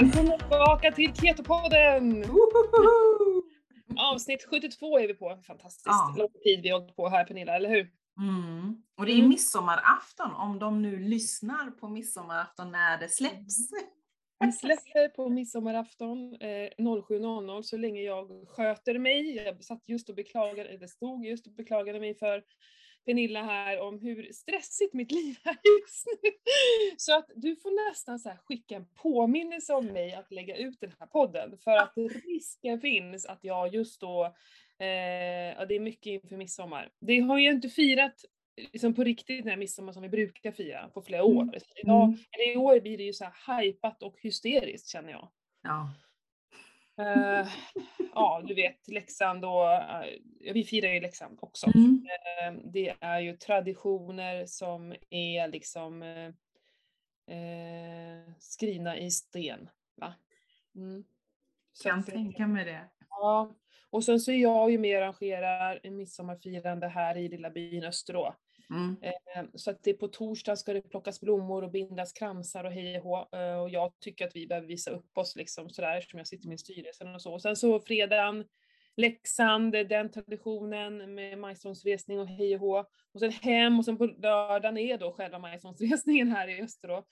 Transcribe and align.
Välkomna 0.00 0.38
tillbaka 0.38 0.92
till 0.92 1.12
Ketopodden! 1.14 2.24
Avsnitt 3.98 4.44
72 4.50 4.98
är 4.98 5.08
vi 5.08 5.14
på. 5.14 5.38
Fantastiskt 5.46 5.86
Ja. 5.86 6.14
lång 6.18 6.28
tid 6.42 6.62
vi 6.62 6.68
har 6.68 6.80
hållit 6.80 6.96
på 6.96 7.08
här 7.08 7.24
Pernilla, 7.24 7.56
eller 7.56 7.68
hur? 7.68 7.90
Mm. 8.20 8.82
Och 8.98 9.06
det 9.06 9.12
är 9.12 9.16
Mm. 9.16 9.28
midsommarafton, 9.28 10.34
om 10.34 10.58
de 10.58 10.82
nu 10.82 10.98
lyssnar 10.98 11.70
på 11.70 11.88
midsommarafton 11.88 12.72
när 12.72 12.98
det 13.00 13.08
släpps. 13.08 13.70
Vi 14.40 14.52
släpper 14.52 15.08
på 15.08 15.28
midsommarafton 15.28 16.34
eh, 16.40 16.70
07.00 16.78 17.62
så 17.62 17.76
länge 17.76 18.00
jag 18.00 18.48
sköter 18.48 18.98
mig. 18.98 19.36
Jag 19.36 19.64
satt 19.64 19.88
just 19.88 20.08
och 20.08 20.14
beklagade, 20.14 20.68
eller 20.68 20.86
stod 20.86 21.24
just 21.26 21.46
och 21.46 21.52
beklagade 21.52 22.00
mig 22.00 22.14
för 22.18 22.42
Pernilla 23.06 23.42
här 23.42 23.80
om 23.80 23.98
hur 24.00 24.32
stressigt 24.32 24.94
mitt 24.94 25.12
liv 25.12 25.36
är 25.44 25.56
just 25.80 26.06
nu. 26.22 26.30
Så 26.96 27.18
att 27.18 27.30
du 27.34 27.56
får 27.56 27.88
nästan 27.90 28.18
så 28.18 28.30
skicka 28.44 28.76
en 28.76 28.86
påminnelse 28.94 29.74
om 29.74 29.86
mig 29.86 30.14
att 30.14 30.30
lägga 30.32 30.56
ut 30.56 30.80
den 30.80 30.92
här 30.98 31.06
podden. 31.06 31.58
För 31.58 31.76
att 31.76 31.92
risken 32.24 32.80
finns 32.80 33.26
att 33.26 33.38
jag 33.42 33.74
just 33.74 34.00
då, 34.00 34.24
eh, 34.78 34.86
ja 35.58 35.66
det 35.66 35.74
är 35.74 35.80
mycket 35.80 36.06
inför 36.06 36.36
midsommar. 36.36 36.90
Det 37.00 37.20
har 37.20 37.38
jag 37.38 37.54
inte 37.54 37.68
firat 37.68 38.24
liksom 38.72 38.94
på 38.94 39.04
riktigt 39.04 39.42
den 39.42 39.50
här 39.50 39.56
midsommar 39.56 39.92
som 39.92 40.02
vi 40.02 40.08
brukar 40.08 40.52
fira 40.52 40.88
på 40.88 41.02
flera 41.02 41.24
år. 41.24 41.42
Mm. 41.42 41.54
Idag, 41.76 42.04
Mm. 42.04 42.18
eller 42.32 42.52
I 42.52 42.56
år 42.56 42.80
blir 42.80 42.98
det 42.98 43.04
ju 43.04 43.12
så 43.12 43.24
här 43.46 43.62
hypat 43.62 44.02
och 44.02 44.16
hysteriskt 44.20 44.88
känner 44.88 45.10
jag. 45.10 45.28
Ja. 45.62 45.90
Eh, 46.98 47.48
ja, 48.14 48.42
du 48.46 48.54
vet 48.54 48.88
Leksand 48.88 49.44
och, 49.44 49.72
eh, 49.72 50.04
vi 50.52 50.64
firar 50.64 50.88
ju 50.88 51.00
Leksand 51.00 51.38
också. 51.42 51.66
Mm. 51.74 52.06
Eh, 52.06 52.70
det 52.72 52.94
är 53.00 53.20
ju 53.20 53.36
traditioner 53.36 54.46
som 54.46 54.94
är 55.10 55.48
liksom 55.48 56.04
skrivna 58.38 58.98
i 58.98 59.10
sten. 59.10 59.68
Va? 59.96 60.14
Mm. 60.74 61.04
Så 61.72 61.88
Kan 61.88 61.98
eh, 61.98 62.04
tänka 62.04 62.46
mig 62.46 62.64
det. 62.64 62.88
Ja, 63.08 63.54
och 63.90 64.04
sen 64.04 64.20
så 64.20 64.30
är 64.30 64.36
jag 64.36 64.70
ju 64.70 64.78
med 64.78 64.96
och 64.96 65.02
arrangerar 65.02 65.80
en 65.82 65.96
midsommarfirande 65.96 66.88
här 66.88 67.16
i 67.16 67.28
lilla 67.28 67.50
byn 67.50 67.84
Österå. 67.84 68.34
Mm. 68.70 68.96
Eh, 69.02 69.44
så 69.54 69.70
att 69.70 69.82
det 69.82 69.94
på 69.94 70.08
torsdag 70.08 70.56
ska 70.56 70.72
det 70.72 70.80
plockas 70.80 71.20
blommor 71.20 71.64
och 71.64 71.70
bindas 71.70 72.12
kransar 72.12 72.64
och 72.64 72.72
hej 72.72 72.98
och 72.98 73.04
hå. 73.04 73.28
Eh, 73.38 73.60
och 73.60 73.70
jag 73.70 73.92
tycker 74.00 74.26
att 74.26 74.36
vi 74.36 74.46
behöver 74.46 74.68
visa 74.68 74.90
upp 74.90 75.18
oss 75.18 75.36
liksom 75.36 75.70
sådär 75.70 76.00
som 76.00 76.18
jag 76.18 76.26
sitter 76.26 76.48
med 76.48 76.54
i 76.54 76.58
styrelsen 76.58 77.14
och 77.14 77.22
så. 77.22 77.32
Och 77.32 77.42
sen 77.42 77.56
så 77.56 77.80
fredagen, 77.80 78.44
Leksand, 78.96 79.72
den 79.72 80.10
traditionen 80.10 81.14
med 81.14 81.38
majstångsresning 81.38 82.20
och 82.20 82.28
hej 82.28 82.54
och 82.54 82.60
hå. 82.60 82.84
Och 83.12 83.20
sen 83.20 83.30
hem 83.30 83.78
och 83.78 83.84
sen 83.84 83.98
på 83.98 84.06
lördagen 84.06 84.78
är 84.78 84.98
då 84.98 85.12
själva 85.12 85.38
majstångsresningen 85.38 86.32
här 86.32 86.48
i 86.48 86.62
Österå. 86.62 87.04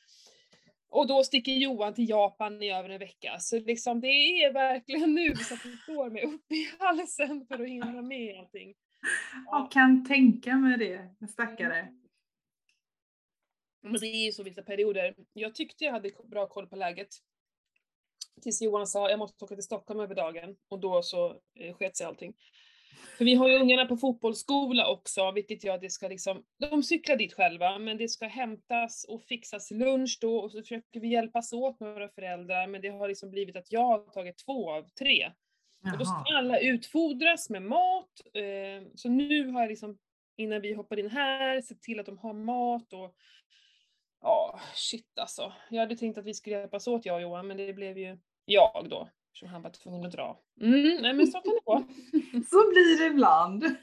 Och 0.88 1.06
då 1.06 1.24
sticker 1.24 1.52
Johan 1.52 1.94
till 1.94 2.08
Japan 2.08 2.62
i 2.62 2.72
över 2.72 2.88
en 2.88 2.98
vecka. 2.98 3.36
Så 3.38 3.58
liksom 3.58 4.00
det 4.00 4.08
är 4.08 4.52
verkligen 4.52 5.14
nu 5.14 5.36
så 5.36 5.54
att 5.54 5.66
vi 5.66 5.76
står 5.76 6.10
mig 6.10 6.22
upp 6.22 6.52
i 6.52 6.68
halsen 6.78 7.46
för 7.46 7.62
att 7.62 7.68
hinna 7.68 8.02
med 8.02 8.38
allting. 8.38 8.74
Jag 9.46 9.72
kan 9.72 10.04
tänka 10.04 10.56
mig 10.56 10.78
det, 10.78 11.28
stackare. 11.28 11.94
Men 13.82 14.00
det 14.00 14.06
är 14.06 14.24
ju 14.24 14.32
så 14.32 14.42
vissa 14.42 14.62
perioder. 14.62 15.14
Jag 15.32 15.54
tyckte 15.54 15.84
jag 15.84 15.92
hade 15.92 16.10
bra 16.24 16.46
koll 16.46 16.66
på 16.66 16.76
läget. 16.76 17.08
Tills 18.42 18.62
Johan 18.62 18.86
sa 18.86 19.10
jag 19.10 19.18
måste 19.18 19.44
åka 19.44 19.54
till 19.54 19.64
Stockholm 19.64 20.00
över 20.00 20.14
dagen 20.14 20.56
och 20.68 20.80
då 20.80 21.02
så 21.02 21.40
eh, 21.60 21.74
sket 21.74 21.96
sig 21.96 22.06
allting. 22.06 22.34
För 23.18 23.24
vi 23.24 23.34
har 23.34 23.48
ju 23.48 23.58
ungarna 23.58 23.86
på 23.86 23.96
fotbollsskola 23.96 24.88
också, 24.90 25.32
vilket 25.32 25.64
gör 25.64 25.74
att 25.74 25.80
det 25.80 25.90
ska 25.90 26.08
liksom, 26.08 26.44
de 26.70 26.82
cyklar 26.82 27.16
dit 27.16 27.32
själva, 27.32 27.78
men 27.78 27.96
det 27.96 28.08
ska 28.08 28.26
hämtas 28.26 29.04
och 29.08 29.22
fixas 29.22 29.70
lunch 29.70 30.18
då 30.20 30.36
och 30.38 30.50
så 30.50 30.62
försöker 30.62 31.00
vi 31.00 31.08
hjälpas 31.08 31.52
åt 31.52 31.80
med 31.80 31.94
våra 31.94 32.08
föräldrar, 32.08 32.66
men 32.66 32.80
det 32.80 32.88
har 32.88 33.08
liksom 33.08 33.30
blivit 33.30 33.56
att 33.56 33.72
jag 33.72 33.86
har 33.86 33.98
tagit 33.98 34.38
två 34.38 34.72
av 34.72 34.88
tre. 34.88 35.32
Och 35.92 35.98
då 35.98 36.04
ska 36.04 36.36
alla 36.36 36.60
utfodras 36.60 37.50
med 37.50 37.62
mat. 37.62 38.20
Eh, 38.34 38.88
så 38.94 39.08
nu 39.08 39.50
har 39.50 39.60
jag 39.60 39.68
liksom, 39.68 39.98
innan 40.36 40.60
vi 40.60 40.74
hoppar 40.74 40.98
in 40.98 41.10
här, 41.10 41.60
sett 41.60 41.82
till 41.82 42.00
att 42.00 42.06
de 42.06 42.18
har 42.18 42.32
mat 42.32 42.92
och 42.92 43.14
Ja, 44.24 44.60
shit 44.74 45.18
alltså. 45.18 45.52
Jag 45.70 45.80
hade 45.80 45.96
tänkt 45.96 46.18
att 46.18 46.24
vi 46.24 46.34
skulle 46.34 46.56
hjälpas 46.56 46.86
åt 46.86 47.06
jag 47.06 47.14
och 47.16 47.22
Johan, 47.22 47.46
men 47.46 47.56
det 47.56 47.72
blev 47.72 47.98
ju 47.98 48.18
jag 48.44 48.86
då. 48.90 49.08
Eftersom 49.26 49.48
han 49.48 49.62
var 49.62 49.70
tvungen 49.70 50.06
att 50.06 50.12
dra. 50.12 50.40
Mm, 50.60 51.02
nej 51.02 51.12
men 51.12 51.26
så 51.26 51.40
kan 51.40 51.52
det 51.52 51.60
gå. 51.64 51.78
Så 52.50 52.70
blir 52.70 52.98
det 52.98 53.06
ibland. 53.06 53.64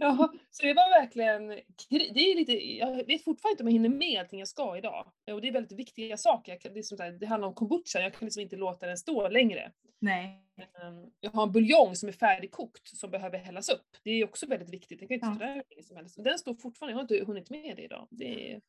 Ja, 0.00 0.32
så 0.50 0.62
det 0.62 0.74
var 0.74 1.00
verkligen, 1.00 1.48
det 1.88 2.20
är 2.20 2.36
lite, 2.36 2.52
jag 2.52 3.06
vet 3.06 3.24
fortfarande 3.24 3.52
inte 3.52 3.62
om 3.62 3.68
jag 3.68 3.72
hinner 3.72 3.88
med 3.88 4.20
allting 4.20 4.38
jag 4.38 4.48
ska 4.48 4.76
idag. 4.76 5.12
Och 5.32 5.40
det 5.40 5.48
är 5.48 5.52
väldigt 5.52 5.78
viktiga 5.78 6.16
saker. 6.16 6.58
Det, 6.62 6.78
är 6.78 6.82
som 6.82 6.96
så 6.98 7.02
här, 7.02 7.10
det 7.10 7.26
handlar 7.26 7.48
om 7.48 7.54
kombucha, 7.54 8.00
jag 8.00 8.14
kan 8.14 8.26
liksom 8.26 8.42
inte 8.42 8.56
låta 8.56 8.86
den 8.86 8.96
stå 8.96 9.28
längre. 9.28 9.72
Nej. 10.02 10.42
Ehm, 10.56 11.10
Jag 11.20 11.30
har 11.30 11.42
en 11.42 11.52
buljong 11.52 11.96
som 11.96 12.08
är 12.08 12.12
färdigkokt 12.12 12.88
som 12.96 13.10
behöver 13.10 13.38
hällas 13.38 13.68
upp. 13.68 13.86
Det 14.02 14.10
är 14.10 14.24
också 14.24 14.46
väldigt 14.46 14.70
viktigt. 14.72 14.98
Den 14.98 15.08
kan 15.08 15.14
inte 15.14 15.26
Ja. 15.26 15.34
stå 15.34 15.44
där 15.44 15.54
hur 15.54 15.62
länge 15.70 15.82
som 15.82 15.96
helst. 15.96 16.24
Den 16.24 16.38
står 16.38 16.54
fortfarande, 16.54 16.92
jag 16.92 16.96
har 16.96 17.02
inte 17.02 17.24
hunnit 17.24 17.50
med 17.50 17.76
det 17.76 17.82
idag. 17.82 18.08
Det 18.10 18.52
är... 18.52 18.60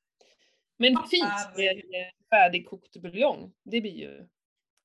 Men 0.78 0.98
fint 1.12 1.58
med 1.58 2.12
färdigkokt 2.30 2.98
buljong. 2.98 3.54
Det 3.64 3.82
blir 3.82 3.92
ju 3.98 4.28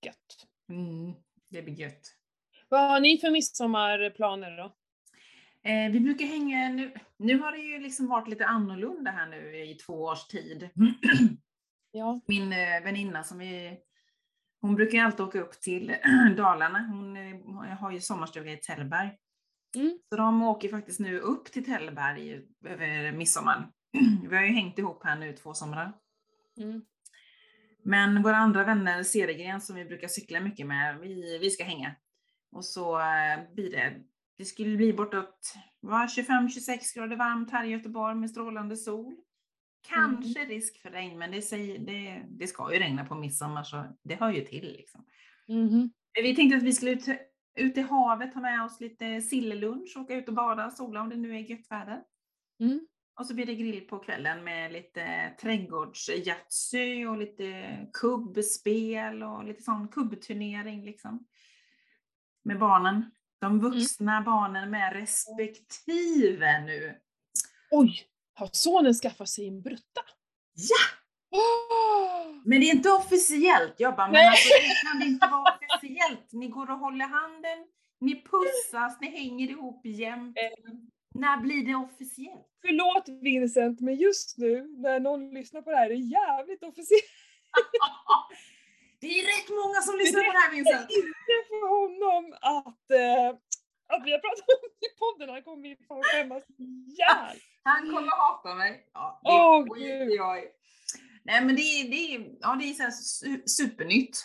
gött. 0.07 0.47
Mm. 0.69 1.13
Det 1.49 1.63
blir 1.63 1.75
gött. 1.75 2.15
Vad 2.69 2.81
har 2.91 3.01
ni 3.01 3.19
för 3.19 3.31
midsommarplaner 3.31 4.57
då? 4.57 4.65
Eh, 5.71 5.91
vi 5.93 6.01
brukar 6.01 6.27
hänga 6.27 6.69
nu. 6.69 6.93
Nu 7.17 7.39
har 7.39 7.53
det 7.53 7.59
ju 7.59 7.79
liksom 7.81 8.07
varit 8.07 8.29
lite 8.29 8.47
annorlunda 8.47 9.11
här 9.11 9.27
nu 9.29 9.65
i 9.65 9.75
två 9.75 9.93
års 10.03 10.27
tid. 10.27 10.69
Ja. 11.91 12.21
Min 12.27 12.53
eh, 12.53 12.83
väninna 12.85 13.23
som 13.25 13.39
vi, 13.39 13.79
hon 14.61 14.75
brukar 14.75 15.05
alltid 15.05 15.21
åka 15.21 15.41
upp 15.41 15.61
till 15.61 15.97
Dalarna. 16.37 16.79
Hon 16.79 17.17
har 17.81 17.91
ju 17.91 18.01
sommarstuga 18.01 18.53
i 18.53 18.57
Tällberg. 18.57 19.11
Mm. 19.77 19.99
Så 20.09 20.17
de 20.17 20.43
åker 20.43 20.69
faktiskt 20.69 21.01
nu 21.01 21.21
upp 21.21 21.45
till 21.45 21.65
Tällberg 21.65 22.43
över 22.65 23.13
midsommar. 23.13 23.71
Vi 24.29 24.37
har 24.37 24.43
ju 24.43 24.53
hängt 24.53 24.79
ihop 24.79 25.05
här 25.05 25.17
nu 25.19 25.33
två 25.33 25.55
somrar. 25.55 25.93
Mm. 26.61 26.83
Men 27.83 28.23
våra 28.23 28.37
andra 28.37 28.65
vänner, 28.65 29.03
Cedergren, 29.03 29.61
som 29.61 29.77
vi 29.77 29.85
brukar 29.85 30.09
cykla 30.09 30.41
mycket 30.41 30.67
med, 30.67 30.99
vi, 31.01 31.39
vi 31.39 31.51
ska 31.51 31.65
hänga. 31.65 31.95
Och 32.53 32.65
så 32.65 32.99
eh, 32.99 33.55
blir 33.55 33.71
det, 33.71 33.95
det 34.39 34.45
skulle 34.45 34.77
bli 34.77 34.93
bortåt 34.93 35.55
va, 35.81 36.09
25-26 36.17 36.97
grader 36.97 37.17
varmt 37.17 37.51
här 37.51 37.65
i 37.65 37.69
Göteborg 37.69 38.15
med 38.15 38.31
strålande 38.31 38.77
sol. 38.77 39.17
Kanske 39.83 40.45
risk 40.45 40.83
för 40.83 40.91
regn, 40.91 41.19
men 41.19 41.31
det, 41.31 41.43
säger, 41.43 41.79
det, 41.79 42.25
det 42.29 42.47
ska 42.47 42.73
ju 42.73 42.79
regna 42.79 43.05
på 43.05 43.15
midsommar 43.15 43.63
så 43.63 43.85
det 44.03 44.15
hör 44.15 44.33
ju 44.33 44.45
till. 44.45 44.73
Liksom. 44.73 45.05
Men 46.15 46.25
Vi 46.25 46.37
tänkte 46.37 46.57
att 46.57 46.63
vi 46.63 46.73
skulle 46.73 46.91
ut, 46.91 47.09
ut 47.55 47.79
i 47.79 47.81
havet, 47.81 48.35
ha 48.35 48.41
med 48.41 48.65
oss 48.65 48.81
lite 48.81 49.21
sillunch, 49.21 49.97
åka 49.97 50.15
ut 50.15 50.29
och 50.29 50.35
bada, 50.35 50.71
sola 50.71 51.01
om 51.01 51.09
det 51.09 51.17
nu 51.17 51.37
är 51.37 51.51
gött 51.51 51.71
väder. 51.71 52.03
Mm. 52.61 52.87
Och 53.21 53.27
så 53.27 53.35
blir 53.35 53.47
det 53.47 53.55
grill 53.55 53.81
på 53.81 53.99
kvällen 53.99 54.45
med 54.45 54.73
lite 54.73 55.35
trädgårdsjatsy 55.41 57.07
och 57.07 57.19
lite 57.19 57.79
kubbspel 57.93 59.23
och 59.23 59.45
lite 59.45 59.63
sån 59.63 59.89
kubbturnering 59.89 60.85
liksom. 60.85 61.27
Med 62.45 62.59
barnen. 62.59 63.11
De 63.41 63.61
vuxna 63.61 64.23
barnen 64.23 64.71
med 64.71 64.93
respektive 64.93 66.61
nu. 66.61 66.95
Oj! 67.71 68.09
Har 68.39 68.51
sonen 68.53 68.95
skaffat 68.95 69.29
sig 69.29 69.49
en 69.49 69.63
brutta? 69.63 70.03
Ja! 70.55 70.85
Åh! 71.31 72.41
Men 72.45 72.61
det 72.61 72.71
är 72.71 72.75
inte 72.75 72.91
officiellt. 72.91 73.75
Jag 73.79 73.97
bara, 73.97 74.07
men 74.11 74.29
alltså, 74.29 74.49
det 74.49 74.89
kan 74.89 75.09
inte 75.09 75.27
vara 75.27 75.59
officiellt. 75.75 76.33
Ni 76.33 76.49
går 76.49 76.71
och 76.71 76.79
håller 76.79 77.05
handen, 77.05 77.59
ni 78.01 78.23
pussas, 78.23 79.01
ni 79.01 79.11
hänger 79.11 79.51
ihop 79.51 79.81
jämt. 79.87 80.37
När 81.15 81.37
blir 81.37 81.67
det 81.67 81.75
officiellt? 81.75 82.47
Förlåt 82.61 83.09
Vincent, 83.23 83.81
men 83.81 83.95
just 83.95 84.39
nu 84.39 84.75
när 84.77 85.01
någon 85.01 85.31
lyssnar 85.35 85.63
på 85.63 85.71
det 85.71 85.77
här 85.77 85.85
är 85.85 85.89
det 85.89 86.09
jävligt 86.19 86.63
officiellt. 86.63 87.05
Det 89.01 89.07
är 89.19 89.23
rätt 89.33 89.49
många 89.63 89.81
som 89.87 89.99
lyssnar 89.99 90.23
på 90.23 90.33
det 90.33 90.39
här 90.39 90.53
Vincent. 90.57 90.91
inte 90.91 91.35
för 91.49 91.63
honom 91.77 92.25
att, 92.41 92.91
eh, 92.91 93.29
att 93.95 94.03
vi 94.07 94.11
har 94.13 94.19
pratat 94.19 94.49
om 94.55 94.69
det 94.81 94.87
i 94.87 94.93
podden. 95.03 95.29
Han 95.35 95.43
kommer 95.43 95.69
ju 95.69 95.77
fan 95.89 96.03
skämmas 96.03 96.45
ihjäl. 96.59 97.37
Han 97.69 97.91
kommer 97.95 98.11
hata 98.17 98.55
mig. 98.55 98.87
Ja, 98.95 99.21
det 99.67 99.71
skiter 99.75 100.05
Gud. 100.05 100.15
jag. 100.15 100.45
Nej 101.25 101.45
men 101.45 101.57
det 101.57 101.63
är, 101.63 101.89
det 101.91 102.15
är, 102.15 102.31
ja, 102.41 102.57
det 102.61 102.65
är 102.65 102.91
så 102.91 103.27
supernytt. 103.47 104.25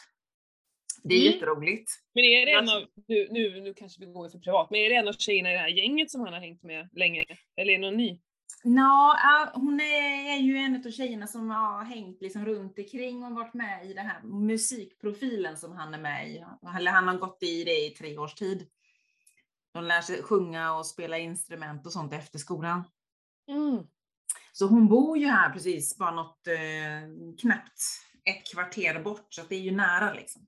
Det 1.04 1.16
är 1.16 1.22
Mm. 1.22 1.34
jätteroligt. 1.34 1.92
Men 2.16 2.24
är 2.24 2.46
det 2.46 2.52
en 2.52 2.70
av, 2.70 2.86
nu, 3.08 3.28
nu, 3.32 3.62
nu 3.62 3.74
kanske 3.74 4.00
vi 4.00 4.12
går 4.12 4.30
för 4.30 4.40
privat, 4.40 4.68
men 4.72 4.80
är 4.80 4.90
det 4.90 4.96
en 4.96 5.08
av 5.08 5.14
tjejerna 5.14 5.50
i 5.50 5.54
det 5.54 5.60
här 5.60 5.68
gänget 5.68 6.12
som 6.12 6.22
han 6.22 6.34
har 6.34 6.40
hängt 6.40 6.64
med 6.64 6.90
länge? 6.94 7.26
Eller 7.58 7.74
är 7.74 7.78
det 7.80 7.86
någon 7.86 7.98
ny? 7.98 8.20
Ja, 8.64 9.52
hon 9.54 9.80
är, 9.80 10.34
är 10.34 10.38
ju 10.38 10.58
en 10.58 10.84
av 10.88 10.92
tjejerna 10.92 11.28
som 11.28 11.50
har 11.50 11.84
hängt 11.84 12.22
liksom 12.22 12.46
runt 12.46 12.80
omkring 12.80 13.24
och 13.24 13.32
varit 13.32 13.54
med 13.54 13.86
i 13.86 13.94
den 13.94 14.06
här 14.06 14.22
musikprofilen 14.24 15.58
som 15.58 15.72
han 15.72 15.94
är 15.94 15.98
med 16.00 16.30
i. 16.30 16.44
Eller 16.78 16.92
han 16.92 17.08
har 17.08 17.18
gått 17.18 17.44
i 17.44 17.64
det 17.64 17.86
i 17.86 17.90
tre 17.90 18.18
års 18.18 18.34
tid. 18.34 18.68
De 19.74 19.84
lär 19.84 20.02
sig 20.02 20.24
sjunga 20.24 20.74
och 20.74 20.86
spela 20.86 21.18
instrument 21.18 21.86
och 21.86 21.94
sånt 21.94 22.14
efter 22.14 22.40
skolan. 22.40 22.84
Mm. 23.48 23.88
Så 24.52 24.66
hon 24.66 24.88
bor 24.88 25.18
ju 25.18 25.28
här 25.28 25.50
precis 25.50 25.98
bara 25.98 26.12
något 26.12 26.48
eh, 26.48 27.36
knappt 27.42 27.82
ett 28.26 28.52
kvarter 28.54 29.00
bort, 29.00 29.28
så 29.30 29.42
att 29.42 29.50
det 29.50 29.56
är 29.56 29.60
ju 29.60 29.72
nära 29.72 30.14
liksom. 30.14 30.48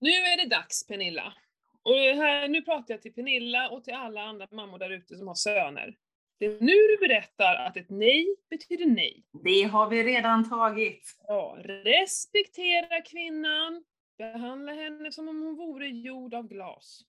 Nu 0.00 0.10
är 0.10 0.36
det 0.36 0.56
dags 0.56 0.86
Pernilla. 0.86 1.34
Och 1.82 1.94
här, 1.94 2.48
nu 2.48 2.62
pratar 2.62 2.94
jag 2.94 3.02
till 3.02 3.12
Pernilla 3.12 3.68
och 3.68 3.84
till 3.84 3.94
alla 3.94 4.22
andra 4.22 4.48
mammor 4.50 4.78
där 4.78 4.90
ute 4.90 5.16
som 5.16 5.28
har 5.28 5.34
söner. 5.34 5.96
Det 6.38 6.46
är 6.46 6.60
nu 6.60 6.72
du 6.72 6.96
berättar 7.08 7.54
att 7.54 7.76
ett 7.76 7.90
nej 7.90 8.36
betyder 8.50 8.86
nej. 8.86 9.24
Det 9.44 9.62
har 9.62 9.88
vi 9.90 10.04
redan 10.04 10.48
tagit. 10.48 11.16
Ja, 11.28 11.56
respektera 11.64 13.02
kvinnan, 13.02 13.84
behandla 14.18 14.72
henne 14.72 15.12
som 15.12 15.28
om 15.28 15.42
hon 15.42 15.56
vore 15.56 15.88
gjord 15.88 16.34
av 16.34 16.48
glas. 16.48 17.00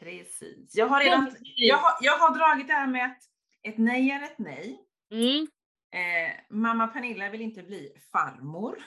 Precis. 0.00 0.76
Jag 0.76 0.86
har 0.86 1.00
redan 1.00 1.36
jag 1.40 1.76
har, 1.76 1.92
jag 2.00 2.18
har 2.18 2.38
dragit 2.38 2.68
det 2.68 2.74
här 2.74 2.86
med 2.86 3.06
att 3.06 3.22
ett 3.62 3.78
nej 3.78 4.10
är 4.10 4.22
ett 4.22 4.38
nej. 4.38 4.80
Mm. 5.12 5.46
Eh, 5.94 6.32
mamma 6.50 6.86
Pernilla 6.86 7.30
vill 7.30 7.40
inte 7.40 7.62
bli 7.62 7.92
farmor. 8.12 8.78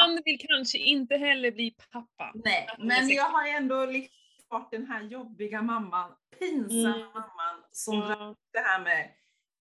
Han 0.00 0.20
vill 0.24 0.38
kanske 0.48 0.78
inte 0.78 1.16
heller 1.16 1.50
bli 1.52 1.76
pappa. 1.92 2.32
Nej, 2.34 2.68
men 2.78 2.90
16. 2.90 3.10
jag 3.10 3.24
har 3.24 3.46
ändå 3.48 3.86
liksom 3.86 4.16
varit 4.48 4.70
den 4.70 4.86
här 4.86 5.02
jobbiga 5.02 5.62
mamman, 5.62 6.12
pinsamma 6.38 6.94
Mm. 6.96 7.00
mamman 7.14 7.64
som 7.70 7.94
Ja. 7.98 8.36
det 8.52 8.58
här 8.58 8.84
med 8.84 9.10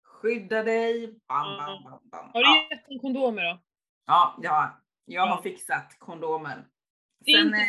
skydda 0.04 0.64
dig, 0.64 1.20
bam, 1.28 1.58
bam, 1.58 1.84
bam, 1.84 2.10
bam. 2.10 2.30
Har 2.34 2.44
du 2.44 2.76
gett 2.76 2.88
en 2.90 3.00
kondomer 3.00 3.44
då? 3.44 3.60
ja, 4.06 4.40
ja, 4.42 4.82
jag 5.06 5.28
har 5.28 5.42
fixat 5.42 6.00
kondomer. 6.00 6.66
Det 7.26 7.32
är 7.32 7.38
Sen 7.38 7.48
inte 7.48 7.60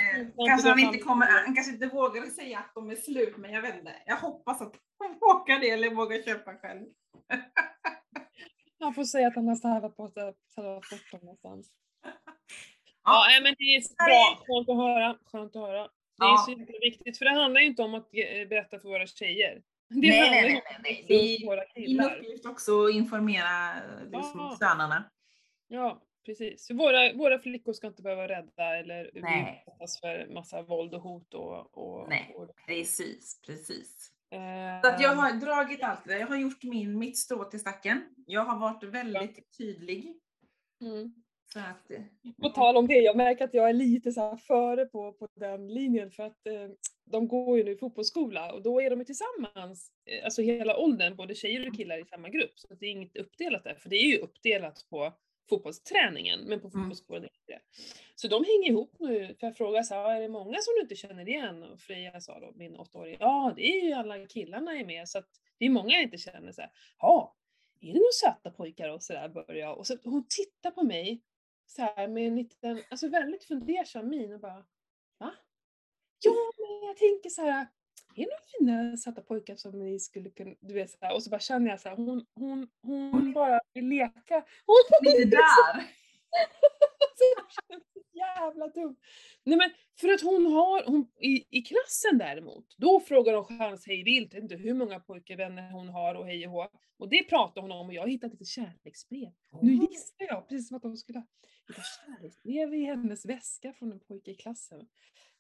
eh, 0.40 0.46
kanske 0.46 0.68
han 0.68 0.78
inte 0.78 0.98
kommer, 0.98 1.26
han 1.26 1.54
kanske 1.54 1.72
inte 1.72 1.86
vågar 1.86 2.22
säga 2.22 2.58
att 2.58 2.74
de 2.74 2.90
är 2.90 2.94
slut, 2.96 3.36
men 3.36 3.52
jag 3.52 3.62
vet 3.62 3.74
inte. 3.78 3.94
Jag 4.06 4.16
hoppas 4.16 4.60
att 4.62 4.74
han 4.98 5.18
vågar 5.20 5.58
det 5.58 5.70
eller 5.70 5.90
vågar 5.94 6.22
köpa 6.22 6.54
själv. 6.54 6.86
Han 8.80 8.94
får 8.94 9.04
säga 9.04 9.28
att 9.28 9.34
han 9.34 9.48
har 9.48 9.54
slarvat 9.56 9.96
bort, 9.96 10.14
dem 10.14 11.20
någonstans. 11.22 11.70
Ja, 13.04 13.26
Ja, 13.30 13.40
men 13.42 13.54
det 13.58 13.64
är 13.64 14.04
bra. 14.06 14.44
Skönt 14.46 14.68
att 14.68 14.76
höra. 14.76 15.18
Skönt 15.32 15.56
att 15.56 15.62
höra. 15.62 15.82
Det 16.18 16.24
är 16.24 16.28
Ja. 16.28 16.42
så 16.46 16.50
jäkla 16.50 16.78
viktigt, 16.80 17.18
för 17.18 17.24
det 17.24 17.30
handlar 17.30 17.60
ju 17.60 17.66
inte 17.66 17.82
om 17.82 17.94
att 17.94 18.08
eh, 18.14 18.48
berätta 18.48 18.78
för 18.78 18.88
våra 18.88 19.06
tjejer. 19.06 19.62
Det 19.88 19.96
Nej, 20.08 20.18
handlar 20.20 20.42
nej, 20.42 20.62
nej, 20.82 21.04
nej, 21.08 21.46
våra 21.46 21.62
min 21.74 21.86
killar. 21.86 22.16
uppgift 22.16 22.46
också 22.46 22.84
att 22.86 22.94
informera 22.94 23.74
liksom, 24.12 24.40
Ja. 24.40 24.56
sönerna. 24.58 25.04
Ja, 25.68 26.02
precis. 26.26 26.70
Våra, 26.70 27.12
våra 27.12 27.38
flickor 27.38 27.72
ska 27.72 27.86
inte 27.86 28.02
behöva 28.02 28.28
rädda 28.28 28.76
eller 28.76 29.04
utsättas 29.04 30.00
för 30.00 30.26
massa 30.34 30.62
våld 30.62 30.94
och 30.94 31.00
hot 31.02 31.34
och... 31.34 31.78
och, 31.78 32.08
Nej. 32.08 32.34
och 32.36 32.50
Precis, 32.66 33.40
precis. 33.46 34.10
eh, 34.30 34.80
Så 34.82 34.88
att 34.94 35.00
jag 35.00 35.14
har 35.14 35.32
dragit 35.32 35.82
allt 35.82 36.04
det 36.04 36.12
där. 36.12 36.20
Jag 36.20 36.26
har 36.26 36.36
gjort 36.36 36.62
min, 36.62 36.98
mitt 36.98 37.18
strå 37.18 37.44
till 37.44 37.60
stacken. 37.60 38.02
Jag 38.26 38.44
har 38.44 38.58
varit 38.58 38.82
väldigt 38.84 39.56
tydlig. 39.58 40.16
mm. 40.80 41.14
Så 41.52 41.58
att, 41.58 41.90
eh, 41.90 42.32
På 42.42 42.48
tal 42.48 42.76
om 42.76 42.86
det, 42.86 42.94
jag 42.98 43.16
märker 43.16 43.44
att 43.44 43.54
jag 43.54 43.68
är 43.68 43.72
lite 43.72 44.12
så 44.12 44.36
före 44.36 44.86
på, 44.86 45.12
på 45.12 45.28
den 45.34 45.68
linjen 45.68 46.10
för 46.10 46.22
att 46.22 46.46
eh, 46.46 46.68
de 47.04 47.28
går 47.28 47.58
ju 47.58 47.64
nu 47.64 47.70
i 47.70 47.76
fotbollsskola 47.76 48.52
och 48.52 48.62
då 48.62 48.80
är 48.82 48.90
de 48.90 48.98
ju 48.98 49.04
tillsammans, 49.04 49.90
eh, 50.10 50.24
alltså 50.24 50.42
hela 50.42 50.76
åldern, 50.76 51.16
både 51.16 51.34
tjejer 51.34 51.68
och 51.68 51.76
killar 51.76 51.98
i 51.98 52.04
samma 52.04 52.28
grupp. 52.28 52.52
Så 52.54 52.74
det 52.74 52.86
är 52.86 52.90
inget 52.90 53.16
uppdelat 53.16 53.64
där, 53.64 53.74
för 53.74 53.88
det 53.88 53.96
är 53.96 54.06
ju 54.10 54.18
uppdelat 54.18 54.86
på 54.90 55.12
fotbollsträningen, 55.48 56.40
men 56.40 56.60
på 56.60 56.68
Mm. 56.68 56.80
fotbollsskolan 56.80 57.22
det 57.22 57.28
inte. 57.40 57.62
Så 58.14 58.28
de 58.28 58.44
hänger 58.44 58.70
ihop 58.70 58.96
nu, 58.98 59.36
för 59.40 59.46
jag 59.46 59.56
frågade 59.56 59.84
så 59.84 59.94
här, 59.94 60.16
är 60.16 60.20
det 60.20 60.28
många 60.28 60.58
som 60.60 60.74
du 60.74 60.80
inte 60.80 60.96
känner 60.96 61.28
igen? 61.28 61.62
Och 61.62 61.80
Freja 61.80 62.20
sa 62.20 62.40
då, 62.40 62.52
min 62.54 62.76
åttaåring, 62.76 63.16
ja 63.20 63.52
det 63.56 63.62
är 63.62 63.84
ju 63.84 63.92
alla 63.92 64.26
killarna 64.26 64.72
är 64.78 64.84
med, 64.84 65.08
så 65.08 65.18
att 65.18 65.28
det 65.58 65.64
är 65.66 65.70
många 65.70 65.94
jag 65.94 66.02
inte 66.02 66.18
känner 66.18 66.52
så 66.52 66.60
här, 66.60 66.70
ja, 66.98 67.36
är 67.80 67.86
det 67.86 67.98
några 67.98 68.12
söta 68.12 68.50
pojkar 68.50 68.88
och 68.88 69.02
sådär 69.02 69.28
börjar 69.28 69.54
jag. 69.54 69.78
Och 69.78 69.86
så 69.86 69.96
hon 70.04 70.26
tittar 70.28 70.70
på 70.70 70.82
mig 70.82 71.22
så 71.66 71.82
här 71.82 72.08
med 72.08 72.26
en 72.26 72.36
liten, 72.36 72.82
alltså 72.90 73.08
väldigt 73.08 73.44
fundersam 73.44 74.08
min 74.08 74.32
och 74.32 74.40
bara 74.40 74.64
Va? 75.18 75.34
Ja, 76.24 76.32
men 76.58 76.88
jag 76.88 76.96
tänker 76.96 77.30
så 77.30 77.42
här, 77.42 77.66
är 78.22 78.26
några 78.26 78.80
fina 78.80 78.96
söta 78.96 79.20
pojkar 79.20 79.56
som 79.56 79.78
ni 79.78 80.00
skulle 80.00 80.30
kunna, 80.30 80.54
du 80.60 80.74
vet 80.74 80.90
så 80.90 80.96
här, 81.00 81.14
och 81.14 81.22
så 81.22 81.30
bara 81.30 81.40
känner 81.40 81.70
jag 81.70 81.80
så 81.80 81.88
här, 81.88 81.96
hon, 81.96 82.26
hon, 82.34 82.68
hon 82.82 83.32
bara 83.32 83.60
vill 83.74 83.88
leka. 83.88 84.44
Hon, 84.66 85.12
lite 85.12 85.24
där. 85.24 85.86
Alltså, 87.08 87.24
jag 87.36 87.52
känner 87.52 87.78
mig 87.78 87.86
så 87.92 88.18
jävla 88.18 88.68
dum. 88.68 88.96
Nej 89.44 89.58
men 89.58 89.70
för 90.00 90.08
att 90.08 90.20
hon 90.20 90.46
har, 90.46 90.84
hon, 90.86 91.08
i, 91.20 91.58
i 91.58 91.62
klassen 91.62 92.18
däremot, 92.18 92.74
då 92.76 93.00
frågar 93.00 93.32
de 93.32 93.44
chans 93.44 93.86
hej 93.86 94.02
vilt, 94.04 94.34
inte 94.34 94.56
hur 94.56 94.74
många 94.74 95.00
pojkvänner 95.00 95.70
hon 95.70 95.88
har 95.88 96.14
och 96.14 96.26
hej 96.26 96.46
och 96.46 96.52
hå. 96.52 96.68
Och 96.98 97.08
det 97.08 97.22
pratar 97.22 97.62
hon 97.62 97.72
om 97.72 97.86
och 97.86 97.94
jag 97.94 98.02
har 98.02 98.08
hittat 98.08 98.32
lite 98.32 98.44
kärleksbrev. 98.44 99.32
Nu 99.62 99.72
gissar 99.72 100.26
jag, 100.28 100.48
precis 100.48 100.68
som 100.68 100.76
att 100.76 100.82
de 100.82 100.96
skulle 100.96 101.18
ha 101.18 101.26
hittat 101.68 101.84
kärleksbrev 102.06 102.74
i 102.74 102.84
hennes 102.84 103.26
väska 103.26 103.72
från 103.72 103.92
en 103.92 104.00
pojke 104.00 104.30
i 104.30 104.34
klassen. 104.34 104.88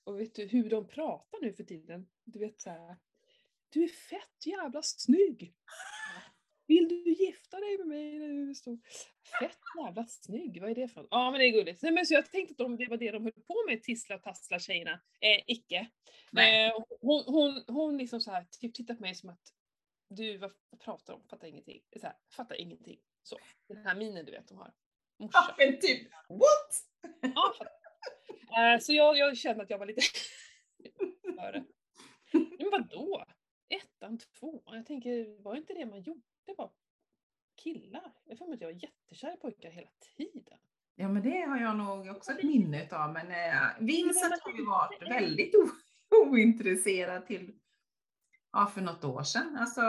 Och 0.06 0.20
vet 0.20 0.34
du 0.34 0.46
hur 0.46 0.70
de 0.70 0.88
pratar 0.88 1.38
nu 1.42 1.52
för 1.52 1.64
tiden? 1.64 2.08
Du 2.24 2.38
vet 2.38 2.60
såhär, 2.60 2.96
du 3.68 3.84
är 3.84 3.88
fett 3.88 4.46
jävla 4.46 4.82
snygg! 4.82 5.54
Vill 6.66 6.88
du 6.88 7.12
gifta 7.12 7.60
dig 7.60 7.78
med 7.78 7.86
mig 7.86 8.54
stor? 8.54 8.78
Fett 9.40 9.58
jävla 9.78 10.06
snygg, 10.06 10.60
vad 10.60 10.70
är 10.70 10.74
det 10.74 10.88
för 10.88 11.00
något? 11.00 11.08
Ja 11.10 11.30
men 11.30 11.40
det 11.40 11.46
är 11.46 11.50
gulligt. 11.50 11.82
Nej, 11.82 11.92
men 11.92 12.06
så 12.06 12.14
jag 12.14 12.30
tänkte 12.30 12.52
att 12.52 12.58
de, 12.58 12.76
det 12.76 12.86
var 12.86 12.96
det 12.96 13.10
de 13.10 13.22
höll 13.22 13.32
på 13.32 13.54
med, 13.68 13.82
tissla 13.82 14.14
och 14.14 14.22
tassla 14.22 14.58
tjejerna. 14.58 15.00
Eh, 15.20 15.42
icke. 15.46 15.90
Nej. 16.30 16.66
Eh, 16.66 16.72
hon, 17.00 17.24
hon, 17.26 17.64
hon 17.66 17.98
liksom 17.98 18.20
så 18.20 18.30
här, 18.30 18.46
typ 18.60 18.74
tittar 18.74 18.94
på 18.94 19.02
mig 19.02 19.14
som 19.14 19.30
att 19.30 19.52
du, 20.08 20.38
vad 20.38 20.52
pratar 20.78 21.14
om? 21.14 21.28
Fattar 21.28 21.48
ingenting. 21.48 21.82
Så 22.00 22.06
här, 22.06 22.16
fattar 22.36 22.60
ingenting. 22.60 23.00
Så, 23.22 23.38
den 23.68 23.86
här 23.86 23.94
minen 23.94 24.26
du 24.26 24.32
vet 24.32 24.48
de 24.48 24.58
har. 24.58 24.72
Morsa. 25.18 25.38
Ja, 25.48 25.54
men 25.58 25.80
typ, 25.80 26.12
what? 26.28 26.84
Ja, 27.34 27.54
så 28.80 28.92
jag, 28.92 29.16
jag 29.18 29.36
kände 29.36 29.62
att 29.62 29.70
jag 29.70 29.78
var 29.78 29.86
lite 29.86 30.00
före. 31.36 31.64
Men 32.58 32.70
vadå? 32.70 33.24
Ettan, 33.68 34.18
tvåan? 34.18 34.76
Jag 34.76 34.86
tänker, 34.86 35.42
var 35.42 35.56
inte 35.56 35.72
det 35.74 35.86
man 35.86 36.02
gjorde? 36.02 36.20
Det 36.46 36.54
var 36.58 36.70
killar. 37.62 38.12
Jag 38.24 38.38
får 38.38 38.52
att 38.54 38.60
jag 38.60 38.68
var 38.68 38.74
jättekär 38.82 39.34
i 39.34 39.36
pojkar 39.36 39.70
hela 39.70 39.88
tiden. 40.16 40.58
Ja, 40.94 41.08
men 41.08 41.22
det 41.22 41.40
har 41.40 41.58
jag 41.58 41.76
nog 41.76 42.08
också 42.16 42.32
ett 42.32 42.42
minne 42.42 42.84
utav. 42.84 43.12
Men 43.12 43.30
eh, 43.30 43.68
Vincent 43.80 44.42
har 44.42 44.52
ju 44.52 44.64
varit 44.66 45.02
väldigt 45.02 45.54
ointresserad 46.26 47.26
till, 47.26 47.54
ja, 48.52 48.66
för 48.74 48.80
något 48.80 49.04
år 49.04 49.22
sedan. 49.22 49.56
Alltså, 49.60 49.80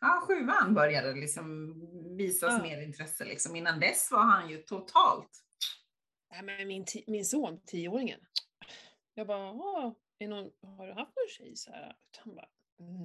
ja, 0.00 0.22
sjuan 0.28 0.74
började 0.74 1.12
liksom 1.14 1.74
visas 2.16 2.52
Ja. 2.52 2.62
mer 2.62 2.82
intresse 2.82 3.24
liksom. 3.24 3.56
Innan 3.56 3.80
dess 3.80 4.10
var 4.12 4.22
han 4.22 4.50
ju 4.50 4.58
totalt. 4.58 5.43
Men 6.42 6.68
min, 6.68 6.84
min 7.06 7.24
son, 7.24 7.60
tioåringen. 7.66 8.20
Jag 9.14 9.26
bara, 9.26 9.50
"Ah, 9.50 9.94
är 10.18 10.28
någon, 10.28 10.50
har 10.76 10.86
du 10.86 10.92
haft 10.92 11.12
någon 11.16 11.28
tjej 11.28 11.56
så 11.56 11.70
här? 11.72 11.96
Han 12.18 12.34
bara, 12.34 12.48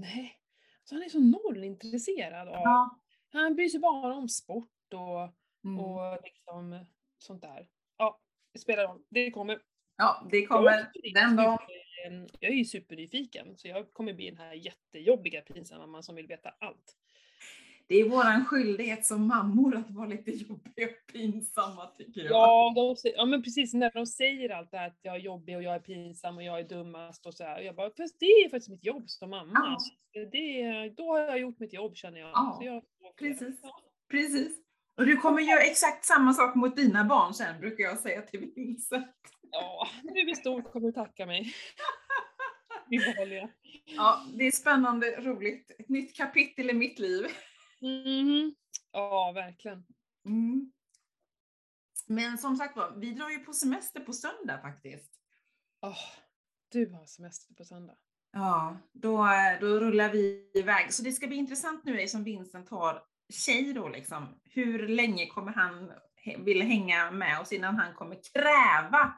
nej. 0.02 0.40
Så 0.84 0.96
han 0.96 1.04
är 1.04 1.10
så 1.10 1.20
nollintresserad 1.20 2.48
av, 2.48 2.54
Ja. 2.54 3.00
han 3.32 3.56
bryr 3.56 3.70
sig 3.70 3.80
bara 3.80 4.16
om 4.16 4.30
sport 4.30 4.94
och, 4.94 5.34
Mm. 5.64 5.80
och 5.80 6.18
liksom 6.24 6.86
sånt 7.18 7.42
där. 7.42 7.68
Ja, 7.98 8.20
det 8.54 8.60
spelar 8.60 8.88
roll. 8.88 9.04
Det 9.10 9.32
kommer. 9.32 9.60
ja, 9.98 10.28
det 10.32 10.46
kommer 10.46 10.92
den 11.14 11.36
dagen. 11.36 11.60
Jag 12.40 12.52
är 12.52 12.56
ju 12.56 12.66
supernyfiken, 12.66 13.58
så 13.58 13.68
jag 13.68 13.94
kommer 13.94 14.14
bli 14.14 14.26
den 14.30 14.38
här 14.38 14.54
jättejobbiga 14.54 15.42
pinsamma 15.42 15.80
mamman 15.86 16.04
som 16.04 16.16
vill 16.16 16.28
veta 16.28 16.50
allt. 16.60 16.98
Det 17.90 17.96
är 17.96 18.10
våran 18.10 18.46
skyldighet 18.46 19.06
som 19.06 19.28
mammor 19.28 19.76
att 19.76 19.92
vara 19.92 20.08
lite 20.08 20.32
jobbiga 20.32 20.88
och 20.88 21.14
pinsamma 21.14 21.88
tycker 21.98 22.22
jag. 22.22 22.32
Ja, 22.32 22.74
de, 22.76 23.12
ja 23.16 23.26
men 23.26 23.44
precis 23.44 23.74
när 23.74 23.92
de 23.94 24.06
säger 24.06 24.50
allt 24.50 24.72
det 24.72 24.78
här 24.78 24.88
att 24.88 25.00
jag 25.02 25.16
är 25.16 25.20
jobbig 25.20 25.56
och 25.56 25.64
jag 25.64 25.76
är 25.76 25.80
pinsam 25.80 26.38
och 26.38 26.44
jag 26.44 26.60
är 26.60 26.64
dummast 26.64 27.26
och 27.26 27.34
så 27.34 27.44
här. 27.44 27.62
Jag 27.62 27.76
bara, 27.76 27.92
fast 27.98 28.20
det 28.20 28.26
är 28.26 28.50
faktiskt 28.50 28.70
mitt 28.70 28.86
jobb 28.86 29.10
som 29.10 29.30
mamma. 29.30 29.78
Ja. 30.12 30.26
Det, 30.32 30.90
då 30.90 31.04
har 31.04 31.20
jag 31.20 31.40
gjort 31.40 31.60
mitt 31.60 31.74
jobb 31.74 31.96
känner 31.96 32.20
jag. 32.20 32.30
Ja, 32.30 32.60
jag 32.62 32.84
precis. 33.20 33.60
Ja. 33.64 33.82
Precis. 34.12 34.58
Och 34.98 35.06
du 35.06 35.18
kommer 35.18 35.42
göra 35.42 35.62
exakt 35.62 36.06
samma 36.06 36.34
sak 36.34 36.56
mot 36.56 36.76
dina 36.76 37.04
barn 37.04 37.34
sen, 37.34 37.60
brukar 37.60 37.84
jag 37.84 38.00
säga 38.00 38.22
till 38.22 38.52
Vincent. 38.56 39.16
ja, 39.52 39.88
nu 40.04 40.20
är 40.20 40.36
stor 40.36 40.62
kommer 40.62 40.88
du 40.88 40.94
tacka 40.94 41.26
mig. 41.26 41.54
Ja, 43.86 44.26
det 44.34 44.48
är 44.48 44.52
spännande, 44.52 45.22
roligt. 45.22 45.72
Ett 45.80 45.90
nytt 45.90 46.16
kapitel 46.16 46.70
i 46.70 46.74
mitt 46.74 47.00
liv. 47.00 47.26
Mhm. 47.82 48.56
Ja, 48.92 49.32
verkligen. 49.32 49.86
Mm. 50.26 50.72
Men 52.08 52.38
som 52.38 52.56
sagt 52.56 52.76
var, 52.78 52.96
vi 52.98 53.12
drar 53.12 53.30
ju 53.30 53.40
på 53.40 53.54
semester 53.54 54.00
på 54.00 54.14
söndag 54.14 54.62
faktiskt. 54.62 55.12
Åh, 55.82 55.98
du 56.72 56.90
har 56.90 57.06
semester 57.06 57.54
på 57.54 57.66
söndag. 57.66 57.96
Ja, 58.32 58.78
då, 58.94 59.28
då 59.62 59.80
rullar 59.80 60.10
vi 60.10 60.52
iväg. 60.54 60.94
Så 60.94 61.04
det 61.04 61.12
ska 61.12 61.28
bli 61.28 61.38
intressant 61.38 61.86
nu 61.86 62.08
som 62.08 62.24
Vincent 62.24 62.70
har 62.70 63.04
tjej 63.34 63.74
då 63.74 63.90
liksom. 63.90 64.40
Hur 64.44 64.88
länge 64.88 65.28
kommer 65.28 65.52
han 65.52 65.92
vilja 66.46 66.66
hänga 66.66 67.12
med 67.12 67.40
oss 67.40 67.52
innan 67.52 67.76
han 67.76 67.94
kommer 67.94 68.20
kräva 68.34 69.14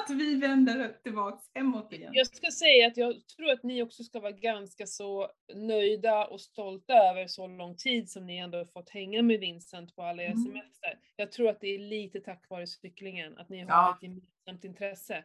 att 0.00 0.10
vi 0.10 0.34
vänder 0.34 0.96
tillbaks 1.02 1.44
hemåt 1.54 1.92
igen? 1.92 2.10
Jag 2.14 2.26
ska 2.26 2.50
säga 2.50 2.86
att 2.86 2.96
jag 2.96 3.28
tror 3.28 3.50
att 3.50 3.62
ni 3.62 3.82
också 3.82 4.04
ska 4.04 4.20
vara 4.20 4.32
ganska 4.32 4.86
så 4.86 5.28
nöjda 5.54 6.26
och 6.26 6.40
stolta 6.40 6.94
över 6.94 7.26
så 7.26 7.46
lång 7.46 7.76
tid 7.76 8.10
som 8.10 8.26
ni 8.26 8.36
ändå 8.36 8.58
har 8.58 8.64
fått 8.64 8.90
hänga 8.90 9.22
med 9.22 9.40
Vincent 9.40 9.96
på 9.96 10.02
alla 10.02 10.22
era 10.22 10.30
Mm. 10.32 10.44
semester. 10.44 10.98
jag 11.16 11.32
tror 11.32 11.48
att 11.48 11.60
det 11.60 11.74
är 11.74 11.78
lite 11.78 12.20
tack 12.20 12.48
vare 12.50 12.66
cyklingen, 12.66 13.38
att 13.38 13.48
ni 13.48 13.60
har 13.60 13.68
Ja. 13.68 13.94
ett 13.96 14.02
gemensamt 14.02 14.64
intresse. 14.64 15.24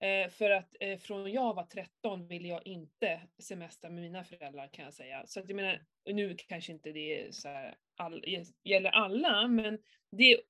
Eh, 0.00 0.30
för 0.30 0.50
att 0.50 0.76
eh, 0.80 0.98
från 0.98 1.32
jag 1.32 1.54
var 1.54 1.64
13 1.64 2.26
ville 2.28 2.48
jag 2.48 2.66
inte 2.66 3.20
semestra 3.38 3.90
med 3.90 4.02
mina 4.02 4.24
föräldrar 4.24 4.68
kan 4.72 4.84
jag 4.84 4.94
säga. 4.94 5.22
Så 5.26 5.40
att 5.40 5.48
jag 5.48 5.56
menar, 5.56 5.80
nu 6.12 6.36
kanske 6.48 6.72
inte 6.72 6.92
det 6.92 7.34
så 7.34 7.48
här, 7.48 7.74
all, 7.96 8.24
gäller 8.64 8.90
alla, 8.90 9.48
men 9.48 9.78
det, 10.10 10.40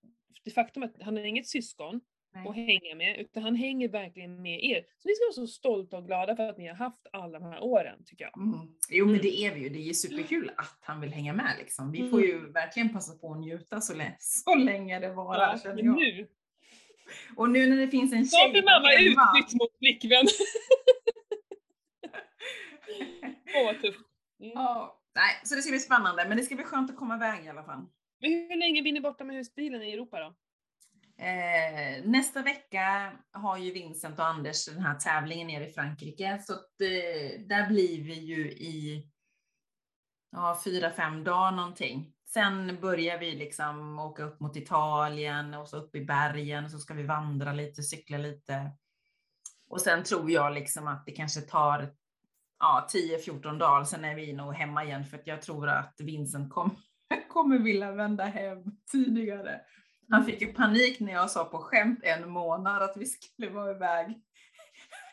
det 0.44 0.50
faktum 0.50 0.82
att 0.82 1.02
han 1.02 1.16
har 1.16 1.25
inget 1.25 1.46
syskon 1.48 2.00
Nej. 2.35 2.49
att 2.49 2.54
hänga 2.56 2.94
med, 2.94 3.18
utan 3.20 3.42
han 3.42 3.54
hänger 3.56 3.88
verkligen 3.88 4.42
med 4.42 4.64
er. 4.64 4.85
Så 4.99 5.08
ni 5.08 5.14
ska 5.14 5.25
vara 5.25 5.32
så 5.32 5.47
stolta 5.47 5.97
och 5.99 6.06
glada 6.06 6.37
för 6.37 6.49
att 6.49 6.58
ni 6.58 6.66
har 6.68 6.75
haft 6.75 7.06
alla 7.12 7.38
de 7.38 7.44
här 7.44 7.61
åren, 7.62 8.04
tycker 8.04 8.25
jag. 8.25 8.37
Mm. 8.38 8.58
Jo 8.90 9.04
men 9.06 9.14
Mm. 9.14 9.23
det 9.23 9.38
är 9.40 9.54
vi 9.54 9.61
ju, 9.61 9.68
det 9.68 9.78
är 9.78 9.82
ju 9.82 9.94
superkul 9.94 10.50
att 10.56 10.78
han 10.80 11.00
vill 11.00 11.12
hänga 11.12 11.32
med 11.32 11.54
liksom. 11.58 11.92
Vi 11.92 11.99
Mm. 11.99 12.11
får 12.11 12.20
ju 12.23 12.52
verkligen 12.52 12.92
passa 12.92 13.18
på 13.18 13.32
att 13.32 13.40
njuta 13.40 13.80
så, 13.80 13.94
lä- 13.94 14.16
så 14.20 14.54
länge 14.54 14.99
det 15.00 15.12
varar 15.14 15.52
Ja, 15.52 15.58
känner 15.62 15.82
jag. 15.85 15.97
nu, 15.97 16.28
Och 17.37 17.50
nu 17.50 17.66
när 17.66 17.76
det 17.76 17.88
finns 17.88 18.12
en 18.12 18.26
snart 18.26 18.50
tjej 18.52 18.58
är 18.58 18.64
mamma 18.64 18.90
utbytt 19.38 19.61
mot 19.61 19.78
flickvän. 19.78 20.26
Åh 23.56 23.64
vad 23.64 23.80
tufft. 23.82 24.00
Mm. 24.40 24.52
Nej, 25.14 25.40
så 25.44 25.54
det 25.54 25.62
ska 25.62 25.70
bli 25.70 25.78
spännande, 25.80 26.28
men 26.28 26.37
det 26.37 26.42
ska 26.42 26.54
bli 26.54 26.64
skönt 26.64 26.90
att 26.90 26.97
komma 26.97 27.16
iväg 27.16 27.44
i 27.44 27.49
alla 27.49 27.64
fall. 27.64 27.87
Men 28.20 28.30
hur 28.30 28.56
länge 28.56 28.82
blir 28.82 28.92
ni 28.92 29.00
borta 29.00 29.25
med 29.25 29.37
husbilen 29.37 29.82
i 29.82 29.92
Europa 29.92 30.20
då? 30.20 30.35
Eh, 31.18 32.04
nästa 32.04 32.42
vecka 32.42 33.12
har 33.32 33.56
ju 33.56 33.72
Vincent 33.72 34.18
och 34.18 34.26
Anders 34.26 34.66
den 34.66 34.82
här 34.82 34.94
tävlingen 34.94 35.46
nere 35.46 35.68
i 35.68 35.72
Frankrike, 35.72 36.38
så 36.46 36.52
att, 36.52 36.80
eh, 36.80 37.40
där 37.40 37.68
blir 37.68 38.04
vi 38.04 38.14
ju 38.14 38.52
i 38.52 39.06
ja, 40.30 40.60
fyra, 40.64 40.90
fem 40.90 41.25
dagar 41.25 41.52
någonting. 41.52 42.12
Sen 42.26 42.80
börjar 42.80 43.18
vi 43.18 43.34
liksom 43.34 43.98
åka 43.98 44.25
upp 44.25 44.40
mot 44.40 44.56
Italien 44.56 45.54
och 45.54 45.68
så 45.68 45.76
upp 45.76 45.94
i 45.94 46.04
bergen 46.04 46.70
så 46.70 46.78
ska 46.78 46.94
vi 46.94 47.02
vandra 47.02 47.52
lite, 47.52 47.82
cykla 47.82 48.18
lite. 48.18 48.70
Och 49.68 49.80
sen 49.80 50.04
tror 50.04 50.30
jag 50.30 50.52
liksom 50.52 50.87
att 50.87 51.06
det 51.06 51.12
kanske 51.12 51.40
tar 51.40 51.94
ja, 52.58 52.88
10-14 52.92 53.58
dagar, 53.58 53.84
sen 53.84 54.04
är 54.04 54.14
vi 54.14 54.32
nog 54.32 54.54
hemma 54.54 54.84
igen 54.84 55.04
för 55.04 55.18
att 55.18 55.26
jag 55.26 55.42
tror 55.42 55.68
att 55.68 55.94
Vincent 55.98 56.52
kom, 56.52 56.76
kommer 57.28 57.58
vilja 57.58 57.92
vända 57.92 58.25
hem 58.25 58.64
tidigare. 58.92 59.60
Han 60.10 60.24
fick 60.24 60.40
ju 60.40 60.52
panik 60.52 61.00
när 61.00 61.12
jag 61.12 61.30
sa 61.30 61.44
på 61.44 61.58
skämt 61.58 62.00
en 62.02 62.30
månad 62.30 62.82
att 62.82 62.96
vi 62.96 63.06
skulle 63.06 63.50
vara 63.50 63.70
iväg. 63.70 64.06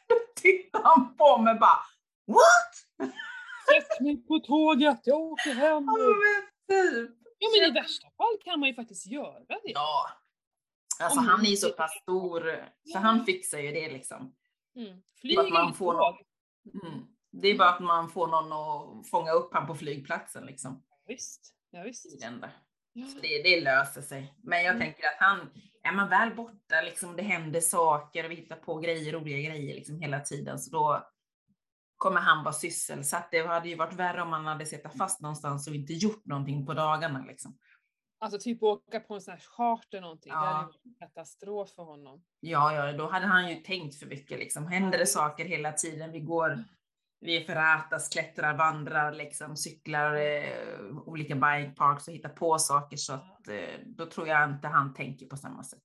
Då 0.08 0.16
tittade 0.36 0.84
han 0.88 1.16
på 1.18 1.38
mig 1.38 1.56
bara 1.56 1.80
What? 2.28 3.12
Sätt 3.70 4.00
mig 4.02 4.28
på 4.28 4.40
tåget, 4.40 5.00
jag 5.04 5.20
åker 5.22 5.54
hem. 5.54 5.84
Ja, 5.86 5.98
men 5.98 6.46
typ. 6.82 7.12
Ja 7.40 7.48
men 7.60 7.70
i 7.70 7.74
värsta 7.74 8.08
fall 8.18 8.38
kan 8.44 8.60
man 8.60 8.70
ju 8.70 8.76
faktiskt 8.76 9.08
göra 9.08 9.40
det. 9.40 9.60
Ja. 9.64 10.10
Alltså 11.04 11.20
Om 11.20 11.28
han 11.28 11.42
är 11.46 11.50
ju 11.50 11.56
så 11.58 11.70
pass 11.70 11.92
stor 12.02 12.42
så 12.42 12.58
Ja. 12.84 13.00
han 13.00 13.26
fixar 13.26 13.60
ju 13.60 13.72
det 13.72 13.92
liksom. 13.92 14.36
Mm. 14.76 14.98
Att 14.98 15.20
Flyg 15.22 15.38
man 15.38 15.46
eller 15.48 15.74
får 15.74 15.94
tåg. 15.94 16.22
Mm. 16.84 17.06
Det 17.32 17.48
är 17.48 17.58
bara 17.58 17.70
att 17.70 17.80
man 17.80 18.10
får 18.10 18.28
någon 18.28 18.52
att 18.54 19.10
fånga 19.10 19.32
upp 19.32 19.54
han 19.54 19.68
på 19.68 19.76
flygplatsen 19.76 20.46
liksom. 20.46 20.84
Visst, 21.08 21.56
ja, 21.70 21.80
Det 21.80 21.86
visst. 21.86 22.06
är 22.06 22.20
det 22.20 22.26
enda. 22.26 22.50
Det, 23.22 23.44
det 23.44 23.62
löser 23.62 24.02
sig. 24.02 24.34
Men 24.44 24.64
jag 24.64 24.76
Mm. 24.76 24.80
tänker 24.88 25.04
att 25.08 25.18
han, 25.20 25.50
är 25.84 25.92
man 25.92 26.10
väl 26.10 26.36
borta, 26.36 26.82
liksom, 26.86 27.16
det 27.16 27.24
händer 27.24 27.62
saker 27.62 28.26
och 28.26 28.32
vi 28.32 28.36
hittar 28.36 28.56
på 28.56 28.76
grejer, 28.80 29.14
roliga 29.14 29.38
grejer 29.50 29.76
liksom, 29.76 30.00
hela 30.00 30.20
tiden, 30.20 30.60
så 30.60 30.72
då 30.72 31.08
kommer 31.98 32.22
han 32.22 32.44
vara 32.44 32.54
sysselsatt. 32.54 33.28
Det 33.32 33.48
hade 33.48 33.70
ju 33.70 33.76
varit 33.76 33.94
värre 33.94 34.22
om 34.22 34.30
man 34.30 34.46
hade 34.46 34.66
suttit 34.66 34.98
fast 34.98 35.22
någonstans 35.22 35.68
och 35.68 35.76
inte 35.76 35.94
gjort 35.94 36.26
någonting 36.26 36.66
på 36.66 36.74
dagarna. 36.74 37.26
Liksom. 37.28 37.58
Alltså 38.20 38.40
typ 38.40 38.64
åka 38.64 39.00
på 39.00 39.14
en 39.14 39.22
sån 39.22 39.32
här 39.32 39.40
charter 39.42 40.02
någonting, 40.02 40.32
det 40.32 40.36
Ja. 40.38 40.46
hade 40.46 40.60
ju 40.62 40.66
varit 40.68 40.86
en 40.86 40.94
katastrof 41.00 41.70
för 41.76 41.84
honom. 41.84 42.24
Ja, 42.40 42.74
ja, 42.74 42.94
då 42.94 43.10
hade 43.10 43.26
han 43.26 43.50
ju 43.50 43.56
tänkt 43.56 44.00
för 44.00 44.06
mycket. 44.06 44.40
Liksom. 44.40 44.68
Händer 44.68 44.98
det 44.98 45.06
saker 45.08 45.46
hela 45.46 45.72
tiden, 45.72 46.12
vi 46.12 46.20
går, 46.20 46.64
vi 47.26 47.42
förrätas, 47.46 48.10
klättrar, 48.10 48.58
vandrar, 48.58 49.12
liksom, 49.12 49.56
cyklar, 49.58 50.16
eh, 50.16 50.98
olika 51.06 51.36
bikeparks 51.36 52.08
och 52.08 52.14
hittar 52.14 52.30
på 52.30 52.58
saker, 52.60 52.98
så 52.98 53.14
att, 53.14 53.48
eh, 53.48 53.80
då 53.86 54.06
tror 54.06 54.28
jag 54.28 54.50
inte 54.50 54.68
han 54.68 54.94
tänker 54.94 55.26
på 55.26 55.38
samma 55.38 55.64
sätt. 55.64 55.80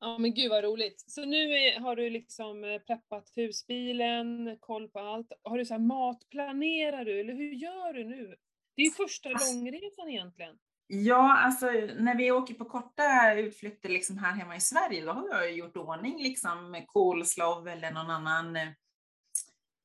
Ja 0.00 0.18
men 0.18 0.34
gud 0.34 0.50
vad 0.50 0.64
roligt. 0.64 1.04
Så 1.06 1.24
nu 1.24 1.36
är, 1.52 1.80
har 1.80 1.96
du 1.96 2.10
liksom 2.10 2.64
eh, 2.64 2.78
preppat 2.78 3.32
husbilen, 3.36 4.56
koll 4.60 4.88
på 4.88 4.98
allt. 4.98 5.32
Har 5.42 5.58
du 5.58 5.64
så 5.64 5.74
här 5.74 5.80
matplanerar 5.80 7.04
du, 7.04 7.20
eller 7.20 7.34
hur 7.34 7.52
gör 7.52 7.92
du 7.92 8.04
nu? 8.04 8.36
Det 8.76 8.82
är 8.82 8.86
ju 8.86 8.90
första 8.92 9.28
Alltså- 9.28 9.54
långresan 9.54 10.08
egentligen. 10.08 10.56
Ja, 10.86 11.38
alltså 11.38 11.66
när 11.98 12.16
vi 12.16 12.30
åker 12.32 12.54
på 12.54 12.64
korta 12.64 13.34
utflykter 13.34 13.88
liksom 13.88 14.18
här 14.18 14.32
hemma 14.32 14.56
i 14.56 14.60
Sverige, 14.60 15.04
då 15.04 15.12
har 15.12 15.28
jag 15.28 15.52
gjort 15.52 15.76
ordning 15.76 16.22
liksom 16.22 16.70
med 16.70 16.86
coleslaw 16.86 17.72
eller 17.72 17.90
någon 17.90 18.10
annan 18.10 18.56
eh, 18.56 18.68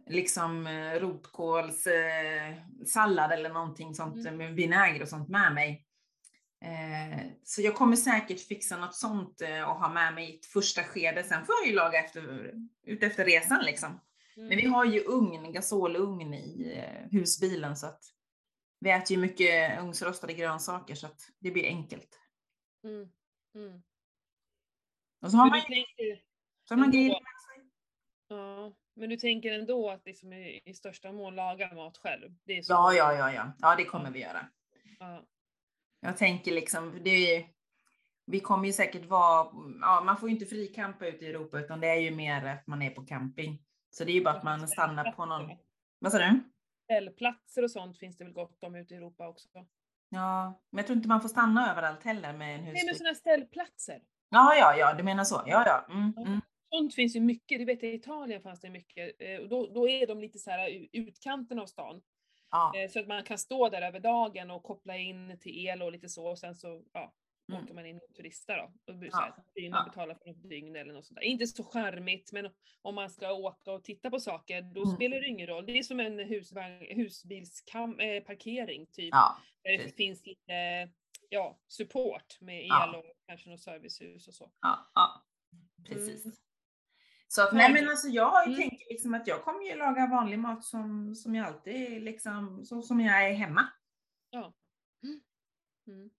liksom 0.09 0.67
eh, 0.67 0.93
rotkåls 0.93 1.87
eh, 1.87 2.53
eller 3.31 3.49
någonting 3.49 3.95
sånt 3.95 4.15
Mm. 4.15 4.37
med 4.37 4.53
vinäger 4.53 5.01
och 5.01 5.09
sånt 5.09 5.29
med 5.29 5.53
mig. 5.53 5.85
Eh, 6.61 7.25
så 7.43 7.61
jag 7.61 7.75
kommer 7.75 7.95
säkert 7.95 8.39
fixa 8.39 8.77
något 8.77 8.95
sånt 8.95 9.41
och 9.41 9.75
ha 9.75 9.89
med 9.93 10.13
mig 10.13 10.29
i 10.31 10.35
ett 10.39 10.45
första 10.45 10.83
skede. 10.83 11.23
Sen 11.23 11.45
får 11.45 11.55
jag 11.61 11.67
ju 11.67 11.75
laga 11.75 11.99
efter, 11.99 12.53
ut 12.83 13.03
efter 13.03 13.25
resan 13.25 13.65
liksom. 13.65 13.89
Mm. 14.37 14.47
Men 14.49 14.57
vi 14.57 14.65
har 14.65 14.85
ju 14.85 15.03
ugn, 15.03 15.53
gasolugn 15.53 16.33
i 16.33 16.81
husbilen 17.11 17.77
så 17.77 17.87
att 17.87 18.03
vi 18.79 18.89
äter 18.89 19.11
ju 19.11 19.17
mycket 19.21 19.79
ugnsrostade 19.79 20.33
grönsaker 20.33 20.95
så 20.95 21.07
att 21.07 21.21
det 21.39 21.51
blir 21.51 21.65
enkelt. 21.65 22.19
Mm. 22.83 23.09
Mm. 23.55 23.81
Och 25.21 25.31
så 25.31 25.37
har 25.37 25.49
man, 25.49 25.61
så 26.67 26.73
har 26.73 26.79
man 26.79 26.91
grejer 26.91 27.09
med 27.09 27.19
sig. 27.19 27.69
ja, 28.27 28.73
men 28.99 29.09
du 29.09 29.17
tänker 29.17 29.51
ändå 29.51 29.89
att 29.89 30.05
liksom 30.05 30.33
i, 30.33 30.61
i 30.65 30.73
största 30.73 31.11
mån 31.11 31.35
laga 31.35 31.73
mat 31.73 31.97
själv? 31.97 32.35
Det 32.43 32.57
är 32.57 32.61
så. 32.61 32.73
Ja, 32.73 32.93
ja, 32.93 33.13
ja, 33.13 33.33
ja. 33.33 33.51
Ja, 33.59 33.75
det 33.75 33.85
kommer 33.85 34.11
vi 34.11 34.19
göra. 34.19 34.45
Ja. 34.99 35.25
Jag 35.99 36.17
tänker 36.17 36.51
liksom, 36.51 36.99
det 37.03 37.35
är, 37.35 37.45
vi 38.25 38.39
kommer 38.39 38.65
ju 38.65 38.73
säkert 38.73 39.05
vara, 39.05 39.47
ja, 39.81 40.01
man 40.05 40.17
får 40.17 40.29
ju 40.29 40.35
inte 40.35 40.45
frikampa 40.45 41.07
ute 41.07 41.25
i 41.25 41.29
Europa 41.29 41.59
utan 41.59 41.79
det 41.79 41.87
är 41.87 41.99
ju 41.99 42.11
mer 42.11 42.45
att 42.45 42.67
man 42.67 42.81
är 42.81 42.89
på 42.89 43.05
camping. 43.05 43.61
Så 43.91 44.03
det 44.03 44.11
är 44.11 44.13
ju 44.13 44.23
bara 44.23 44.33
att 44.33 44.43
man 44.43 44.67
stannar 44.67 45.11
på 45.11 45.25
någon, 45.25 45.51
vad 45.99 46.11
sa 46.11 46.17
du? 46.17 46.39
Ställplatser 46.83 47.63
och 47.63 47.71
sånt 47.71 47.97
finns 47.99 48.17
det 48.17 48.23
väl 48.23 48.33
gott 48.33 48.63
om 48.63 48.75
ute 48.75 48.93
i 48.93 48.97
Europa 48.97 49.27
också? 49.27 49.49
Ja, 50.09 50.61
men 50.69 50.77
jag 50.77 50.85
tror 50.87 50.97
inte 50.97 51.07
man 51.09 51.21
får 51.21 51.29
stanna 51.29 51.71
överallt 51.71 52.03
heller 52.03 52.33
med 52.33 52.55
en 52.55 52.61
Nej 52.61 52.73
men 52.73 52.75
husbil. 52.75 52.97
sådana 52.97 53.15
ställplatser. 53.15 54.01
Ja, 54.29 54.55
ja, 54.55 54.75
ja, 54.75 54.93
du 54.93 55.03
menar 55.03 55.23
så. 55.23 55.43
Ja, 55.45 55.63
ja. 55.65 55.93
Mm, 55.93 56.13
mm. 56.17 56.41
Sånt 56.69 56.95
finns 56.95 57.15
ju 57.15 57.19
mycket, 57.19 57.59
det 57.59 57.65
vet 57.65 57.83
jag 57.83 57.91
i 57.91 57.95
Italien 57.95 58.41
fanns 58.41 58.61
det 58.61 58.69
mycket. 58.69 59.15
Eh, 59.21 59.37
och 59.39 59.49
Då, 59.49 59.67
då 59.67 59.89
är 59.89 60.07
de 60.07 60.19
lite 60.21 60.39
så 60.39 60.51
här 60.51 60.87
utkanten 60.91 61.59
av 61.59 61.65
stan. 61.65 62.01
Ja, 62.51 62.73
Eh, 62.77 62.89
Så 62.89 62.99
att 62.99 63.07
man 63.07 63.23
kan 63.23 63.37
stå 63.37 63.69
där 63.69 63.81
över 63.81 63.99
dagen 63.99 64.51
och 64.51 64.63
koppla 64.63 64.97
in 64.97 65.37
till 65.39 65.67
el 65.67 65.81
och 65.81 65.91
lite 65.91 66.09
så 66.09 66.27
och 66.27 66.39
sen 66.39 66.55
så 66.55 66.83
ja, 66.93 67.13
Mm. 67.51 67.63
åker 67.63 67.73
man 67.73 67.85
in 67.85 67.99
och 68.09 68.15
turistar 68.15 68.57
då. 68.57 68.93
Och 68.93 68.99
så 69.11 69.17
här, 69.17 69.33
Ja, 69.53 69.83
betalar 69.85 70.15
för 70.15 70.25
något 70.29 70.49
dygn 70.49 70.75
eller 70.75 70.93
något 70.93 71.05
sånt 71.05 71.15
där. 71.19 71.23
Inte 71.25 71.47
så 71.47 71.63
charmigt 71.63 72.31
men 72.31 72.49
om 72.81 72.95
man 72.95 73.09
ska 73.09 73.33
åka 73.33 73.71
och 73.71 73.83
titta 73.83 74.09
på 74.09 74.19
saker 74.19 74.61
då 74.61 74.81
Mm. 74.83 74.95
spelar 74.95 75.17
det 75.21 75.27
ingen 75.27 75.47
roll. 75.47 75.65
Det 75.65 75.77
är 75.79 75.83
som 75.83 75.99
en 75.99 76.19
husbilsparkering 76.95 78.85
typ. 78.87 79.09
ja, 79.11 79.37
Där 79.63 79.77
det 79.77 79.95
finns 79.97 80.25
lite 80.25 80.89
ja, 81.29 81.59
support 81.67 82.37
med 82.41 82.63
el 82.65 82.95
och 82.95 83.05
kanske 83.27 83.49
något 83.49 83.59
servicehus 83.61 84.27
och 84.27 84.33
så. 84.33 84.51
ja, 84.61 84.91
ja. 84.93 85.25
Precis. 85.87 86.25
Mm. 86.25 86.37
Så 87.31 87.41
att, 87.41 87.53
nej 87.53 87.73
men 87.73 87.89
alltså 87.89 88.07
jag 88.07 88.47
Mm. 88.47 88.59
tänkt 88.59 88.89
liksom 88.89 89.13
att 89.13 89.27
jag 89.27 89.43
kommer 89.43 89.63
ju 89.63 89.75
laga 89.75 90.07
vanlig 90.07 90.39
mat 90.39 90.63
som, 90.63 91.15
som 91.15 91.35
jag 91.35 91.47
alltid 91.47 92.01
liksom, 92.03 92.65
så 92.65 92.81
som 92.81 92.99
jag 93.01 93.29
är 93.29 93.33
hemma. 93.33 93.67
Ja. 94.29 94.53
Mm. 95.03 95.21
Mm. 95.87 96.09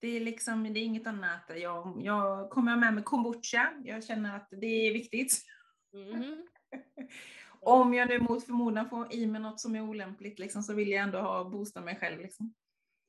Det 0.00 0.08
är 0.08 0.20
liksom, 0.20 0.74
det 0.74 0.80
är 0.80 0.84
inget 0.84 1.06
annat. 1.06 1.50
Jag, 1.56 2.00
jag 2.02 2.50
kommer 2.50 2.76
med 2.76 2.94
mig 2.94 3.04
kombucha. 3.04 3.72
Jag 3.84 4.04
känner 4.04 4.36
att 4.36 4.48
det 4.50 4.66
är 4.66 4.92
viktigt. 4.92 5.44
Mhm. 5.92 6.46
Om 7.60 7.94
jag 7.94 8.08
nu 8.08 8.18
mot 8.20 8.44
förmodan 8.46 8.88
får 8.88 9.14
i 9.14 9.26
mig 9.26 9.40
något 9.40 9.60
som 9.60 9.76
är 9.76 9.80
olämpligt 9.80 10.38
liksom, 10.38 10.62
så 10.62 10.74
vill 10.74 10.88
jag 10.90 11.02
ändå 11.02 11.18
ha 11.18 11.44
boosta 11.44 11.80
mig 11.80 11.96
själv. 11.96 12.20
Liksom. 12.20 12.54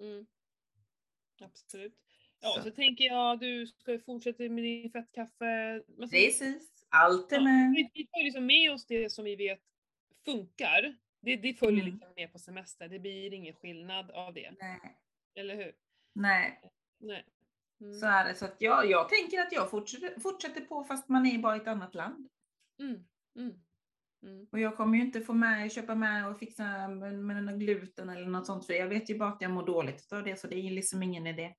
Mm. 0.03 0.25
Absolut. 1.41 1.95
Ja, 2.39 2.53
Så. 2.55 2.61
så. 2.63 2.71
tänker 2.71 3.03
jag 3.05 3.39
du 3.39 3.67
ska 3.67 3.99
fortsätta 3.99 4.43
med 4.43 4.63
din 4.63 4.91
fettkaffe. 4.91 5.81
Precis, 5.99 6.41
allt 6.89 7.31
är 7.31 7.35
Ja, 7.35 7.73
vi- 7.93 8.05
tar 8.07 8.23
liksom 8.23 8.45
med 8.45 8.71
oss 8.71 8.85
det 8.85 9.09
som 9.11 9.25
vi 9.25 9.35
vet 9.35 9.59
funkar. 10.25 10.95
Det, 11.21 11.35
det 11.35 11.53
följer 11.53 11.81
Mm. 11.83 11.93
liksom 11.93 12.13
med 12.15 12.31
på 12.31 12.39
semester. 12.39 12.87
Det 12.87 12.99
blir 12.99 13.33
ingen 13.33 13.53
skillnad 13.53 14.11
av 14.11 14.33
det. 14.33 14.51
Nej, 14.59 14.79
Eller 15.35 15.55
hur? 15.55 15.73
nej. 16.13 16.61
Nej. 16.99 17.25
Mm. 17.81 17.93
så 17.93 18.05
är 18.05 18.25
det. 18.25 18.35
Så 18.35 18.45
att 18.45 18.55
jag, 18.61 18.89
jag 18.89 19.09
tänker 19.09 19.39
att 19.39 19.51
jag 19.51 19.69
fortsätter, 19.71 20.19
fortsätter 20.19 20.61
på 20.61 20.83
fast 20.83 21.09
man 21.09 21.25
är 21.25 21.37
bara 21.37 21.55
i 21.57 21.59
ett 21.59 21.67
annat 21.67 21.95
land. 21.95 22.29
Mm. 22.79 23.03
Mm. 23.39 23.53
Mm. 24.23 24.47
Och 24.51 24.59
jag 24.59 24.77
kommer 24.77 24.97
ju 24.97 25.03
inte 25.03 25.21
få 25.21 25.33
med, 25.33 25.71
köpa 25.71 25.95
med 25.95 26.27
och 26.27 26.39
fixa 26.39 26.87
med, 26.87 27.13
med 27.19 27.43
någon 27.43 27.59
gluten 27.59 28.09
eller 28.09 28.25
något 28.27 28.45
sånt 28.45 28.65
för 28.65 28.73
jag 28.73 28.87
vet 28.87 29.09
ju 29.09 29.17
bara 29.17 29.29
att 29.29 29.41
jag 29.41 29.51
mår 29.51 29.65
dåligt 29.65 30.13
av 30.13 30.23
det 30.23 30.39
så 30.39 30.47
det 30.47 30.55
är 30.55 30.71
liksom 30.71 31.03
ingen 31.03 31.27
idé. 31.27 31.55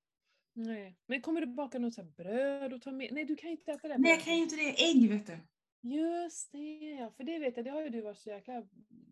Nej. 0.53 0.97
Men 1.07 1.21
kommer 1.21 1.41
du 1.41 1.47
baka 1.47 1.79
något 1.79 1.93
så 1.93 2.03
bröd 2.03 2.73
och 2.73 2.81
ta 2.81 2.91
med? 2.91 3.09
Nej, 3.11 3.25
du 3.25 3.35
kan 3.35 3.49
ju 3.49 3.55
inte 3.55 3.71
äta 3.71 3.87
det. 3.87 3.97
Nej, 3.97 4.11
jag 4.11 4.21
kan 4.21 4.35
ju 4.35 4.41
inte 4.43 4.55
det. 4.55 4.83
Ägg 4.91 5.09
vet 5.09 5.27
du. 5.27 5.37
Just 5.81 6.51
det, 6.51 6.79
ja. 6.99 7.11
För 7.17 7.23
det 7.23 7.39
vet 7.39 7.57
jag, 7.57 7.65
det 7.65 7.71
har 7.71 7.81
ju 7.81 7.89
du 7.89 8.01
varit 8.01 8.17
så 8.17 8.29
jäkla 8.29 8.61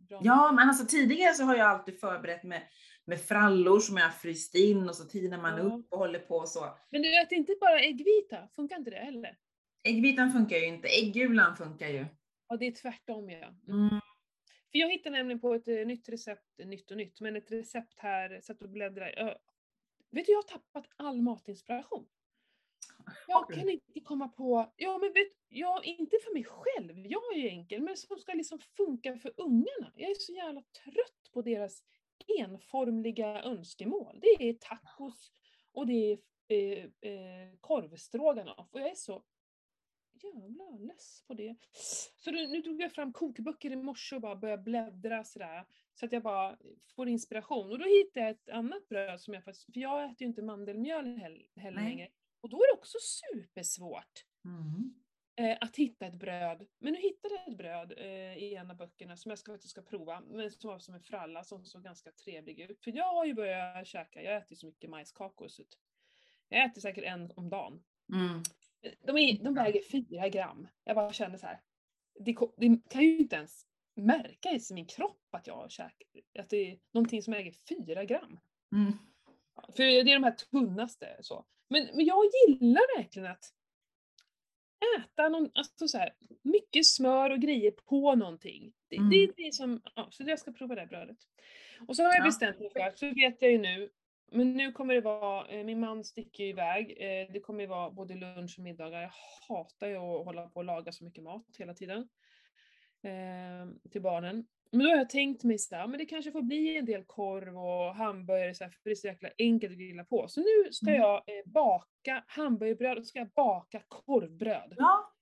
bra 0.09 0.17
med. 0.21 0.25
Ja, 0.25 0.51
men 0.51 0.69
alltså 0.69 0.85
tidigare 0.85 1.33
så 1.33 1.43
har 1.43 1.55
jag 1.55 1.67
alltid 1.67 1.99
förberett 1.99 2.43
med, 2.43 2.61
med 3.05 3.21
frallor 3.21 3.79
som 3.79 3.97
jag 3.97 4.03
har 4.03 4.11
fryst 4.11 4.55
in 4.55 4.89
och 4.89 4.95
så 4.95 5.03
tinar 5.05 5.37
man 5.41 5.57
Ja. 5.57 5.63
upp 5.63 5.93
och 5.93 5.99
håller 5.99 6.19
på 6.19 6.35
och 6.35 6.49
så. 6.49 6.77
Men 6.89 7.01
du 7.01 7.21
äter 7.21 7.37
inte 7.37 7.55
bara 7.61 7.79
äggvita? 7.79 8.47
Funkar 8.55 8.77
inte 8.77 8.91
det 8.91 8.97
heller? 8.97 9.37
Äggvitan 9.83 10.31
funkar 10.31 10.57
ju 10.57 10.65
inte, 10.65 10.87
äggulan 10.87 11.55
funkar 11.55 11.87
ju. 11.87 12.05
Ja, 12.47 12.57
det 12.57 12.65
är 12.67 12.71
tvärtom 12.71 13.29
ja. 13.29 13.47
Mm. 13.67 13.89
För 14.71 14.79
jag 14.79 14.89
hittade 14.91 15.17
nämligen 15.17 15.39
på 15.39 15.53
ett 15.53 15.67
eh, 15.67 15.75
nytt 15.75 16.09
recept, 16.09 16.57
nytt 16.65 16.91
och 16.91 16.97
nytt, 16.97 17.21
men 17.21 17.35
ett 17.35 17.51
recept 17.51 17.99
här, 17.99 18.41
satt 18.41 18.61
och 18.61 18.69
bläddrade. 18.69 19.37
Jag, 20.09 20.19
vet 20.19 20.25
du, 20.25 20.31
jag 20.31 20.37
har 20.37 20.43
tappat 20.43 20.85
all 20.95 21.21
matinspiration. 21.21 22.07
Jag 23.27 23.53
kan 23.53 23.69
inte 23.69 23.99
komma 23.99 24.27
på, 24.27 24.73
ja 24.75 24.97
men 24.97 25.13
vet, 25.13 25.27
ja 25.49 25.81
inte 25.83 26.17
för 26.23 26.33
mig 26.33 26.43
själv, 26.43 27.07
jag 27.07 27.35
är 27.35 27.37
ju 27.37 27.49
enkel, 27.49 27.81
men 27.81 27.97
som 27.97 28.19
ska 28.19 28.33
liksom 28.33 28.59
funka 28.59 29.17
för 29.17 29.33
ungarna. 29.37 29.91
Jag 29.95 30.11
är 30.11 30.15
så 30.15 30.33
jävla 30.33 30.61
trött 30.61 31.31
på 31.33 31.41
deras 31.41 31.83
enformliga 32.39 33.43
önskemål. 33.43 34.19
Det 34.21 34.49
är 34.49 34.53
tacos 34.53 35.31
och 35.71 35.87
det 35.87 35.93
är 35.93 36.17
eh, 36.47 36.83
eh, 37.11 37.49
korvstroganoff 37.61 38.67
och 38.71 38.79
jag 38.79 38.89
är 38.89 38.95
så 38.95 39.23
jävla 40.23 40.77
less 40.93 41.23
på 41.27 41.33
det. 41.33 41.55
Så 42.15 42.31
nu, 42.31 42.47
nu 42.47 42.61
tog 42.61 42.81
jag 42.81 42.91
fram 42.93 43.13
kokböcker 43.13 43.71
i 43.71 43.75
morse 43.75 44.15
och 44.15 44.21
bara 44.21 44.35
började 44.35 44.63
bläddra 44.63 45.23
sådär. 45.23 45.65
Så 45.93 46.05
att 46.05 46.11
jag 46.11 46.23
bara 46.23 46.57
får 46.95 47.07
inspiration. 47.07 47.71
Och 47.71 47.79
då 47.79 47.85
hittade 47.85 48.25
jag 48.25 48.29
ett 48.29 48.49
annat 48.49 48.87
bröd 48.89 49.21
som 49.21 49.33
jag 49.33 49.43
faktiskt, 49.43 49.65
för 49.73 49.79
jag 49.79 50.03
äter 50.05 50.15
ju 50.21 50.25
inte 50.27 50.41
mandelmjöl 50.41 51.17
heller, 51.17 51.71
längre. 51.71 52.07
Och 52.41 52.49
då 52.49 52.57
är 52.57 52.73
det 52.73 52.79
också 52.79 52.97
supersvårt 53.01 54.25
Mm. 54.45 54.93
eh, 55.35 55.57
att 55.61 55.75
hitta 55.75 56.05
ett 56.05 56.15
bröd. 56.19 56.67
Men 56.79 56.93
nu 56.93 56.99
hittade 56.99 57.33
jag 57.35 57.47
ett 57.47 57.57
bröd 57.57 57.93
eh, 57.97 58.37
i 58.37 58.55
en 58.55 58.71
av 58.71 58.77
böckerna 58.77 59.17
som 59.17 59.29
jag 59.29 59.39
ska, 59.39 59.51
faktiskt 59.51 59.71
ska 59.71 59.81
prova, 59.81 60.21
men 60.21 60.51
som 60.51 60.67
var 60.67 60.79
som 60.79 60.93
en 60.95 61.01
fralla 61.01 61.43
som 61.43 61.65
såg 61.65 61.83
ganska 61.83 62.11
trevlig 62.11 62.59
ut. 62.59 62.83
För 62.83 62.91
jag 62.91 63.13
har 63.13 63.25
ju 63.25 63.33
börjat 63.33 63.87
käka, 63.87 64.21
jag 64.21 64.35
äter 64.37 64.51
ju 64.51 64.55
så 64.55 64.65
mycket 64.67 64.89
majskakor 64.89 65.47
så 65.47 65.63
jag 66.49 66.65
äter 66.65 66.81
säkert 66.81 67.03
en 67.03 67.31
om 67.35 67.49
dagen. 67.49 67.83
Mm. 68.13 68.41
De, 68.81 69.17
är, 69.17 69.43
de 69.43 69.53
väger 69.53 69.81
fyra 69.91 70.29
gram. 70.29 70.67
Jag 70.83 70.95
bara 70.95 71.13
känner 71.13 71.37
så 71.37 71.45
här. 71.47 71.61
Det, 72.19 72.35
det 72.57 72.79
kan 72.89 73.03
ju 73.03 73.17
inte 73.17 73.35
ens 73.35 73.65
märka 73.95 74.49
i 74.51 74.59
min 74.73 74.85
kropp 74.85 75.27
att 75.31 75.47
jag 75.47 75.55
har 75.55 75.69
käkat, 75.69 76.07
att 76.39 76.49
det 76.49 76.71
är 76.71 76.79
någonting 76.93 77.21
som 77.23 77.33
väger 77.33 77.51
fyra 77.69 78.05
gram. 78.05 78.39
Mm. 78.71 78.93
För 79.75 79.83
det 79.83 80.11
är 80.11 80.13
de 80.19 80.23
här 80.23 80.31
tunnaste 80.51 81.17
så. 81.21 81.45
Men, 81.69 81.87
men 81.95 82.05
jag 82.05 82.23
gillar 82.47 82.97
verkligen 82.97 83.31
att 83.31 83.53
äta 84.97 85.29
någon, 85.29 85.49
alltså 85.53 85.87
så 85.87 85.97
här, 85.97 86.13
mycket 86.41 86.85
smör 86.85 87.29
och 87.29 87.39
grejer 87.39 87.71
på 87.71 88.15
någonting. 88.15 88.73
Det, 88.87 88.95
Mm. 88.95 89.09
det 89.09 89.15
är 89.23 89.33
det 89.37 89.53
som, 89.53 89.81
ja, 89.95 90.07
så 90.11 90.23
jag 90.23 90.39
ska 90.39 90.51
prova 90.51 90.75
det 90.75 90.81
här 90.81 90.87
brödet. 90.87 91.17
Och 91.87 91.95
så 91.95 92.03
har 92.03 92.09
jag 92.09 92.19
Ja. 92.19 92.25
bestämt 92.25 92.59
mig 92.59 92.69
för, 92.69 92.91
så 92.95 93.05
vet 93.13 93.41
jag 93.41 93.51
ju 93.51 93.57
nu, 93.57 93.89
men 94.31 94.53
nu 94.53 94.71
kommer 94.71 94.93
det 94.93 95.01
vara, 95.01 95.47
eh, 95.47 95.63
min 95.63 95.79
man 95.79 96.03
sticker 96.03 96.43
ju 96.43 96.49
iväg, 96.49 96.91
eh, 96.97 97.33
det 97.33 97.39
kommer 97.39 97.61
ju 97.61 97.67
vara 97.67 97.91
både 97.91 98.15
lunch 98.15 98.55
och 98.57 98.63
middagar. 98.63 99.01
Jag 99.01 99.11
hatar 99.49 99.87
ju 99.87 99.95
att 99.95 100.25
hålla 100.25 100.49
på 100.49 100.59
och 100.59 100.65
laga 100.65 100.91
så 100.91 101.03
mycket 101.03 101.23
mat 101.23 101.45
hela 101.57 101.73
tiden. 101.73 102.09
Eh, 103.03 103.89
till 103.91 104.01
barnen. 104.01 104.47
Men 104.71 104.79
då 104.83 104.89
har 104.89 104.97
jag 104.97 105.09
tänkt 105.09 105.43
mig 105.43 105.59
så 105.59 105.75
här, 105.75 105.87
men 105.87 105.97
det 105.99 106.05
kanske 106.05 106.31
får 106.31 106.41
bli 106.41 106.77
en 106.77 106.85
del 106.85 107.03
korv 107.03 107.57
och 107.57 107.95
hamburgare 107.95 108.53
så 108.53 108.63
här, 108.63 108.71
för 108.71 108.79
det 108.83 108.91
är 108.91 108.95
så 108.95 109.07
jäkla 109.07 109.29
enkelt 109.37 109.71
att 109.71 109.79
grilla 109.79 110.03
på. 110.03 110.27
Så 110.27 110.39
nu 110.41 110.71
ska 110.71 110.89
Mm. 110.89 111.01
jag 111.01 111.15
eh, 111.15 111.45
baka 111.45 112.23
hamburgerbröd 112.27 112.97
och 112.97 113.07
ska 113.07 113.19
jag 113.19 113.29
baka 113.29 113.81
korvbröd. 113.87 114.73
Ja. 114.77 115.13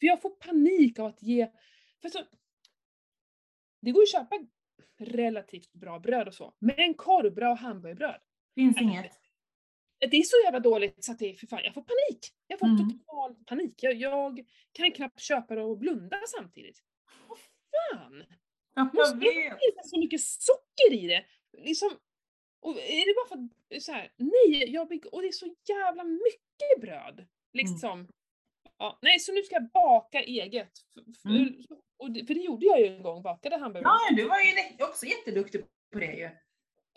För 0.00 0.06
jag 0.06 0.22
får 0.22 0.30
panik 0.30 0.98
av 0.98 1.06
att 1.06 1.22
ge... 1.22 1.50
För 2.02 2.08
så, 2.08 2.18
det 3.80 3.90
går 3.90 4.00
ju 4.00 4.04
att 4.04 4.12
köpa 4.12 4.36
relativt 4.98 5.72
bra 5.72 5.98
bröd 5.98 6.28
och 6.28 6.34
så, 6.34 6.54
men 6.58 6.94
korvbröd 6.94 7.50
och 7.50 7.58
hamburgerbröd, 7.58 8.20
Finns 8.58 8.80
inget. 8.80 9.12
det 9.98 10.16
är 10.16 10.22
så 10.22 10.36
jävla 10.44 10.60
dåligt 10.60 11.04
så 11.04 11.12
att 11.12 11.18
det 11.18 11.30
är 11.30 11.34
för 11.34 11.46
fan, 11.46 11.60
jag 11.64 11.74
får 11.74 11.82
panik. 11.82 12.32
Jag 12.46 12.58
får 12.58 12.66
Mm. 12.66 12.90
total 12.90 13.34
panik. 13.34 13.74
Jag, 13.82 13.94
jag 13.94 14.44
kan 14.72 14.92
knappt 14.92 15.20
köpa 15.20 15.54
det 15.54 15.62
och 15.62 15.78
blunda 15.78 16.20
samtidigt. 16.36 16.82
Vad 17.28 17.38
fan! 17.38 18.24
Ja, 18.74 18.84
Måste 18.84 19.00
jag 19.00 19.18
det 19.20 19.26
vet. 19.26 19.58
finnas 19.60 19.90
så 19.90 19.98
mycket 19.98 20.20
socker 20.20 20.92
i 20.92 21.06
det? 21.06 21.24
Liksom, 21.64 21.90
och 22.60 22.70
är 22.78 23.06
det 23.06 23.14
bara 23.14 23.28
för 23.28 23.44
att, 23.76 23.82
så 23.82 23.92
här, 23.92 24.12
nej, 24.16 24.72
jag 24.72 24.88
bygger, 24.88 25.14
och 25.14 25.22
det 25.22 25.28
är 25.28 25.32
så 25.32 25.54
jävla 25.68 26.04
mycket 26.04 26.80
bröd. 26.80 27.26
Liksom. 27.52 28.08
Ja, 28.78 28.98
nej, 29.02 29.18
så 29.20 29.32
nu 29.32 29.42
ska 29.42 29.54
jag 29.54 29.70
baka 29.70 30.22
eget. 30.22 30.70
F- 30.96 31.04
f- 31.08 31.24
Mm. 31.24 31.54
Och 31.96 32.10
det, 32.10 32.24
för 32.26 32.34
det 32.34 32.40
gjorde 32.40 32.66
jag 32.66 32.80
ju 32.80 32.86
en 32.86 33.02
gång, 33.02 33.22
bakade 33.22 33.56
hamburgare. 33.56 33.92
Ja, 34.10 34.16
du 34.16 34.28
var 34.28 34.36
ju 34.38 34.84
också 34.84 35.06
jätteduktig 35.06 35.64
på 35.92 35.98
det 35.98 36.12
ju. 36.12 36.30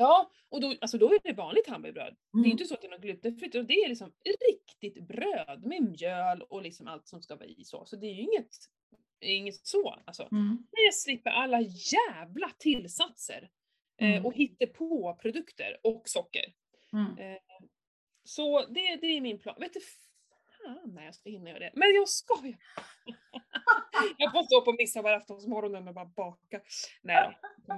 Ja, 0.02 0.32
och 0.50 0.62
då, 0.62 0.76
alltså 0.82 0.98
då 0.98 1.14
är 1.14 1.20
det 1.24 1.34
vanligt 1.34 1.68
hamburgerbröd. 1.68 2.16
Det 2.32 2.38
är 2.38 2.40
Mm. 2.40 2.52
inte 2.52 2.66
så 2.66 2.74
att 2.74 2.82
det 2.82 2.88
är 2.88 2.92
något 2.92 3.02
glutenfritt, 3.02 3.56
utan 3.56 3.68
det 3.68 3.74
är 3.74 3.90
liksom 3.90 4.14
riktigt 4.50 5.08
bröd 5.08 5.66
med 5.66 5.82
mjöl 5.82 6.42
och 6.42 6.62
liksom 6.62 6.88
allt 6.88 7.08
som 7.08 7.22
ska 7.22 7.36
vara 7.36 7.46
i 7.46 7.64
så. 7.64 7.86
Så 7.86 7.96
det 7.96 8.06
är 8.08 8.14
ju 8.14 8.22
inget, 8.22 8.50
inget 9.22 9.56
så. 9.56 9.90
Alltså. 10.06 10.24
Mm. 10.32 10.48
Men 10.48 10.84
jag 10.86 10.94
slipper 10.94 11.30
alla 11.30 11.62
jävla 11.62 12.50
tillsatser. 12.58 13.50
Eh, 13.98 14.10
Mm. 14.12 14.26
och 14.26 14.34
på 14.78 15.18
produkter 15.22 15.78
och 15.84 16.10
socker. 16.10 16.54
Mm. 16.94 17.38
Så 18.24 18.66
det, 18.66 18.96
det 18.96 19.08
är 19.08 19.22
min 19.22 19.40
plan. 19.40 19.56
Vet 19.60 19.74
du 19.74 19.80
fan 19.80 20.94
när 20.96 21.06
jag 21.06 21.16
ska 21.16 21.30
hinna 21.30 21.50
göra 21.50 21.60
det. 21.60 21.72
Men 21.74 21.96
jag 21.96 22.10
ska 22.10 22.48
ju! 22.48 22.56
jag 24.18 24.32
får 24.32 24.44
stå 24.44 24.62
på 24.62 24.72
midsommaraftonsmorgonen 24.74 25.88
och 25.88 25.94
bara 25.94 26.06
baka. 26.06 26.62
Nej 27.02 27.40
då, 27.68 27.74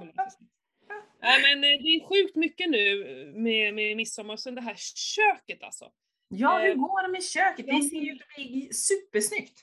det. 0.88 1.02
Nej 1.20 1.42
men 1.42 1.64
eh, 1.64 1.82
det 1.82 1.88
är 1.88 2.08
sjukt 2.08 2.36
mycket 2.36 2.70
nu 2.70 3.04
med, 3.36 3.74
med 3.74 3.96
midsommar 3.96 4.36
sen 4.36 4.54
det 4.54 4.60
här 4.60 4.74
köket 4.94 5.62
alltså. 5.62 5.92
Ja, 6.28 6.58
hur 6.58 6.68
Eh, 6.70 6.74
går 6.76 7.02
det 7.02 7.12
med 7.12 7.24
köket? 7.24 7.66
Det 7.66 7.82
ser 7.82 7.96
ju 8.00 8.12
ut 8.12 8.22
att 8.22 8.34
bli 8.36 8.72
supersnyggt. 8.72 9.60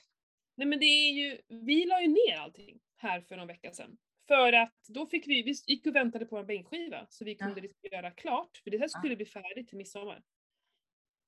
Nej 0.56 0.66
men 0.66 0.78
det 0.78 0.84
är 0.86 1.12
ju, 1.12 1.40
vi 1.48 1.84
la 1.84 2.02
ju 2.02 2.08
ner 2.08 2.36
allting 2.38 2.80
här 2.96 3.20
för 3.20 3.36
någon 3.36 3.46
vecka 3.46 3.72
sedan. 3.72 3.96
För 4.28 4.52
att 4.52 4.74
då 4.88 5.06
fick 5.06 5.26
vi, 5.26 5.42
vi 5.42 5.54
gick 5.66 5.86
och 5.86 5.94
väntade 5.96 6.26
på 6.26 6.38
en 6.38 6.46
bänkskiva 6.46 7.06
så 7.08 7.24
vi 7.24 7.34
kunde 7.34 7.60
Ja. 7.60 7.62
liksom 7.62 7.88
göra 7.92 8.10
klart, 8.10 8.56
för 8.64 8.70
det 8.70 8.78
här 8.78 8.88
skulle 8.88 9.16
bli 9.16 9.26
färdigt 9.26 9.68
till 9.68 9.78
midsommar. 9.78 10.22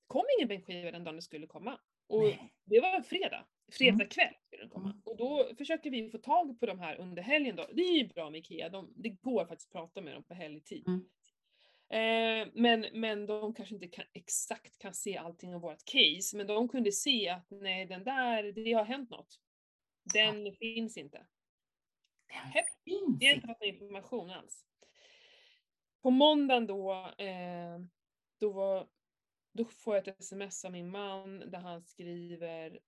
kom 0.07 0.25
ingen 0.39 0.49
bänkskiva 0.49 0.91
den 0.91 1.05
dagen 1.05 1.17
det 1.17 1.23
skulle 1.23 1.47
komma. 1.47 1.81
Och 2.07 2.23
Nej. 2.23 2.53
det 2.65 2.81
var 2.81 2.97
en 2.97 3.05
fredag. 3.05 3.47
Fredag 3.73 3.95
Mm. 3.95 4.09
kväll 4.09 4.35
skulle 4.47 4.63
den 4.63 4.71
komma. 4.71 4.89
Mm. 4.91 5.03
Och 5.05 5.17
då 5.17 5.55
försöker 5.59 5.91
vi 5.91 6.11
få 6.11 6.19
tag 6.19 6.61
på 6.61 6.67
de 6.67 6.79
här 6.79 6.97
under 6.97 7.23
helgen 7.23 7.57
då. 7.57 7.67
Det 7.73 7.83
är 7.83 7.99
ju 7.99 8.09
bra 8.09 8.31
med 8.31 8.39
IKEA, 8.39 8.69
de, 8.69 8.93
det 8.97 9.09
går 9.09 9.47
faktiskt 9.47 9.69
att 9.69 9.73
prata 9.73 10.01
med 10.01 10.15
dem 10.15 10.25
på 10.25 10.35
helgtid. 10.35 10.89
Mm. 10.89 11.05
Eh, 11.89 12.49
men, 12.55 12.87
men 12.93 13.27
de 13.27 13.55
kanske 13.55 13.75
inte 13.75 13.89
kan, 13.89 14.05
exakt 14.13 14.79
kan 14.79 14.95
se 14.95 15.17
allting 15.17 15.55
av 15.55 15.61
vårt 15.61 15.85
case, 15.85 16.37
men 16.37 16.47
de 16.47 16.69
kunde 16.69 16.93
se 16.93 17.29
att 17.29 17.47
nej, 17.51 17.87
den 17.87 18.05
där, 18.05 18.43
det 18.53 18.73
har 18.73 18.85
hänt 18.85 19.11
något. 19.11 19.41
Den 20.15 20.53
finns 20.53 20.97
inte. 20.97 21.27
Hepp. 22.29 22.67
Finns 22.85 23.21
Vi 23.21 23.27
har 23.27 23.35
inte 23.35 23.47
någon 23.47 23.63
information 23.63 24.31
alls. 24.31 24.65
På 26.03 26.11
måndagen 26.11 26.67
då, 26.67 26.93
eh, 27.19 27.79
då, 28.41 28.53
var, 28.53 28.89
då 29.55 29.65
får 29.65 29.95
jag 29.97 30.09
ett 30.09 30.21
sms 30.21 30.65
av 30.65 30.73
min 30.73 30.91
man 30.91 31.51
där 31.51 31.59
han 31.59 31.83
skriver 31.83 32.81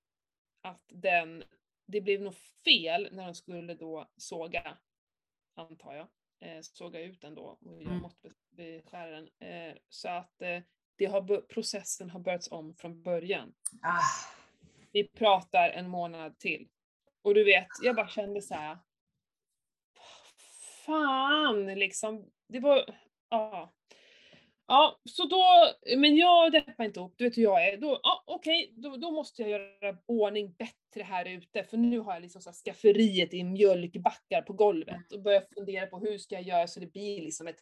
att 0.61 0.85
den, 0.89 1.45
det 1.87 2.01
blev 2.01 2.21
nog 2.23 2.35
fel 2.65 3.09
när 3.13 3.25
de 3.25 3.35
skulle 3.35 3.75
då 3.75 4.11
såga, 4.17 4.79
antar 5.55 5.95
jag, 5.95 6.09
eh, 6.41 6.61
såga 6.63 7.01
ut 7.01 7.21
den 7.21 7.35
då 7.35 7.43
och 7.43 7.83
göra 7.83 7.91
Mm. 7.91 8.03
måttbeskära 8.03 9.11
den. 9.11 9.29
Eh, 9.39 9.77
så 9.89 10.09
att 10.09 10.43
eh, 10.43 10.63
det 10.97 11.07
har, 11.07 11.41
processen 11.41 12.11
har 12.11 12.21
börjats 12.21 12.53
om 12.53 12.75
från 12.75 13.03
början. 13.03 13.55
Ah, 13.83 14.01
Vi 14.93 15.09
pratar 15.09 15.71
en 15.71 15.89
månad 15.89 16.39
till. 16.39 16.69
Och 17.23 17.35
du 17.35 17.45
vet, 17.45 17.69
jag 17.83 17.97
bara 17.97 18.09
kände 18.09 18.43
så 18.43 18.55
här. 18.55 18.79
Fan 20.87 21.67
liksom. 21.67 22.31
Det 22.49 22.61
var, 22.61 22.99
ja. 23.29 23.73
Ja, 24.69 25.01
så 25.05 25.25
då, 25.25 25.45
men 25.97 26.17
jag 26.17 26.53
deppar 26.53 26.85
inte 26.85 27.01
upp, 27.01 27.15
du 27.17 27.25
vet 27.25 27.37
hur 27.39 27.43
jag 27.43 27.69
är. 27.69 27.77
Då, 27.77 28.01
ja, 28.03 28.25
okej, 28.27 28.75
då, 28.77 28.97
då 28.97 29.11
måste 29.11 29.43
jag 29.43 29.51
göra 29.51 29.97
ordning 30.07 30.55
bättre 30.59 31.03
här 31.05 31.25
ute, 31.25 31.65
för 31.65 31.77
nu 31.77 31.99
har 31.99 32.13
jag 32.13 32.23
liksom 32.23 32.43
så 32.43 32.53
skafferiet 32.53 33.35
i 33.35 33.45
mjölkbackar 33.45 34.43
på 34.43 34.53
golvet 34.53 35.13
och 35.13 35.23
börjar 35.23 35.43
fundera 35.55 35.87
på 35.87 35.99
hur 35.99 36.19
ska 36.19 36.35
jag 36.35 36.45
göra 36.45 36.67
så 36.67 36.81
det 36.81 36.93
blir 36.93 37.21
liksom 37.23 37.47
ett, 37.49 37.59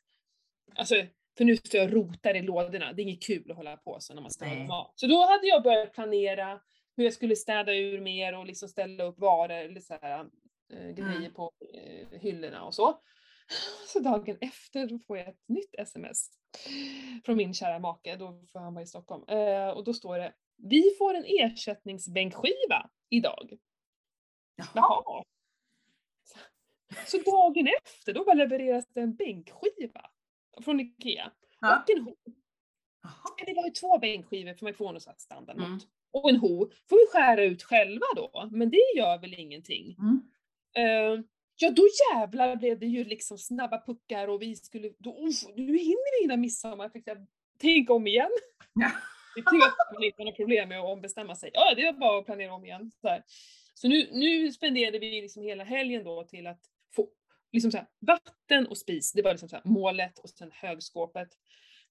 alltså, 0.75 0.95
för 1.39 1.45
nu 1.45 1.57
står 1.57 1.81
jag 1.81 1.89
och 1.89 1.95
rotar 1.95 2.35
i 2.37 2.43
lådorna, 2.43 2.93
det 2.93 3.03
är 3.03 3.05
inget 3.05 3.23
kul 3.27 3.51
att 3.51 3.57
hålla 3.57 3.77
på 3.77 3.97
så 4.01 4.15
när 4.15 4.23
man 4.23 4.31
ska 4.31 4.45
laga 4.45 4.65
mat. 4.65 4.93
Så 4.95 5.07
då 5.07 5.23
hade 5.27 5.47
jag 5.47 5.63
börjat 5.63 5.93
planera 5.93 6.61
hur 6.97 7.05
jag 7.05 7.13
skulle 7.13 7.37
städa 7.37 7.75
ur 7.75 8.01
mer 8.01 8.39
och 8.39 8.47
liksom 8.47 8.69
ställa 8.69 9.05
upp 9.05 9.19
varor 9.19 9.51
eller 9.55 9.81
så 9.81 9.95
här, 10.03 10.27
eh, 10.73 10.91
grejer 10.91 11.17
Mm. 11.19 11.35
på 11.35 11.51
eh, 11.75 12.21
hyllorna 12.21 12.65
och 12.65 12.75
så. 12.75 12.99
Så 13.87 14.01
dagen 14.01 14.39
efter 14.41 14.87
då 14.87 14.99
får 14.99 15.19
jag 15.19 15.29
ett 15.29 15.49
nytt 15.49 15.75
sms 15.79 16.31
från 17.25 17.37
min 17.37 17.55
kära 17.55 17.79
make, 17.79 18.17
då 18.17 18.45
får 18.53 18.61
han 18.61 18.75
vara 18.75 18.83
i 18.83 18.87
Stockholm. 18.87 19.25
Eh, 19.29 19.69
och 19.69 19.85
då 19.85 19.93
står 19.93 20.19
det 20.19 20.35
Vi 20.57 20.95
får 20.99 21.15
en 21.15 21.25
ersättningsbänkskiva 21.27 22.91
idag. 23.11 23.59
Jaha. 24.57 24.69
Jaha. 24.75 25.25
Så 27.07 27.19
dagen 27.19 27.69
efter, 27.83 28.13
då 28.13 28.25
bara 28.25 28.35
levereras 28.35 28.87
det 28.89 29.01
en 29.01 29.15
bänkskiva 29.15 30.11
från 30.65 30.81
IKEA. 30.81 31.33
Ja. 31.61 31.83
Och 31.83 31.91
en 31.91 32.03
ho. 32.03 32.15
Jaha. 33.03 33.47
Det 33.47 33.55
var 33.55 33.65
ju 33.65 33.71
två 33.71 33.99
bänkskivor 33.99 34.55
för 34.55 34.85
någon 34.85 35.01
sån 35.01 35.11
här 35.11 35.19
standardmått. 35.19 35.67
Mm. 35.67 35.81
Och 36.11 36.31
en 36.31 36.37
ho 36.37 36.71
får 36.89 36.97
vi 36.97 37.07
skära 37.13 37.45
ut 37.45 37.63
själva 37.63 38.07
då, 38.17 38.49
men 38.53 38.71
det 38.71 38.97
gör 38.97 39.19
väl 39.19 39.35
ingenting. 39.35 39.97
Mm. 39.99 40.23
Eh, 40.77 41.25
ja 41.57 41.71
då 41.71 41.83
jävlar 42.13 42.57
blev 42.57 42.79
det 42.79 42.87
ju 42.87 43.05
liksom 43.05 43.39
snabba 43.39 43.83
puckar 43.87 44.29
och 44.29 44.43
vi 44.43 44.57
skulle, 44.57 44.91
då, 44.99 45.11
uff, 45.11 45.43
nu 45.57 45.79
hinner 45.79 46.21
vi 46.21 46.25
innan 46.25 46.41
midsommar. 46.41 46.89
Fick 46.89 47.09
jag 47.09 47.27
tänka 47.59 47.93
om 47.93 48.07
igen. 48.07 48.31
Ja. 48.75 48.91
Det 49.35 49.41
är 49.41 49.95
man 49.95 50.05
inte 50.05 50.23
några 50.23 50.37
problem 50.37 50.69
med 50.69 50.81
att 50.81 50.85
ombestämma 50.85 51.35
sig. 51.35 51.51
Ja, 51.55 51.75
det 51.75 51.85
var 51.85 51.93
bara 51.93 52.19
att 52.19 52.27
planera 52.27 52.55
om 52.55 52.65
igen. 52.65 52.93
Så, 53.01 53.09
här. 53.09 53.23
så 53.75 53.89
nu, 53.89 54.09
nu 54.13 54.53
spenderade 54.53 54.99
vi 54.99 55.21
liksom 55.21 55.43
hela 55.43 55.65
helgen 55.65 56.05
då 56.05 56.25
till 56.25 56.47
att 56.47 56.61
få 56.97 57.09
liksom 57.53 57.71
så 57.71 57.77
här, 57.77 57.87
vatten 58.01 58.67
och 58.67 58.79
spis, 58.79 59.13
det 59.13 59.23
var 59.23 59.31
liksom 59.31 59.49
så 59.49 59.57
här, 59.57 59.63
målet 59.65 60.19
och 60.19 60.31
sen 60.31 60.51
högskåpet. 60.53 61.29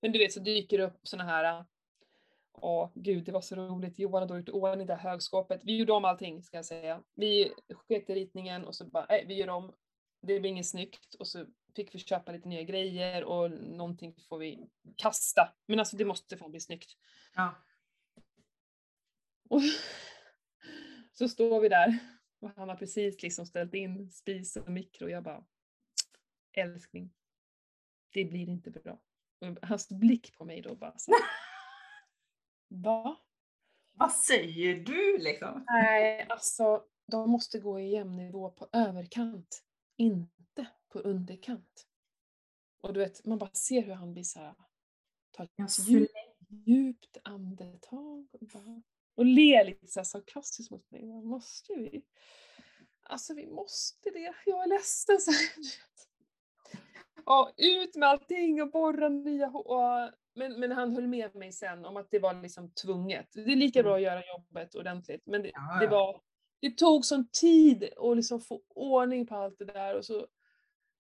Men 0.02 0.12
du 0.12 0.19
vet 0.19 0.34
så 0.34 0.39
dyker 0.39 0.78
det 0.78 0.84
upp 0.84 0.99
såna 1.04 1.23
här 1.23 1.65
Åh 2.54 2.92
gud, 2.96 3.24
det 3.26 3.32
var 3.32 3.42
så 3.42 3.56
roligt. 3.56 4.00
Johan 4.00 4.22
hade 4.22 4.38
gjort 4.38 4.50
i 4.50 4.52
ordning 4.52 4.88
det 4.88 4.96
här 4.96 5.10
högskåpet. 5.10 5.62
Vi 5.63 5.78
gjorde 5.78 5.94
om 5.94 6.06
allting 6.06 6.44
ska 6.44 6.58
jag 6.58 6.66
säga. 6.66 7.04
Vi 7.16 7.54
sket 7.70 8.10
i 8.10 8.16
ritningen 8.16 8.66
och 8.66 8.76
så 8.76 8.86
bara, 8.86 9.06
nej, 9.10 9.26
vi 9.28 9.34
gör 9.34 9.50
om. 9.50 9.74
Det 10.22 10.39
blir 10.39 10.50
inget 10.50 10.68
snyggt 10.68 11.16
och 11.16 11.28
så 11.28 11.46
fick 11.76 11.96
vi 11.96 12.00
köpa 12.00 12.32
lite 12.32 12.48
nya 12.48 12.63
grejer 12.63 13.24
och 13.24 13.52
någonting 13.52 14.16
får 14.30 14.38
vi 14.38 14.70
kasta. 14.96 15.54
Men 15.66 15.80
alltså 15.80 15.98
det 15.98 16.06
måste 16.06 16.38
fan 16.38 16.52
bli 16.52 16.60
snyggt. 16.60 16.92
Ja. 17.36 17.56
Och 19.50 19.62
så 21.13 21.30
står 21.30 21.60
vi 21.60 21.70
där 21.70 22.00
och 22.39 22.52
han 22.56 22.70
har 22.70 22.76
precis 22.76 23.22
liksom 23.22 23.46
ställt 23.46 23.74
in 23.74 24.12
spis 24.12 24.56
och 24.56 24.70
mikro 24.70 25.06
och 25.06 25.12
jag 25.12 25.24
bara 25.24 25.46
älskling, 26.54 27.13
det 28.13 28.26
blir 28.26 28.50
inte 28.50 28.72
bra. 28.72 29.02
Och 29.39 29.68
hans 29.68 29.89
blick 29.89 30.36
på 30.36 30.46
mig 30.46 30.62
då 30.62 30.76
bara 30.76 30.98
så 30.98 31.12
Va? 32.74 33.18
Vad 33.94 34.12
säger 34.12 34.76
du 34.76 35.18
liksom? 35.18 35.66
Nej, 35.68 36.26
alltså 36.30 36.84
de 37.08 37.30
måste 37.30 37.60
gå 37.60 37.80
i 37.80 37.90
jämn 37.90 38.16
nivå 38.16 38.50
på 38.50 38.68
överkant, 38.72 39.64
inte 39.98 40.68
på 40.90 41.00
underkant. 41.00 41.88
Och 42.82 42.94
du 42.94 43.00
vet, 43.00 43.26
man 43.26 43.38
bara 43.38 43.54
ser 43.54 43.82
hur 43.82 43.94
han 43.94 44.14
blir 44.14 44.24
så 44.24 44.40
här, 44.40 44.56
tar 45.32 45.44
ett 45.44 45.88
djupt, 45.88 46.14
djupt 46.50 47.18
andetag 47.24 48.28
och, 48.32 48.48
bara, 48.48 48.82
och 49.16 49.26
ler 49.26 49.66
lite 49.66 49.88
så 49.88 50.04
sarkastiskt 50.04 50.72
mot 50.72 50.92
mig. 50.92 51.04
Måste 51.06 51.74
vi? 51.74 52.04
Alltså 53.04 53.34
vi 53.34 53.48
måste 53.48 54.10
det, 54.10 54.34
jag 54.46 54.64
är 54.64 54.68
ledsen. 54.68 55.20
Så. 55.22 55.32
Ja, 57.26 57.54
ut 57.58 57.96
med 57.96 58.10
allting 58.10 58.62
och 58.62 58.72
borra 58.72 59.10
nya 59.10 59.48
hår. 59.48 60.23
Men, 60.36 60.60
men 60.60 60.72
han 60.72 60.91
höll 60.91 61.08
med 61.08 61.36
mig 61.36 61.52
sen 61.52 61.86
om 61.86 61.98
att 61.98 62.12
det 62.12 62.19
var 62.19 62.41
liksom 62.41 62.72
tvunget. 62.72 63.28
Det 63.34 63.52
är 63.52 63.56
lika 63.56 63.84
bra 63.84 63.96
att 63.96 64.02
göra 64.02 64.22
jobbet 64.26 64.76
ordentligt. 64.76 65.22
Men 65.26 65.41
det, 65.41 65.52
Ja, 65.54 65.78
det 65.80 65.86
ja. 65.86 65.91
var, 65.91 66.22
det 66.62 66.78
tog 66.78 67.06
sån 67.06 67.28
tid 67.41 67.89
att 67.98 68.15
liksom 68.15 68.41
få 68.41 68.62
ordning 68.76 69.28
på 69.28 69.36
allt 69.36 69.60
det 69.60 69.65
där 69.65 69.98
och 69.98 70.06
så 70.06 70.28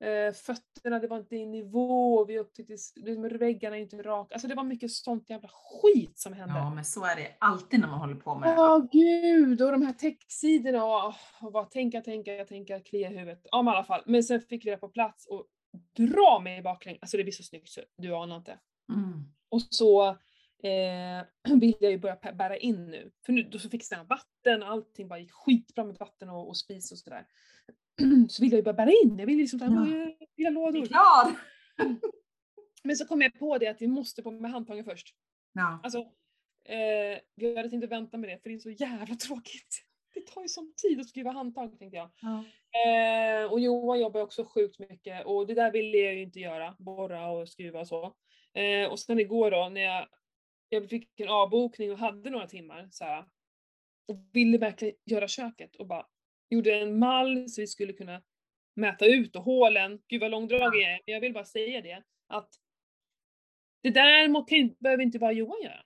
eh, 0.03 0.33
fötterna, 0.33 0.99
det 0.99 1.07
var 1.07 1.17
inte 1.17 1.35
i 1.35 1.45
nivå, 1.45 2.25
vi 2.25 2.39
upptäckte 2.39 2.73
liksom, 2.95 3.37
väggarna 3.37 3.77
inte 3.77 3.97
raka. 4.01 4.35
Alltså 4.35 4.47
det 4.47 4.55
var 4.55 4.63
mycket 4.63 4.91
sånt 4.91 5.29
jävla 5.29 5.49
skit 5.53 6.19
som 6.19 6.33
hände. 6.33 6.55
Ja, 6.55 6.69
men 6.69 6.85
så 6.85 7.05
är 7.05 7.15
det 7.15 7.35
alltid 7.39 7.79
när 7.79 7.87
man 7.87 7.99
håller 7.99 8.15
på 8.15 8.35
med 8.35 8.59
Åh 8.59 8.85
gud, 8.91 9.61
och 9.61 9.71
de 9.71 9.81
här 9.81 9.93
textsidorna 9.93 10.85
och, 10.85 11.13
och 11.41 11.51
bara 11.51 11.65
tänka, 11.65 12.01
tänka, 12.01 12.45
tänka, 12.45 12.79
klia 12.79 13.11
i 13.11 13.17
huvudet. 13.17 13.41
Ja 13.51 13.61
men 13.61 13.73
i 13.73 13.77
alla 13.77 13.85
fall. 13.85 14.03
Men 14.05 14.23
sen 14.23 14.41
fick 14.41 14.65
vi 14.65 14.69
det 14.69 14.77
på 14.77 14.89
plats 14.89 15.27
och 15.27 15.45
dra 15.97 16.39
mig 16.39 16.59
i 16.59 16.61
baklänges. 16.61 17.01
Alltså 17.01 17.17
det 17.17 17.23
blir 17.23 17.33
så 17.33 17.43
snyggt 17.43 17.69
så 17.69 17.81
du 17.97 18.15
anar 18.15 18.35
inte. 18.35 18.59
Mm. 18.89 19.23
Och 19.49 19.61
så 19.61 20.07
eh, 20.63 21.53
vill 21.59 21.75
jag 21.79 21.91
ju 21.91 21.97
börja 21.97 22.15
bära 22.33 22.57
in 22.57 22.85
nu. 22.85 23.11
För 23.25 23.33
nu 23.33 23.43
då 23.43 23.59
så 23.59 23.69
fixade 23.69 24.01
jag 24.01 24.07
vatten, 24.07 24.63
allting 24.63 25.07
bara 25.07 25.19
gick 25.19 25.31
skitbra 25.31 25.83
med 25.83 25.95
vatten 25.95 26.29
och, 26.29 26.47
och 26.47 26.57
spis 26.57 26.91
och 26.91 26.97
sådär. 26.97 27.25
Så 28.29 28.41
vill 28.43 28.51
jag 28.51 28.57
ju 28.57 28.63
börja 28.63 28.73
bära 28.75 28.91
in, 29.03 29.19
jag 29.19 29.25
vill 29.25 29.37
liksom 29.37 29.59
ta 29.59 29.65
Ja. 30.35 30.49
lådor. 30.49 30.85
glad! 30.85 31.35
Men 32.83 32.95
så 32.95 33.05
kom 33.05 33.21
jag 33.21 33.39
på 33.39 33.57
det 33.57 33.67
att 33.67 33.81
vi 33.81 33.87
måste 33.87 34.21
på 34.23 34.31
med 34.31 34.51
handtagen 34.51 34.85
först. 34.85 35.15
Ja. 35.53 35.79
Alltså, 35.83 35.99
eh, 36.65 37.19
vi 37.35 37.57
hade 37.57 37.75
inte 37.75 37.87
vänta 37.87 38.17
med 38.17 38.29
det 38.29 38.39
för 38.43 38.49
det 38.49 38.55
är 38.55 38.59
så 38.59 38.69
jävla 38.69 39.15
tråkigt. 39.27 39.83
Det 40.13 40.27
tar 40.27 40.41
ju 40.41 40.47
sån 40.47 40.73
tid 40.77 40.99
att 40.99 41.09
skriva 41.09 41.31
handtag 41.31 41.79
tänkte 41.79 41.97
jag. 41.97 42.09
Ja. 42.21 42.43
Eh, 42.85 43.51
och 43.51 43.59
Johan 43.59 43.99
jobbar 43.99 44.21
också 44.21 44.45
sjukt 44.45 44.79
mycket 44.79 45.25
och 45.25 45.47
det 45.47 45.53
där 45.53 45.71
ville 45.71 45.97
jag 45.97 46.13
ju 46.15 46.21
inte 46.21 46.39
göra, 46.39 46.75
borra 46.79 47.29
och 47.29 47.49
skruva 47.49 47.79
och 47.79 47.87
så. 47.87 48.15
Eh, 48.53 48.91
och 48.91 48.99
sen 48.99 49.19
igår 49.19 49.51
då 49.51 49.69
när 49.69 49.81
jag, 49.81 50.07
jag 50.69 50.89
fick 50.89 51.19
en 51.19 51.29
avbokning 51.29 51.91
och 51.91 51.97
hade 51.97 52.29
några 52.29 52.47
timmar 52.47 52.87
så 52.91 53.05
här, 53.05 53.25
och 54.07 54.17
ville 54.31 54.57
verkligen 54.57 54.95
göra 55.05 55.27
köket 55.27 55.75
och 55.75 55.87
bara 55.87 56.07
gjorde 56.49 56.79
en 56.79 56.99
mall 56.99 57.49
så 57.49 57.61
vi 57.61 57.67
skulle 57.67 57.93
kunna 57.93 58.21
mäta 58.75 59.05
ut 59.05 59.35
och 59.35 59.43
hålen. 59.43 60.01
Gud 60.07 60.21
vad 60.21 60.31
långdragen 60.31 60.81
jag 60.81 60.91
är, 60.91 61.01
men 61.05 61.13
jag 61.13 61.21
vill 61.21 61.33
bara 61.33 61.45
säga 61.45 61.81
det 61.81 62.03
att 62.27 62.49
det 63.83 63.89
där 63.89 64.47
kan, 64.47 64.75
behöver 64.79 65.03
inte 65.03 65.19
bara 65.19 65.31
Johan 65.31 65.61
göra. 65.61 65.83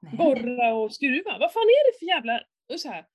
Nej. 0.00 0.16
Borra 0.16 0.74
och 0.74 0.94
skruva. 0.94 1.38
Vad 1.38 1.52
fan 1.52 1.62
är 1.62 1.92
det 1.92 1.98
för 1.98 2.06
jävla... 2.06 2.40
Och 2.72 2.80
så, 2.80 2.88
här, 2.88 3.06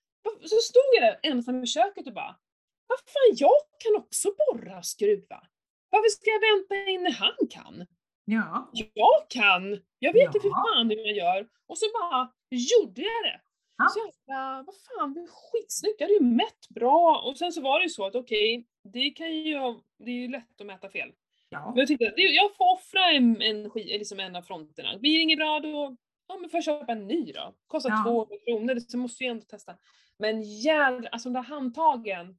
så 0.41 0.57
stod 0.57 0.83
jag 0.95 1.03
där 1.03 1.19
ensam 1.23 1.63
i 1.63 1.67
köket 1.67 2.07
och 2.07 2.13
bara, 2.13 2.39
vad 2.87 2.99
fan 2.99 3.35
jag 3.35 3.61
kan 3.77 3.95
också 3.95 4.29
borra 4.37 4.77
och 4.77 4.85
skruva. 4.85 5.47
Varför 5.89 6.09
ska 6.09 6.29
jag 6.29 6.55
vänta 6.55 6.91
in 6.91 7.03
när 7.03 7.11
han 7.11 7.47
kan? 7.49 7.87
Ja. 8.25 8.69
Jag 8.73 9.29
kan! 9.29 9.81
Jag 9.99 10.13
vet 10.13 10.35
ju 10.35 10.39
för 10.39 10.47
Ja. 10.49 10.63
fan 10.75 10.89
hur 10.89 11.05
man 11.05 11.15
gör. 11.15 11.47
Och 11.67 11.77
så 11.77 11.85
bara 12.01 12.31
gjorde 12.49 13.01
jag 13.01 13.23
det. 13.23 13.41
Ja. 13.77 13.85
Så 13.89 13.99
jag 13.99 14.13
bara, 14.37 14.63
vad 14.63 14.75
fan, 14.75 15.13
det 15.13 15.19
är 15.19 15.27
skitsnyggt. 15.27 15.95
Jag 16.01 16.07
hade 16.07 16.13
ju 16.13 16.21
mätt 16.35 16.69
bra. 16.69 17.23
Och 17.25 17.37
sen 17.37 17.51
så 17.51 17.61
var 17.61 17.79
det 17.79 17.83
ju 17.83 17.89
så 17.89 18.05
att 18.05 18.15
okej, 18.15 18.65
det 18.93 19.09
kan 19.09 19.33
ju, 19.35 19.53
det 19.97 20.11
är 20.11 20.15
ju 20.15 20.27
lätt 20.27 20.61
att 20.61 20.67
mäta 20.67 20.89
fel. 20.89 21.11
Ja. 21.49 21.73
Men 21.75 21.85
jag 21.89 21.99
det- 21.99 22.21
jag 22.21 22.55
får 22.55 22.73
offra 22.73 23.11
en, 23.11 23.41
en, 23.41 23.71
liksom 23.75 24.19
en 24.19 24.35
av 24.35 24.41
fronterna. 24.41 24.97
Blir 24.97 25.13
det 25.17 25.21
inget 25.21 25.37
bra 25.37 25.59
då, 25.59 25.95
ja 26.27 26.37
men 26.37 26.49
får 26.49 26.57
jag 26.57 26.63
köpa 26.63 26.91
en 26.91 27.07
ny 27.07 27.31
då. 27.31 27.53
Kostar 27.67 27.89
Ja. 27.89 28.03
200 28.03 28.35
kronor, 28.47 28.79
så 28.79 28.97
måste 28.97 29.23
jag 29.23 29.31
ändå 29.31 29.45
testa. 29.45 29.75
Men 30.17 30.41
jädrar, 30.41 31.09
alltså 31.11 31.29
de 31.29 31.33
där 31.33 31.41
handtagen, 31.43 32.37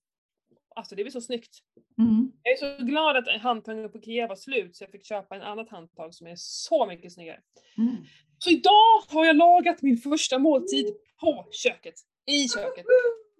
alltså 0.77 0.95
det 0.95 1.03
blir 1.05 1.13
så 1.13 1.21
snyggt. 1.21 1.59
Mm. 1.99 2.33
Jag 2.43 2.53
är 2.53 2.79
så 2.79 2.85
glad 2.85 3.17
att 3.17 3.41
handtagen 3.41 3.93
på 3.93 3.99
Ikea 3.99 4.27
var 4.27 4.37
slut 4.37 4.77
så 4.77 4.85
jag 4.85 4.91
fick 4.91 5.05
köpa 5.05 5.37
en 5.37 5.43
annat 5.43 5.69
handtag 5.69 6.15
som 6.15 6.27
är 6.27 6.35
så 6.37 6.87
mycket 6.87 7.13
snyggare. 7.13 7.41
Mm. 7.79 7.97
Så 8.39 8.51
idag 8.51 9.03
har 9.09 9.25
jag 9.25 9.37
lagat 9.37 9.83
min 9.83 9.99
första 9.99 10.39
måltid 10.39 10.87
på 11.21 11.47
köket. 11.51 11.95
I 12.27 12.49
köket. 12.49 12.85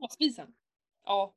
På 0.01 0.09
spisen. 0.11 0.47
Ja. 1.05 1.35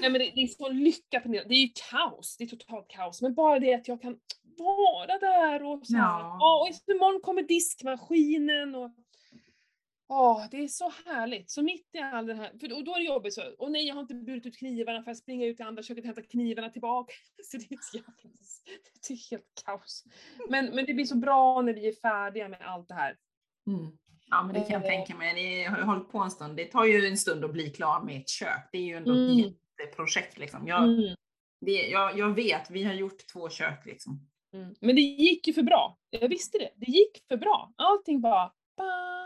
Nej 0.00 0.10
men 0.10 0.20
det, 0.20 0.32
det 0.34 0.42
är 0.42 0.46
så 0.46 0.68
lycka 0.68 1.20
Pernilla. 1.20 1.44
Det 1.44 1.54
är 1.54 1.62
ju 1.62 1.70
kaos. 1.90 2.36
Det 2.38 2.44
är 2.44 2.48
totalt 2.48 2.88
kaos. 2.88 3.22
Men 3.22 3.34
bara 3.34 3.58
det 3.58 3.74
att 3.74 3.88
jag 3.88 4.02
kan 4.02 4.18
vara 4.58 5.18
där 5.18 5.62
och 5.62 5.86
så 5.86 5.96
här. 5.96 6.02
Ja. 6.02 6.36
Ja. 6.40 6.60
och 6.60 6.94
imorgon 6.94 7.20
kommer 7.20 7.42
diskmaskinen 7.42 8.74
och 8.74 8.90
Ja, 10.14 10.48
det 10.50 10.56
är 10.64 10.68
så 10.68 10.92
härligt. 11.06 11.50
Så 11.50 11.62
mitt 11.62 11.88
i 11.94 11.98
all 11.98 12.26
den 12.26 12.38
här, 12.38 12.52
för, 12.60 12.76
och 12.76 12.84
då 12.84 12.94
är 12.94 12.98
det 12.98 13.04
jobbigt 13.04 13.34
så, 13.34 13.42
och 13.58 13.70
nej 13.72 13.86
jag 13.86 13.94
har 13.94 14.00
inte 14.00 14.14
burit 14.14 14.46
ut 14.46 14.58
knivarna 14.58 15.02
för 15.02 15.10
jag 15.10 15.16
springer 15.16 15.46
ut 15.46 15.60
i 15.60 15.62
andra 15.62 15.82
köket 15.82 16.02
och 16.02 16.06
hämtar 16.06 16.22
knivarna 16.22 16.68
tillbaka. 16.70 17.12
Så 17.44 17.56
det 17.56 17.64
är 17.74 17.78
jävla, 17.96 18.12
det 19.08 19.14
är 19.14 19.30
helt 19.30 19.44
kaos. 19.66 20.04
Men, 20.48 20.66
men 20.66 20.86
det 20.86 20.94
blir 20.94 21.04
så 21.04 21.16
bra 21.16 21.60
när 21.62 21.72
vi 21.74 21.88
är 21.88 21.92
färdiga 21.92 22.48
med 22.48 22.60
allt 22.62 22.88
det 22.88 22.94
här. 22.94 23.16
Mm. 23.66 23.98
Ja, 24.30 24.42
men 24.42 24.54
det 24.54 24.60
kan 24.60 24.70
jag 24.72 24.82
Eh. 24.84 24.88
tänka 24.88 25.14
mig. 25.16 25.34
Ni 25.34 25.64
har 25.64 25.82
hållit 25.82 26.08
på 26.12 26.18
en 26.18 26.30
stund. 26.30 26.56
Det 26.56 26.64
tar 26.64 26.84
ju 26.84 27.06
en 27.06 27.16
stund 27.18 27.44
att 27.44 27.52
bli 27.52 27.70
klar 27.70 28.02
med 28.02 28.20
ett 28.20 28.28
kök. 28.28 28.68
Det 28.72 28.78
är 28.78 28.82
ju 28.82 28.96
ändå 28.96 29.12
Mm. 29.12 29.38
ett 29.38 29.54
jätteprojekt 29.80 30.38
liksom. 30.38 30.66
Jag, 30.68 30.84
Mm. 30.84 31.14
det, 31.60 31.72
jag, 31.72 32.18
jag 32.18 32.34
vet, 32.34 32.70
vi 32.70 32.82
har 32.84 32.94
gjort 32.94 33.26
två 33.32 33.48
kök 33.48 33.86
liksom. 33.86 34.28
Mm. 34.54 34.74
Men 34.80 34.94
det 34.96 35.02
gick 35.02 35.46
ju 35.48 35.52
för 35.54 35.62
bra. 35.62 35.98
Jag 36.10 36.28
visste 36.28 36.58
det. 36.58 36.70
Det 36.76 36.90
gick 36.90 37.24
för 37.28 37.36
bra. 37.36 37.72
Allting 37.76 38.20
bara... 38.20 38.52
Ba, 38.76 39.21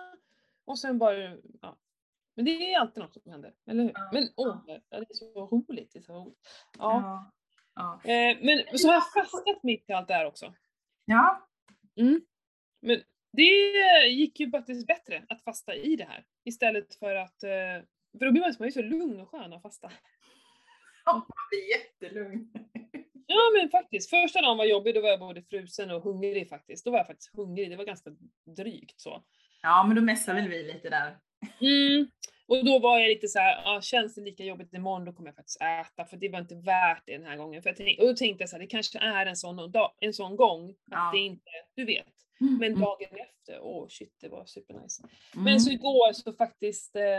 och 0.66 0.78
sen 0.78 0.98
bara... 0.98 1.36
Ja. 1.62 1.78
Men 2.36 2.44
det 2.44 2.72
är 2.72 2.78
alltid 2.78 3.02
något 3.02 3.12
som 3.22 3.32
händer, 3.32 3.54
eller 3.66 3.82
hur? 3.82 3.92
Ja, 3.94 4.10
Men 4.12 4.28
åh, 4.36 4.64
det 4.66 4.96
är 4.96 5.04
så 5.14 5.46
roligt. 5.46 5.92
Det 5.92 5.98
är 5.98 6.02
så 6.02 6.12
roligt. 6.14 6.38
Ja. 6.78 7.32
Ja. 7.74 8.00
Eh, 8.04 8.38
men 8.42 8.78
så 8.78 8.88
har 8.88 8.94
jag 8.94 9.12
fastat 9.12 9.62
mitt 9.62 9.90
i 9.90 9.92
allt 9.92 10.08
det 10.08 10.14
här 10.14 10.26
också. 10.26 10.54
ja. 11.04 11.48
Men 12.80 13.00
det 13.32 13.42
gick 14.08 14.40
ju 14.40 14.50
faktiskt 14.50 14.86
bättre 14.86 15.24
att 15.28 15.42
fasta 15.44 15.74
i 15.74 15.96
det 15.96 16.04
här. 16.04 16.24
Istället 16.44 16.94
för 16.94 17.14
att... 17.14 17.42
eh, 17.42 17.48
För 18.18 18.24
då 18.24 18.32
blir 18.32 18.40
man 18.58 18.66
är 18.66 18.70
så 18.70 18.82
lugn 18.82 19.20
och 19.20 19.30
skön 19.30 19.52
att 19.52 19.62
fasta. 19.62 19.92
Ja, 21.04 21.12
man 21.12 21.26
blir 21.50 21.70
jättelugn. 21.70 22.50
Ja 23.26 23.34
Ja 23.36 23.60
men 23.60 23.70
faktiskt, 23.70 24.10
första 24.10 24.40
dagen 24.42 24.56
var 24.56 24.64
jobbig, 24.64 24.94
då 24.94 25.00
var 25.00 25.08
jag 25.08 25.20
både 25.20 25.42
frusen 25.42 25.90
och 25.90 26.02
hungrig 26.02 26.48
faktiskt. 26.48 26.84
Då 26.84 26.90
var 26.90 26.98
jag 26.98 27.06
faktiskt 27.06 27.36
hungrig, 27.36 27.70
det 27.70 27.76
var 27.76 27.84
ganska 27.84 28.10
drygt 28.56 29.00
så. 29.00 29.24
Ja, 29.62 29.84
men 29.86 29.96
då 29.96 30.02
messar 30.02 30.34
väl 30.34 30.48
vi 30.48 30.62
lite 30.72 30.90
där. 30.90 31.18
Mm. 31.60 32.08
Och 32.48 32.64
då 32.64 32.78
var 32.78 32.98
jag 32.98 33.08
lite 33.08 33.28
så 33.28 33.38
här, 33.38 33.62
ah, 33.76 33.80
känns 33.80 34.14
det 34.14 34.20
lika 34.20 34.44
jobbigt 34.44 34.74
imorgon 34.74 35.04
då 35.04 35.12
kommer 35.12 35.28
jag 35.28 35.36
faktiskt 35.36 35.60
äta 35.60 36.04
för 36.04 36.16
det 36.16 36.28
var 36.28 36.38
inte 36.38 36.54
värt 36.54 37.02
det 37.06 37.12
den 37.18 37.26
här 37.26 37.36
gången. 37.36 37.62
För 37.62 37.70
jag 37.70 37.76
tänkte, 37.76 38.02
och 38.02 38.08
då 38.08 38.16
tänkte 38.16 38.42
jag 38.42 38.48
så 38.50 38.56
här, 38.56 38.60
det 38.60 38.66
kanske 38.66 38.98
är 38.98 39.26
en 39.26 39.36
sån, 39.36 39.72
dag, 39.72 39.92
en 40.00 40.12
sån 40.12 40.36
gång 40.36 40.70
att 40.70 40.76
Ja. 40.90 41.10
det 41.14 41.18
inte, 41.18 41.50
du 41.74 41.84
vet. 41.84 42.06
Mm, 42.40 42.58
Men 42.58 42.68
mm, 42.68 42.80
dagen 42.80 43.08
efter, 43.20 43.60
åh 43.60 43.84
oh 43.84 43.88
shit 43.88 44.14
det 44.20 44.28
var 44.28 44.44
supernice. 44.46 45.02
mm. 45.34 45.44
Men 45.44 45.60
så 45.60 45.70
igår 45.70 46.12
så 46.12 46.32
faktiskt 46.32 46.96
eh, 46.96 47.18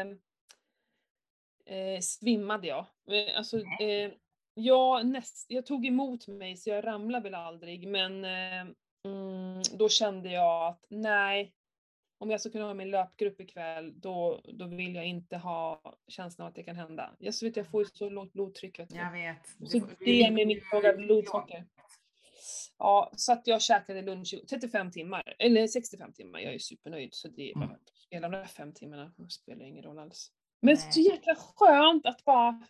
eh, 1.77 1.99
svimmade 2.01 2.67
jag. 2.67 2.85
Eh, 3.11 3.37
Alltså, 3.37 3.57
eh, 3.59 4.11
jag, 4.53 5.05
näst, 5.05 5.45
jag 5.49 5.65
tog 5.65 5.85
emot 5.85 6.27
mig 6.27 6.57
så 6.57 6.69
jag 6.69 6.85
ramlade 6.85 7.23
väl 7.23 7.33
aldrig 7.35 7.87
men 7.87 8.25
eh, 8.25 8.61
mm, 9.05 9.61
då 9.77 9.89
kände 9.89 10.31
jag 10.31 10.67
att 10.67 10.85
nej, 10.89 11.53
om 12.17 12.29
jag 12.29 12.41
ska 12.41 12.49
kunna 12.49 12.65
ha 12.65 12.73
min 12.73 12.91
löpgrupp 12.91 13.41
ikväll 13.41 13.99
då, 13.99 14.41
då 14.53 14.65
vill 14.65 14.95
jag 14.95 15.05
inte 15.05 15.37
ha 15.37 15.81
känslan 16.07 16.45
av 16.45 16.49
att 16.49 16.55
det 16.55 16.63
kan 16.63 16.75
hända. 16.75 17.15
Jag, 17.19 17.33
så 17.33 17.45
vet, 17.45 17.55
jag 17.57 17.67
får 17.71 17.81
ju 17.81 17.89
så 17.93 18.09
lågt 18.09 18.33
blodtryck. 18.33 18.79
Vet 18.79 18.89
du. 18.89 18.95
Jag 18.95 19.11
vet. 19.11 19.37
Du 19.57 19.65
Så 19.65 19.87
det 19.99 20.21
är 20.23 20.31
med 20.31 20.47
mitt 20.47 20.63
låga 20.73 20.93
blodsocker. 20.93 21.65
Ja, 22.77 23.11
så 23.15 23.33
att 23.33 23.47
jag 23.47 23.61
käkade 23.61 24.01
lunch 24.01 24.33
i 24.33 24.45
35 24.45 24.91
timmar, 24.91 25.35
eller 25.39 25.67
65 25.67 26.13
timmar. 26.13 26.39
Jag 26.39 26.53
är 26.53 26.59
supernöjd 26.59 27.09
så 27.13 27.27
det 27.27 27.51
är 27.51 27.55
bara 27.55 27.65
Mm. 27.65 27.77
spelar 28.05 28.29
de 28.29 28.37
där 28.37 28.45
fem 28.45 28.73
timmarna 28.73 29.13
det 29.17 29.29
spelar 29.29 29.65
ingen 29.65 29.83
roll 29.83 29.99
alls. 29.99 30.31
Men 30.61 30.75
Nej. 30.75 30.91
så 30.91 30.99
jäkla 30.99 31.35
skönt 31.35 32.05
att 32.05 32.25
bara 32.25 32.63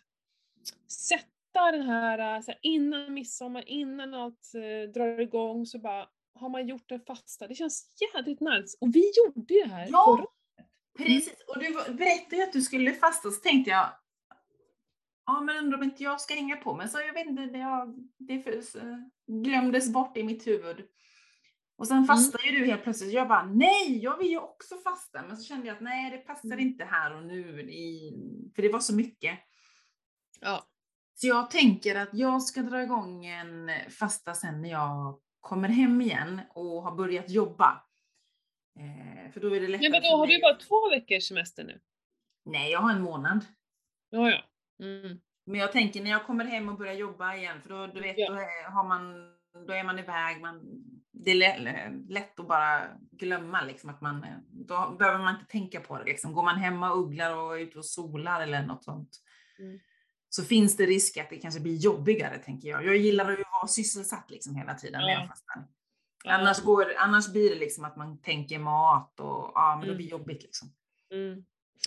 sätta 0.88 1.72
den 1.72 1.82
här, 1.82 2.42
så 2.42 2.50
här 2.50 2.58
innan 2.62 3.14
midsommar, 3.14 3.68
innan 3.68 4.14
allt 4.14 4.54
eh, 4.54 4.90
drar 4.90 5.20
igång 5.20 5.66
så 5.66 5.78
bara 5.78 6.08
har 6.40 6.48
man 6.48 6.66
gjort 6.68 6.90
en 6.90 7.00
fasta. 7.00 7.48
Det 7.48 7.54
känns 7.54 7.88
jävligt 8.14 8.40
nice. 8.40 8.76
Och 8.80 8.94
vi 8.94 9.12
gjorde 9.16 9.44
det 9.54 9.68
här 9.68 9.88
Ja. 9.90 10.16
förra 10.16 10.26
Precis, 10.98 11.34
och 11.48 11.58
du 11.58 11.72
berättade 11.94 12.36
ju 12.36 12.42
att 12.42 12.52
du 12.52 12.62
skulle 12.62 12.92
fasta 12.92 13.30
så 13.30 13.40
tänkte 13.40 13.70
jag 13.70 13.90
Ja 15.26 15.40
men 15.40 15.56
undrar 15.56 15.78
om 15.78 15.84
inte 15.84 16.02
jag 16.02 16.20
ska 16.20 16.34
hänga 16.34 16.56
på 16.56 16.74
men 16.76 16.88
så 16.88 17.00
jag 17.00 17.12
vet 17.14 17.26
inte, 17.26 17.42
det, 17.42 17.58
jag, 17.58 17.94
det 18.18 18.44
glömdes 19.26 19.92
bort 19.92 20.16
i 20.16 20.22
mitt 20.22 20.46
huvud. 20.46 20.86
Och 21.78 21.88
sen 21.88 22.04
fastade 22.04 22.44
ju 22.48 22.58
du 22.58 22.66
helt 22.66 22.82
plötsligt. 22.82 23.12
Jag 23.12 23.28
bara 23.28 23.44
nej, 23.46 23.98
jag 24.02 24.18
vill 24.18 24.28
ju 24.30 24.38
också 24.38 24.76
fasta. 24.76 25.22
Men 25.26 25.36
så 25.36 25.42
kände 25.44 25.66
jag 25.66 25.74
att 25.74 25.80
nej, 25.82 26.10
det 26.10 26.18
passar 26.18 26.48
Mm. 26.48 26.60
inte 26.60 26.84
här 26.84 27.16
och 27.16 27.22
nu. 27.22 27.60
I, 27.60 28.12
för 28.54 28.62
det 28.62 28.68
var 28.72 28.80
så 28.80 28.94
mycket. 28.94 29.38
Ja. 30.40 30.64
Så 31.14 31.26
jag 31.26 31.50
tänker 31.50 31.94
att 31.96 32.08
jag 32.12 32.42
ska 32.42 32.62
dra 32.62 32.82
igång 32.82 33.26
en 33.26 33.70
fasta 33.90 34.34
sen 34.34 34.62
när 34.62 34.70
jag 34.70 35.20
kommer 35.40 35.68
hem 35.68 36.00
igen 36.00 36.40
och 36.50 36.82
har 36.82 36.94
börjat 36.96 37.30
jobba. 37.30 37.82
Eh, 38.78 39.32
för 39.32 39.40
då 39.40 39.56
är 39.56 39.60
det 39.60 39.68
lättare 39.68 39.90
Men 39.90 40.02
för 40.02 40.08
har 40.18 40.26
du 40.26 40.40
bara 40.40 40.54
två 40.54 40.90
veckors 40.90 41.28
semester 41.28 41.64
nu? 41.64 41.80
Nej, 42.44 42.72
jag 42.72 42.80
har 42.80 42.90
en 42.92 43.02
månad. 43.02 43.44
Ja, 44.10 44.30
ja. 44.30 44.42
Mm. 44.84 45.20
Men 45.46 45.60
jag 45.60 45.72
tänker 45.72 46.02
när 46.02 46.10
jag 46.10 46.26
kommer 46.26 46.44
hem 46.44 46.68
och 46.68 46.78
börjar 46.78 46.94
jobba 46.94 47.34
igen, 47.34 47.62
för 47.62 47.68
då, 47.68 47.86
du 47.86 48.00
vet, 48.00 48.18
Ja. 48.18 48.30
då, 48.30 48.34
har 48.70 48.88
man, 48.88 49.32
då 49.66 49.72
är 49.72 49.84
man 49.84 49.98
iväg, 49.98 50.40
man, 50.40 50.60
det 51.12 51.30
är 51.30 51.34
lä- 51.34 51.92
lätt 52.08 52.40
att 52.40 52.48
bara 52.48 52.86
glömma 53.12 53.64
liksom 53.64 53.90
att 53.90 54.00
man, 54.00 54.26
då 54.50 54.96
behöver 54.98 55.18
man 55.24 55.34
inte 55.34 55.50
tänka 55.50 55.80
på 55.80 55.98
det 55.98 56.04
liksom. 56.04 56.32
Går 56.32 56.42
man 56.42 56.56
hemma 56.56 56.92
och 56.92 56.98
ugglar 56.98 57.36
och 57.36 57.54
är 57.58 57.60
ute 57.62 57.78
och 57.78 57.84
solar 57.86 58.40
eller 58.40 58.62
något 58.62 58.84
sånt, 58.84 59.10
Mm. 59.58 59.78
Så 60.30 60.44
finns 60.44 60.76
det 60.76 60.86
risk 60.86 61.16
att 61.16 61.30
det 61.30 61.36
kanske 61.36 61.60
blir 61.60 61.76
jobbigare 61.76 62.38
tänker 62.38 62.68
jag. 62.68 62.86
Jag 62.86 62.96
gillar 62.96 63.32
att 63.32 63.38
vara 63.38 63.68
sysselsatt 63.68 64.30
liksom 64.30 64.56
hela 64.56 64.74
tiden 64.74 65.00
jag 65.00 65.28
fastar. 65.28 65.64
Ja. 66.24 66.32
Annars, 66.32 66.62
går, 66.62 66.92
annars 66.98 67.32
blir 67.32 67.50
det 67.50 67.56
liksom 67.58 67.84
att 67.84 67.96
man 67.96 68.20
tänker 68.20 68.58
mat 68.58 69.20
och 69.20 69.52
ja, 69.54 69.70
men 69.76 69.80
det 69.80 69.86
Mm. 69.86 69.96
blir 69.96 70.08
jobbigt 70.08 70.42
liksom. 70.42 70.68
Mm. 71.12 71.44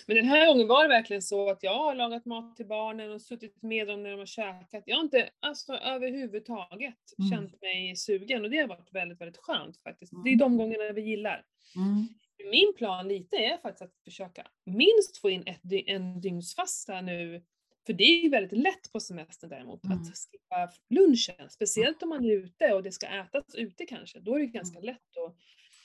Men 0.08 0.16
den 0.16 0.26
här 0.26 0.48
gången 0.48 0.68
var 0.68 0.84
det 0.84 0.90
verkligen 0.90 1.22
så 1.22 1.50
att 1.50 1.64
jag 1.64 1.74
har 1.78 1.96
lagat 1.96 2.26
mat 2.26 2.56
till 2.56 2.68
barnen 2.68 3.12
och 3.12 3.22
suttit 3.22 3.62
med 3.64 3.88
dem 3.88 4.04
när 4.04 4.10
de 4.12 4.20
har 4.20 4.26
käkat. 4.26 4.84
Jag 4.86 4.96
har 4.96 5.04
inte 5.04 5.30
alltså, 5.40 5.74
överhuvudtaget 5.74 6.96
Mm. 7.20 7.32
känt 7.32 7.62
mig 7.62 7.96
sugen 7.96 8.44
och 8.44 8.50
det 8.50 8.58
har 8.58 8.68
varit 8.68 8.94
väldigt, 8.94 9.22
väldigt 9.22 9.38
skönt 9.38 9.82
faktiskt. 9.82 10.12
Det 10.24 10.30
är 10.30 10.34
Mm. 10.34 10.40
de 10.40 10.58
gångerna 10.58 10.94
vi 10.94 11.02
gillar. 11.02 11.46
Mm. 11.76 12.08
Min 12.52 12.74
plan 12.78 13.08
lite 13.08 13.36
är 13.36 13.58
faktiskt 13.58 13.82
att 13.82 14.04
försöka 14.04 14.48
minst 14.66 15.18
få 15.18 15.30
in 15.30 15.44
ett, 15.46 15.62
en 15.88 16.22
dygnsfasta 16.22 17.02
nu. 17.02 17.44
För 17.86 17.94
det 17.94 18.04
är 18.04 18.24
ju 18.24 18.30
väldigt 18.30 18.60
lätt 18.60 18.92
på 18.92 19.00
semestern 19.00 19.50
däremot 19.50 19.86
Mm. 19.86 19.98
att 19.98 20.08
skippa 20.08 20.72
lunchen. 20.90 21.50
Speciellt 21.50 22.04
om 22.04 22.10
man 22.10 22.26
är 22.26 22.32
ute 22.32 22.74
och 22.74 22.84
det 22.84 22.92
ska 22.92 23.08
ätas 23.08 23.56
ute 23.56 23.86
kanske. 23.86 24.20
Då 24.20 24.36
är 24.36 24.40
det 24.40 24.46
ganska 24.46 24.78
Mm. 24.78 24.86
lätt 24.86 25.18
att 25.28 25.36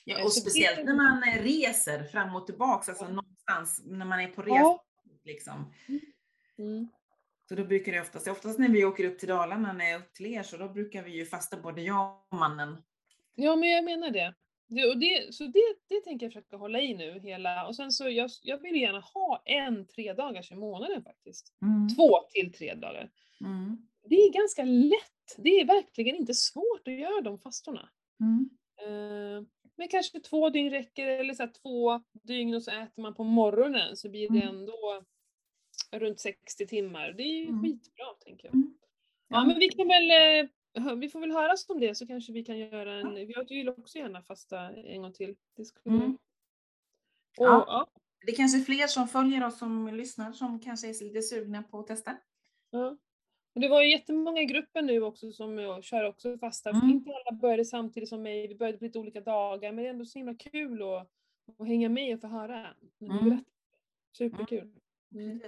Ja, 0.09 0.18
Eh, 0.18 0.24
och 0.24 0.32
speciellt 0.32 0.85
när 0.85 0.94
man 0.94 1.22
eh, 1.22 1.42
reser 1.42 2.04
fram 2.04 2.37
och 2.37 2.46
tillbaka, 2.46 2.90
alltså 2.92 3.09
någonstans 3.09 3.82
när 3.87 4.06
man 4.06 4.20
är 4.20 4.28
på 4.28 4.42
resa. 4.42 4.54
Ja. 4.56 4.85
Liksom. 5.24 5.72
mm. 6.59 6.88
Så 7.48 7.54
då 7.54 7.64
brukar 7.64 7.92
det 7.92 8.00
oftast, 8.00 8.28
oftast 8.28 8.59
när 8.59 8.68
vi 8.68 8.85
åker 8.85 9.04
upp 9.04 9.18
till 9.18 9.28
Dalarna, 9.28 9.72
när 9.72 9.85
jag 9.85 9.94
är 9.94 9.98
upp 9.98 10.12
till 10.14 10.26
er, 10.26 10.42
så 10.42 10.56
då 10.56 10.68
brukar 10.68 11.02
vi 11.02 11.11
ju 11.11 11.26
fasta 11.26 11.56
både 11.56 11.82
jag 11.82 12.22
och 12.30 12.38
mannen. 12.38 12.82
Ja, 13.35 13.56
men 13.56 13.68
jag 13.70 13.85
menar 13.85 14.11
det. 14.11 14.35
Det, 14.68 14.85
och 14.87 14.98
det 14.98 15.35
så 15.35 15.44
det, 15.44 15.61
det 15.88 16.00
tänker 16.00 16.26
jag 16.26 16.33
försöka 16.33 16.57
hålla 16.57 16.81
i 16.81 16.94
nu 16.94 17.20
hela, 17.20 17.66
och 17.66 17.76
sen 17.76 17.92
så 17.92 18.09
jag, 18.09 18.31
jag 18.42 18.59
vill 18.62 18.81
gärna 18.81 19.00
ha 19.00 19.42
en 19.44 19.87
tre 19.87 20.12
dagars 20.12 20.52
i 20.52 20.55
månaden 20.55 21.02
faktiskt. 21.05 21.52
Mm. 21.62 21.88
Två 21.96 22.18
till 22.31 22.52
tre 22.52 22.74
dagar. 22.74 23.11
Mm. 23.40 23.76
Det 24.09 24.14
är 24.16 24.33
ganska 24.33 24.64
lätt. 24.64 25.35
Det 25.44 25.50
är 25.61 25.64
verkligen 25.64 26.16
inte 26.16 26.35
svårt 26.35 26.88
att 26.88 26.94
göra 26.94 27.20
de 27.20 27.38
fastorna. 27.38 27.88
Mm. 28.20 28.50
Eh, 28.83 29.46
men 29.76 29.88
kanske 29.88 30.20
två 30.20 30.50
dygn 30.50 30.70
räcker, 30.70 31.07
eller 31.07 31.35
så 31.35 31.48
två 31.62 32.00
dygn 32.24 32.55
och 32.55 32.62
så 32.62 32.70
äter 32.70 33.02
man 33.02 33.14
på 33.14 33.24
morgonen 33.24 33.96
så 33.96 34.09
blir 34.11 34.29
det 34.31 34.42
Mm. 34.42 34.48
ändå 34.57 35.05
runt 35.92 36.20
60 36.20 36.66
timmar. 36.66 37.12
Det 37.16 37.22
är 37.22 37.37
ju 37.37 37.48
Mm. 37.48 37.62
skitbra 37.62 38.05
tänker 38.24 38.46
jag. 38.46 38.55
Mm. 38.55 38.74
Ja 39.29 39.44
men 39.44 39.59
vi 39.59 39.68
kan 39.68 39.88
väl, 39.88 40.11
eh, 40.11 40.50
vi 40.96 41.08
får 41.08 41.20
väl 41.20 41.30
höras 41.32 41.68
om 41.68 41.80
det 41.80 41.94
så 41.94 42.06
kanske 42.06 42.32
vi 42.32 42.44
kan 42.44 42.58
göra 42.58 42.94
en, 42.94 43.16
jag 43.28 43.48
vill 43.48 43.68
också 43.68 43.98
gärna 43.98 44.22
fasta 44.22 44.60
en 44.70 45.02
gång 45.02 45.12
till. 45.12 45.36
Det 45.56 45.64
skulle... 45.64 45.96
Mm. 45.96 46.12
Och, 47.38 47.46
Ja. 47.46 47.64
ja. 47.66 47.88
Det 48.26 48.32
är 48.32 48.36
kanske 48.36 48.58
är 48.58 48.62
fler 48.62 48.86
som 48.86 49.08
följer 49.08 49.46
oss 49.46 49.58
som 49.58 49.88
lyssnar 49.88 50.32
som 50.32 50.60
kanske 50.60 50.88
är 50.88 51.04
lite 51.04 51.22
sugna 51.22 51.62
på 51.62 51.78
att 51.78 51.86
testa. 51.86 52.16
Ja. 52.70 52.96
Och 53.54 53.60
det 53.60 53.68
var 53.68 53.82
ju 53.82 53.90
jättemånga 53.90 54.40
i 54.40 54.44
gruppen 54.44 54.86
nu 54.86 55.02
också 55.02 55.32
som 55.32 55.82
kör 55.82 56.04
också 56.04 56.38
fasta. 56.38 56.70
Mm. 56.70 56.90
Inte 56.90 57.10
alla 57.10 57.38
började 57.38 57.64
samtidigt 57.64 58.08
som 58.08 58.22
mig, 58.22 58.48
vi 58.48 58.54
började 58.54 58.78
på 58.78 58.84
lite 58.84 58.98
olika 58.98 59.20
dagar, 59.20 59.72
men 59.72 59.76
det 59.76 59.88
är 59.88 59.90
ändå 59.90 60.04
så 60.04 60.18
himla 60.18 60.34
kul 60.34 60.82
att, 60.82 61.08
att 61.58 61.66
hänga 61.66 61.88
med 61.88 62.14
och 62.14 62.20
få 62.20 62.26
höra 62.26 62.66
Mm. 63.00 63.44
Superkul. 64.18 64.72
Mm. 65.14 65.40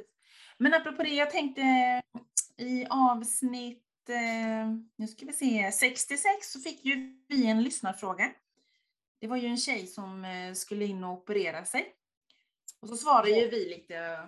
Men 0.59 0.75
apropå 0.75 1.03
det, 1.03 1.15
jag 1.15 1.31
tänkte 1.31 1.63
i 2.57 2.87
avsnitt, 2.91 3.88
nu 4.97 5.07
ska 5.07 5.27
vi 5.27 5.33
se, 5.33 5.73
66 5.73 6.53
så 6.53 6.61
fick 6.61 6.85
ju 6.85 7.19
vi 7.29 7.47
en 7.47 7.63
lyssnarfråga. 7.63 8.31
Det 9.21 9.27
var 9.27 9.37
ju 9.37 9.47
en 9.47 9.57
tjej 9.57 9.87
som 9.87 10.25
eh, 10.25 10.53
skulle 10.53 10.85
in 10.85 11.05
och 11.05 11.13
operera 11.13 11.65
sig. 11.65 11.95
Och 12.81 12.89
så 12.89 12.97
svarade 12.97 13.31
ju 13.31 13.49
vi 13.49 13.69
lite 13.69 14.19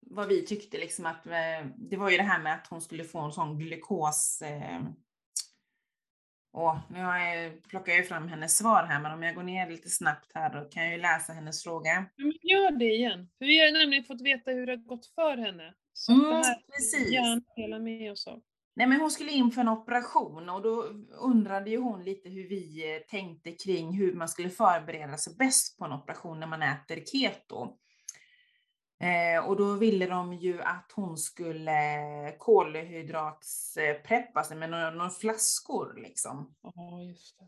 vad 0.00 0.28
vi 0.28 0.46
tyckte, 0.46 0.78
liksom 0.78 1.06
att 1.06 1.26
eh, 1.26 1.66
det 1.76 1.96
var 1.96 2.10
ju 2.10 2.16
det 2.16 2.22
här 2.22 2.42
med 2.42 2.54
att 2.54 2.66
hon 2.66 2.80
skulle 2.80 3.04
få 3.04 3.20
en 3.20 3.32
sån 3.32 3.58
glukos. 3.58 4.42
Eh, 4.42 4.80
och 6.52 6.76
nu 6.90 7.02
har 7.02 7.18
jag, 7.18 7.62
plockar 7.64 7.92
jag 7.92 8.08
fram 8.08 8.28
hennes 8.28 8.56
svar 8.56 8.84
här, 8.84 9.00
men 9.00 9.12
om 9.12 9.22
jag 9.22 9.34
går 9.34 9.42
ner 9.42 9.70
lite 9.70 9.90
snabbt 9.90 10.30
här 10.34 10.54
då 10.54 10.68
kan 10.68 10.82
jag 10.84 10.92
ju 10.92 10.98
läsa 11.02 11.32
hennes 11.32 11.62
fråga. 11.64 11.90
Ja, 12.16 12.24
men 12.24 12.32
gör 12.42 12.70
det 12.70 12.84
igen. 12.94 13.28
För 13.38 13.44
vi 13.46 13.58
har 13.60 13.72
nämligen 13.72 14.04
fått 14.04 14.20
veta 14.20 14.50
hur 14.50 14.66
det 14.66 14.72
har 14.72 14.76
gått 14.76 15.06
för 15.06 15.36
henne. 15.36 15.74
Så 15.92 16.12
Mm, 16.12 16.24
det 16.30 16.36
här 16.36 16.62
precis. 16.72 17.12
gärna 17.12 17.42
dela 17.56 17.78
med 17.78 18.12
oss 18.12 18.26
av. 18.26 18.42
Nej, 18.76 18.86
men 18.86 19.00
hon 19.00 19.10
skulle 19.10 19.30
in 19.30 19.50
för 19.50 19.60
en 19.60 19.68
operation 19.68 20.48
och 20.48 20.62
då 20.62 20.84
undrade 21.20 21.70
ju 21.70 21.78
hon 21.78 22.04
lite 22.04 22.28
hur 22.28 22.48
vi 22.48 22.94
eh, 22.94 23.00
tänkte 23.02 23.52
kring 23.52 23.92
hur 23.92 24.14
man 24.14 24.28
skulle 24.28 24.50
förbereda 24.50 25.16
sig 25.16 25.36
bäst 25.36 25.78
på 25.78 25.84
en 25.84 25.92
operation 25.92 26.40
när 26.40 26.46
man 26.46 26.62
äter 26.62 27.04
keto. 27.12 27.76
Eh, 29.00 29.46
och 29.46 29.56
då 29.56 29.72
ville 29.72 30.06
de 30.06 30.32
ju 30.32 30.62
att 30.62 30.92
hon 30.94 31.16
skulle 31.16 31.80
kolhydratspreppa 32.38 34.44
sig 34.44 34.56
med 34.56 34.70
några, 34.70 34.90
några 34.90 35.10
flaskor 35.10 35.94
liksom. 35.96 36.54
Ja, 36.62 37.02
just 37.02 37.38
det. 37.38 37.46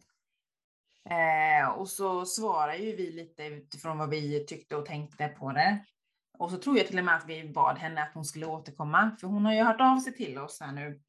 Eh, 1.14 1.68
och 1.68 1.88
så 1.88 2.26
svarar 2.26 2.74
ju 2.74 2.96
vi 2.96 3.10
lite 3.10 3.44
utifrån 3.44 3.98
vad 3.98 4.10
vi 4.10 4.46
tyckte 4.46 4.76
och 4.76 4.86
tänkte 4.86 5.28
på 5.28 5.52
det. 5.52 5.84
Och 6.38 6.50
så 6.50 6.58
tror 6.58 6.78
jag 6.78 6.86
till 6.86 6.98
och 6.98 7.04
med 7.04 7.16
att 7.16 7.28
vi 7.28 7.48
bad 7.48 7.78
henne 7.78 8.02
att 8.02 8.14
hon 8.14 8.24
skulle 8.24 8.46
återkomma, 8.46 9.16
för 9.20 9.26
hon 9.26 9.44
har 9.44 9.54
ju 9.54 9.62
hört 9.62 9.80
av 9.80 9.98
sig 9.98 10.14
till 10.14 10.38
oss 10.38 10.60
här 10.60 10.72
nu 10.72 11.00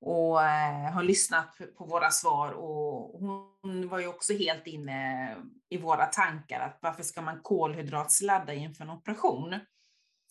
och 0.00 0.42
eh, 0.42 0.92
har 0.92 1.02
lyssnat 1.02 1.58
på 1.78 1.84
våra 1.84 2.10
svar 2.10 2.52
och 2.52 3.20
hon 3.20 3.88
var 3.88 3.98
ju 3.98 4.06
också 4.06 4.32
helt 4.32 4.66
inne 4.66 5.36
i 5.68 5.78
våra 5.78 6.06
tankar 6.06 6.60
att 6.60 6.78
varför 6.82 7.02
ska 7.02 7.22
man 7.22 7.40
kolhydratsladda 7.42 8.54
inför 8.54 8.84
en 8.84 8.90
operation? 8.90 9.54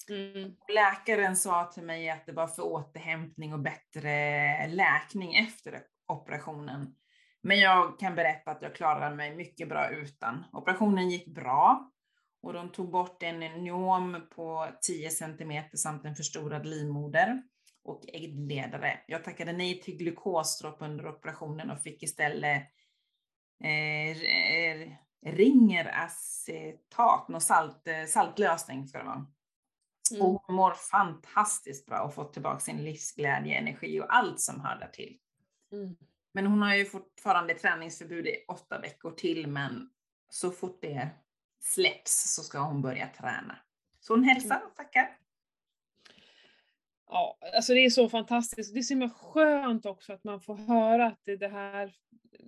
Mm. 0.09 0.55
Läkaren 0.73 1.35
sa 1.35 1.65
till 1.65 1.83
mig 1.83 2.09
att 2.09 2.25
det 2.25 2.31
var 2.31 2.47
för 2.47 2.65
återhämtning 2.65 3.53
och 3.53 3.59
bättre 3.59 4.67
läkning 4.67 5.35
efter 5.35 5.81
operationen. 6.07 6.95
Men 7.41 7.59
jag 7.59 7.99
kan 7.99 8.15
berätta 8.15 8.51
att 8.51 8.61
jag 8.61 8.75
klarade 8.75 9.15
mig 9.15 9.35
mycket 9.35 9.69
bra 9.69 9.89
utan. 9.89 10.43
Operationen 10.53 11.09
gick 11.09 11.27
bra 11.27 11.91
och 12.41 12.53
de 12.53 12.69
tog 12.71 12.91
bort 12.91 13.23
en 13.23 13.39
nyom 13.39 14.27
på 14.35 14.67
10 14.81 15.09
cm 15.09 15.63
samt 15.75 16.05
en 16.05 16.15
förstorad 16.15 16.65
livmoder 16.65 17.41
och 17.87 18.03
äggledare. 18.07 18.99
Jag 19.07 19.23
tackade 19.23 19.53
nej 19.53 19.81
till 19.81 19.97
glukosdropp 19.97 20.77
under 20.79 21.07
operationen 21.07 21.71
och 21.71 21.81
fick 21.81 22.03
istället 22.03 22.63
eh, 23.63 24.17
ringeracetat, 25.25 27.27
någon 27.27 27.41
salt, 27.41 27.87
eh, 27.87 28.05
saltlösning 28.05 28.87
ska 28.87 28.97
det 28.97 29.03
vara. 29.03 29.25
Mm. 30.11 30.21
Och 30.21 30.43
hon 30.45 30.55
mår 30.55 30.71
fantastiskt 30.71 31.85
bra 31.85 31.99
och 31.99 32.13
fått 32.13 32.33
tillbaka 32.33 32.59
sin 32.59 32.77
livsglädje, 32.77 33.55
energi 33.55 34.01
och 34.01 34.15
allt 34.15 34.39
som 34.39 34.61
hör 34.61 34.79
där 34.79 34.87
till. 34.87 35.17
Mm. 35.71 35.95
Men 36.33 36.47
hon 36.47 36.61
har 36.61 36.75
ju 36.75 36.85
fortfarande 36.85 37.53
träningsförbud 37.53 38.27
i 38.27 38.45
åtta 38.47 38.79
veckor 38.79 39.11
till, 39.11 39.47
men 39.47 39.89
så 40.29 40.51
fort 40.51 40.81
det 40.81 41.09
släpps 41.59 42.35
så 42.35 42.43
ska 42.43 42.59
hon 42.59 42.81
börja 42.81 43.07
träna. 43.07 43.59
Så 43.99 44.13
hon 44.13 44.23
hälsar 44.23 44.61
och 44.65 44.75
tackar. 44.75 45.17
Ja, 47.09 47.37
alltså 47.55 47.73
det 47.73 47.85
är 47.85 47.89
så 47.89 48.09
fantastiskt. 48.09 48.73
Det 48.73 48.79
är 48.79 48.83
så 48.83 48.93
himla 48.93 49.09
skönt 49.09 49.85
också 49.85 50.13
att 50.13 50.23
man 50.23 50.41
får 50.41 50.55
höra 50.55 51.05
att 51.05 51.21
det, 51.23 51.35
det 51.35 51.47
här 51.47 51.93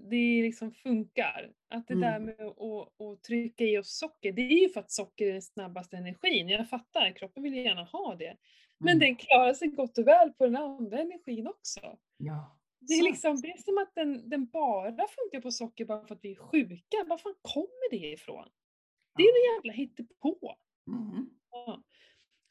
det 0.10 0.42
liksom 0.42 0.72
funkar. 0.72 1.52
Att 1.70 1.88
det 1.88 1.94
mm. 1.94 2.12
där 2.12 2.20
med 2.20 2.42
att, 2.42 3.02
att 3.02 3.24
trycka 3.24 3.64
i 3.64 3.78
oss 3.78 3.98
socker, 3.98 4.32
det 4.32 4.42
är 4.42 4.62
ju 4.62 4.70
för 4.70 4.80
att 4.80 4.92
socker 4.92 5.28
är 5.28 5.32
den 5.32 5.42
snabbaste 5.42 5.98
energin. 5.98 6.50
Jag 6.50 6.70
fattar, 6.70 7.12
kroppen 7.12 7.44
vill 7.44 7.56
ju 7.56 7.64
gärna 7.64 7.84
ha 7.84 8.16
det. 8.16 8.38
Men 8.78 8.90
mm. 8.90 9.00
den 9.00 9.16
klarar 9.16 9.54
sig 9.54 9.68
gott 9.68 9.98
och 9.98 10.08
väl 10.08 10.34
på 10.34 10.46
den 10.46 10.56
andra 10.56 11.00
energin 11.00 11.48
också. 11.48 11.98
Ja. 12.18 12.56
Det 12.80 12.94
är, 12.94 13.04
liksom, 13.04 13.42
det 13.42 13.48
är 13.48 13.58
som 13.58 13.78
att 13.78 13.96
den, 13.96 14.30
den 14.30 14.46
bara 14.46 14.92
funkar 14.92 15.42
på 15.42 15.52
socker 15.52 15.86
bara 15.86 16.08
för 16.08 16.16
att 16.16 16.24
vi 16.24 16.32
är 16.32 16.36
sjuka. 16.36 16.98
Var 17.08 17.18
fan 17.18 17.36
kommer 17.42 17.92
det 17.92 18.08
ifrån? 18.08 18.50
Det 19.18 19.24
är 19.24 19.28
en 19.28 19.56
jävla 19.56 19.74
hittepå. 19.74 20.56
Mm. 20.88 21.30
Ja. 21.52 21.84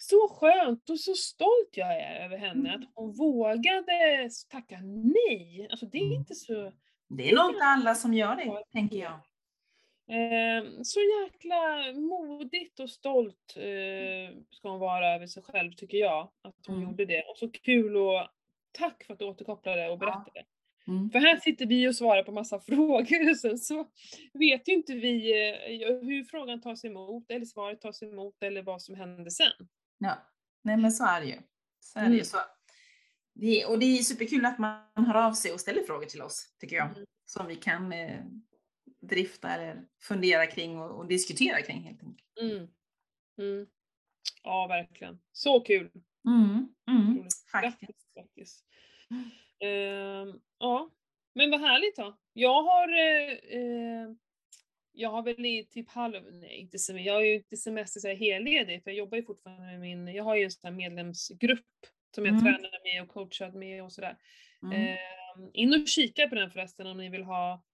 Så 0.01 0.29
skönt 0.29 0.91
och 0.91 1.01
så 1.01 1.15
stolt 1.15 1.71
jag 1.73 2.01
är 2.01 2.25
över 2.25 2.37
henne, 2.37 2.75
att 2.75 2.91
hon 2.95 3.13
vågade 3.13 4.31
tacka 4.49 4.81
nej. 4.85 5.69
Alltså 5.71 5.87
det 5.87 5.99
är 5.99 6.15
inte 6.15 6.35
så... 6.35 6.73
Det 7.09 7.31
är 7.31 7.37
nog 7.37 7.51
inte 7.51 7.65
alla 7.65 7.95
som 7.95 8.15
gör 8.15 8.37
det, 8.37 8.65
tänker 8.73 8.97
jag. 8.97 9.21
Eh, 10.11 10.65
så 10.83 11.01
jäkla 11.01 11.93
modigt 11.95 12.81
och 12.81 12.91
stolt 12.91 13.57
eh, 13.57 14.37
ska 14.51 14.71
hon 14.71 14.81
vara 14.81 15.15
över 15.15 15.27
sig 15.27 15.43
själv, 15.43 15.73
tycker 15.73 15.99
jag, 15.99 16.31
att 16.43 16.67
hon 16.67 16.77
mm. 16.77 16.89
gjorde 16.89 17.05
det. 17.05 17.23
Och 17.23 17.39
så 17.39 17.51
kul 17.51 17.97
och 17.97 18.29
tack 18.73 19.05
för 19.05 19.13
att 19.13 19.19
du 19.19 19.25
återkopplade 19.25 19.89
och 19.89 19.99
berättade. 19.99 20.31
Ja. 20.35 20.93
Mm. 20.93 21.11
För 21.11 21.19
här 21.19 21.37
sitter 21.37 21.67
vi 21.67 21.89
och 21.89 21.97
svarar 21.97 22.23
på 22.23 22.33
massa 22.33 22.61
frågor 22.67 23.31
och 23.31 23.37
sen 23.37 23.59
så 23.59 23.87
vet 24.33 24.69
ju 24.69 24.73
inte 24.75 24.95
vi 24.95 25.33
eh, 25.49 25.87
hur 25.87 26.25
frågan 26.25 26.61
tas 26.61 26.85
emot 26.85 27.31
eller 27.31 27.45
svaret 27.45 27.81
tas 27.81 28.03
emot 28.03 28.43
eller 28.43 28.63
vad 28.63 28.83
som 28.83 28.95
händer 28.95 29.31
sen. 29.31 29.69
Ja, 29.99 30.19
nej 30.65 30.77
men 30.77 30.93
så 30.93 31.05
är 31.05 31.21
det 31.21 31.27
ju. 31.27 31.39
Så 31.81 31.99
är 31.99 32.03
det 32.03 32.09
ju. 32.09 32.15
Mm. 32.15 32.25
Så. 32.25 32.39
Det, 33.35 33.67
och 33.67 33.79
det 33.79 33.87
är 33.87 34.03
superkul 34.03 34.45
att 34.45 34.59
man 34.59 34.81
hör 34.95 35.15
av 35.27 35.33
sig 35.33 35.53
och 35.53 35.61
ställer 35.61 35.83
frågor 35.83 36.07
till 36.07 36.23
oss, 36.23 36.57
tycker 36.59 36.77
jag. 36.77 36.91
Mm. 36.91 37.07
Som 37.25 37.47
vi 37.47 37.57
kan 37.57 37.93
eh, 37.93 38.25
drifta 39.01 39.49
eller 39.49 39.85
fundera 40.01 40.47
kring 40.47 40.79
och, 40.79 40.91
och 40.91 41.07
diskutera 41.07 41.63
kring 41.63 41.83
helt 41.83 42.03
enkelt. 42.03 42.29
Mm. 42.41 42.69
Mm. 43.39 43.67
Ja, 44.43 44.67
verkligen. 44.67 45.21
Så 45.33 45.61
kul! 45.61 45.91
Mm. 46.27 46.69
Mm. 46.91 47.25
Faktiskt. 47.53 48.15
faktiskt. 48.15 48.65
Uh, 49.65 50.35
ja, 50.59 50.91
men 51.35 51.51
vad 51.51 51.61
härligt 51.61 51.97
då. 51.97 52.19
Jag 52.33 52.63
har 52.63 52.89
uh, 52.89 53.61
uh, 53.61 54.17
jag 54.99 55.11
har 55.11 55.23
väl 55.23 55.47
i 55.47 55.65
typ 55.71 55.89
halv, 55.89 56.23
nej 56.33 56.57
inte 56.57 56.79
semester, 56.79 57.07
jag 57.07 57.15
har 57.15 57.21
ju 57.21 57.35
inte 57.35 57.57
semester 57.57 58.01
så 58.01 58.09
här 58.09 58.15
helledig 58.15 58.83
för 58.83 58.91
jag 58.91 58.99
jobbar 58.99 59.17
ju 59.17 59.25
fortfarande 59.25 59.67
med 59.67 59.81
min, 59.81 60.09
jag 60.09 60.25
har 60.25 60.37
ju 60.37 60.45
en 60.45 60.51
sån 60.51 60.69
här 60.69 60.77
medlemsgrupp 60.77 61.67
som 62.15 62.25
jag 62.25 62.33
mm. 62.33 62.45
tränar 62.45 62.85
med 62.85 63.03
och 63.03 63.09
coachar 63.09 63.51
med 63.51 63.83
och 63.83 63.93
sådär. 63.93 64.17
Mm. 64.63 64.83
Eh, 64.83 64.99
in 65.53 65.75
och 65.75 65.89
kika 65.89 66.29
på 66.29 66.35
den 66.35 66.51
förresten 66.51 66.87
om 66.87 66.97
ni 66.97 67.09
vill 67.09 67.23
ha, 67.23 67.65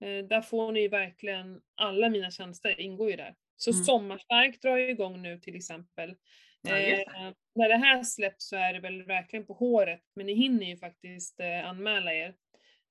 eh, 0.00 0.24
där 0.24 0.40
får 0.40 0.72
ni 0.72 0.88
verkligen, 0.88 1.60
alla 1.74 2.08
mina 2.08 2.30
tjänster 2.30 2.80
ingår 2.80 3.10
ju 3.10 3.16
där. 3.16 3.34
Så 3.56 3.70
mm. 3.70 3.84
Sommarstark 3.84 4.62
drar 4.62 4.76
ju 4.76 4.90
igång 4.90 5.22
nu 5.22 5.38
till 5.38 5.56
exempel. 5.56 6.14
Ja, 6.62 6.76
eh, 6.76 7.32
när 7.54 7.68
det 7.68 7.76
här 7.76 8.02
släpps 8.02 8.48
så 8.48 8.56
är 8.56 8.72
det 8.72 8.80
väl 8.80 9.02
verkligen 9.02 9.46
på 9.46 9.52
håret, 9.52 10.02
men 10.14 10.26
ni 10.26 10.34
hinner 10.34 10.66
ju 10.66 10.76
faktiskt 10.76 11.40
eh, 11.40 11.68
anmäla 11.68 12.14
er. 12.14 12.34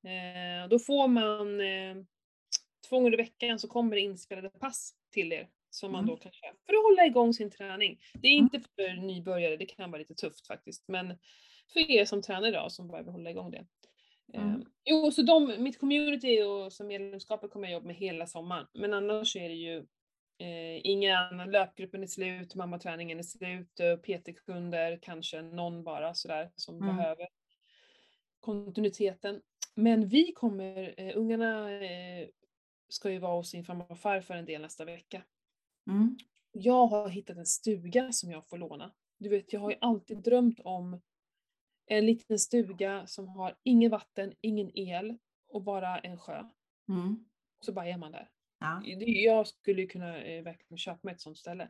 Eh, 0.06 0.70
då 0.70 0.80
får 0.80 1.08
man 1.08 1.62
eh, 1.62 1.96
två 2.94 3.00
gånger 3.00 3.14
i 3.14 3.18
veckan 3.18 3.60
så 3.60 3.68
kommer 3.68 3.96
det 3.96 4.02
inspelade 4.02 4.50
pass 4.50 4.94
till 5.12 5.34
er 5.34 5.48
som 5.70 5.92
man 5.92 6.04
mm. 6.04 6.16
då 6.16 6.18
kan 6.18 6.32
köra 6.32 6.52
för 6.66 6.74
att 6.74 6.84
hålla 6.84 7.06
igång 7.06 7.34
sin 7.34 7.50
träning. 7.50 8.00
Det 8.14 8.28
är 8.28 8.38
mm. 8.38 8.44
inte 8.44 8.70
för 8.76 9.02
nybörjare, 9.02 9.58
det 9.58 9.66
kan 9.66 9.92
vara 9.92 10.00
lite 10.00 10.16
tufft 10.16 10.48
faktiskt, 10.48 10.84
men 10.88 11.18
för 11.74 11.92
er 11.92 12.06
som 12.06 12.22
tränar 12.22 12.48
idag 12.48 12.72
som 12.72 12.92
vill 12.92 13.06
hålla 13.06 13.30
igång 13.30 13.52
det. 13.52 13.66
Mm. 14.34 14.56
Um, 14.56 14.66
jo, 14.86 15.12
så 15.12 15.22
de, 15.22 15.64
mitt 15.64 15.80
community 15.80 16.42
och 16.42 16.74
som 16.74 16.88
medlemskapet 16.88 17.52
kommer 17.52 17.68
jag 17.68 17.74
jobba 17.74 17.88
med 17.88 17.96
hela 17.96 18.28
sommaren, 18.28 18.68
men 18.74 18.94
annars 18.94 19.36
är 19.36 19.50
det 19.50 19.56
ju 19.56 19.78
eh, 20.38 20.82
ingen 20.84 21.18
annan, 21.18 21.52
löpgruppen 21.52 22.04
är 22.04 22.08
slut, 22.08 22.56
mammaträningen 22.56 23.20
är 23.20 23.24
slut, 23.24 23.80
PT-kunder, 24.04 25.00
kanske 25.02 25.42
någon 25.42 25.84
bara 25.84 26.14
sådär 26.14 26.52
som 26.56 26.76
mm. 26.76 26.96
behöver 26.96 27.28
kontinuiteten. 28.40 29.42
Men 29.76 30.08
vi 30.08 30.32
kommer, 30.32 30.94
eh, 30.98 31.12
ungarna 31.16 31.72
eh, 31.72 32.28
ska 32.94 33.12
ju 33.12 33.20
vara 33.20 33.36
hos 33.36 33.50
sin 33.50 33.66
farmor 33.66 33.92
och 33.92 34.00
farfar 34.00 34.36
en 34.36 34.46
del 34.46 34.62
nästa 34.62 34.86
vecka. 34.86 35.24
Mm. 35.88 36.18
Jag 36.52 36.88
har 36.88 37.10
hittat 37.10 37.38
en 37.38 37.46
stuga 37.46 38.12
som 38.12 38.32
jag 38.32 38.48
får 38.48 38.58
låna. 38.58 38.94
Du 39.18 39.30
vet, 39.30 39.54
jag 39.54 39.60
har 39.60 39.72
ju 39.72 39.78
alltid 39.82 40.18
drömt 40.18 40.60
om 40.60 41.02
en 41.86 42.06
liten 42.06 42.40
stuga 42.40 43.08
som 43.08 43.28
har 43.28 43.56
ingen 43.64 43.92
vatten, 43.92 44.34
ingen 44.42 44.72
el 44.78 45.18
och 45.48 45.64
bara 45.64 46.00
en 46.00 46.18
sjö. 46.18 46.44
Mm. 46.90 47.26
Så 47.60 47.74
bara 47.74 47.88
är 47.88 47.98
man 47.98 48.12
där. 48.12 48.30
Ja. 48.60 48.82
Jag 49.06 49.48
skulle 49.48 49.82
ju 49.82 49.88
kunna 49.88 50.22
eh, 50.24 50.44
verkligen 50.44 50.78
köpa 50.78 51.00
mig 51.04 51.14
ett 51.14 51.22
sånt 51.22 51.38
ställe. 51.38 51.70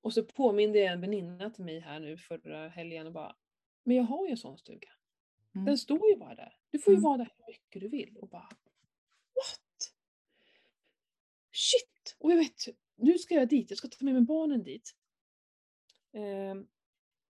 Och 0.00 0.12
så 0.12 0.24
påminde 0.24 0.86
en 0.86 1.00
väninna 1.00 1.50
till 1.50 1.64
mig 1.64 1.80
här 1.80 2.00
nu 2.00 2.16
förra 2.16 2.68
helgen 2.68 3.06
och 3.06 3.12
bara, 3.12 3.36
men 3.84 3.96
jag 3.96 4.04
har 4.04 4.26
ju 4.26 4.30
en 4.30 4.36
sån 4.36 4.58
stuga. 4.58 4.88
Mm. 5.54 5.64
Den 5.64 5.78
står 5.78 6.08
ju 6.08 6.16
bara 6.16 6.34
där. 6.34 6.54
Du 6.70 6.78
får 6.78 6.92
ju 6.92 6.96
mm. 6.96 7.04
vara 7.04 7.16
där 7.16 7.28
hur 7.36 7.52
mycket 7.52 7.82
du 7.82 7.88
vill. 7.88 8.16
Och 8.16 8.28
bara? 8.28 8.48
Shit! 11.60 12.16
Och 12.18 12.32
jag 12.32 12.36
vet, 12.36 12.68
nu 12.96 13.18
ska 13.18 13.34
jag 13.34 13.48
dit, 13.48 13.70
jag 13.70 13.78
ska 13.78 13.88
ta 13.88 14.04
med 14.04 14.14
mig 14.14 14.22
barnen 14.22 14.62
dit. 14.62 14.94
Um, 16.12 16.68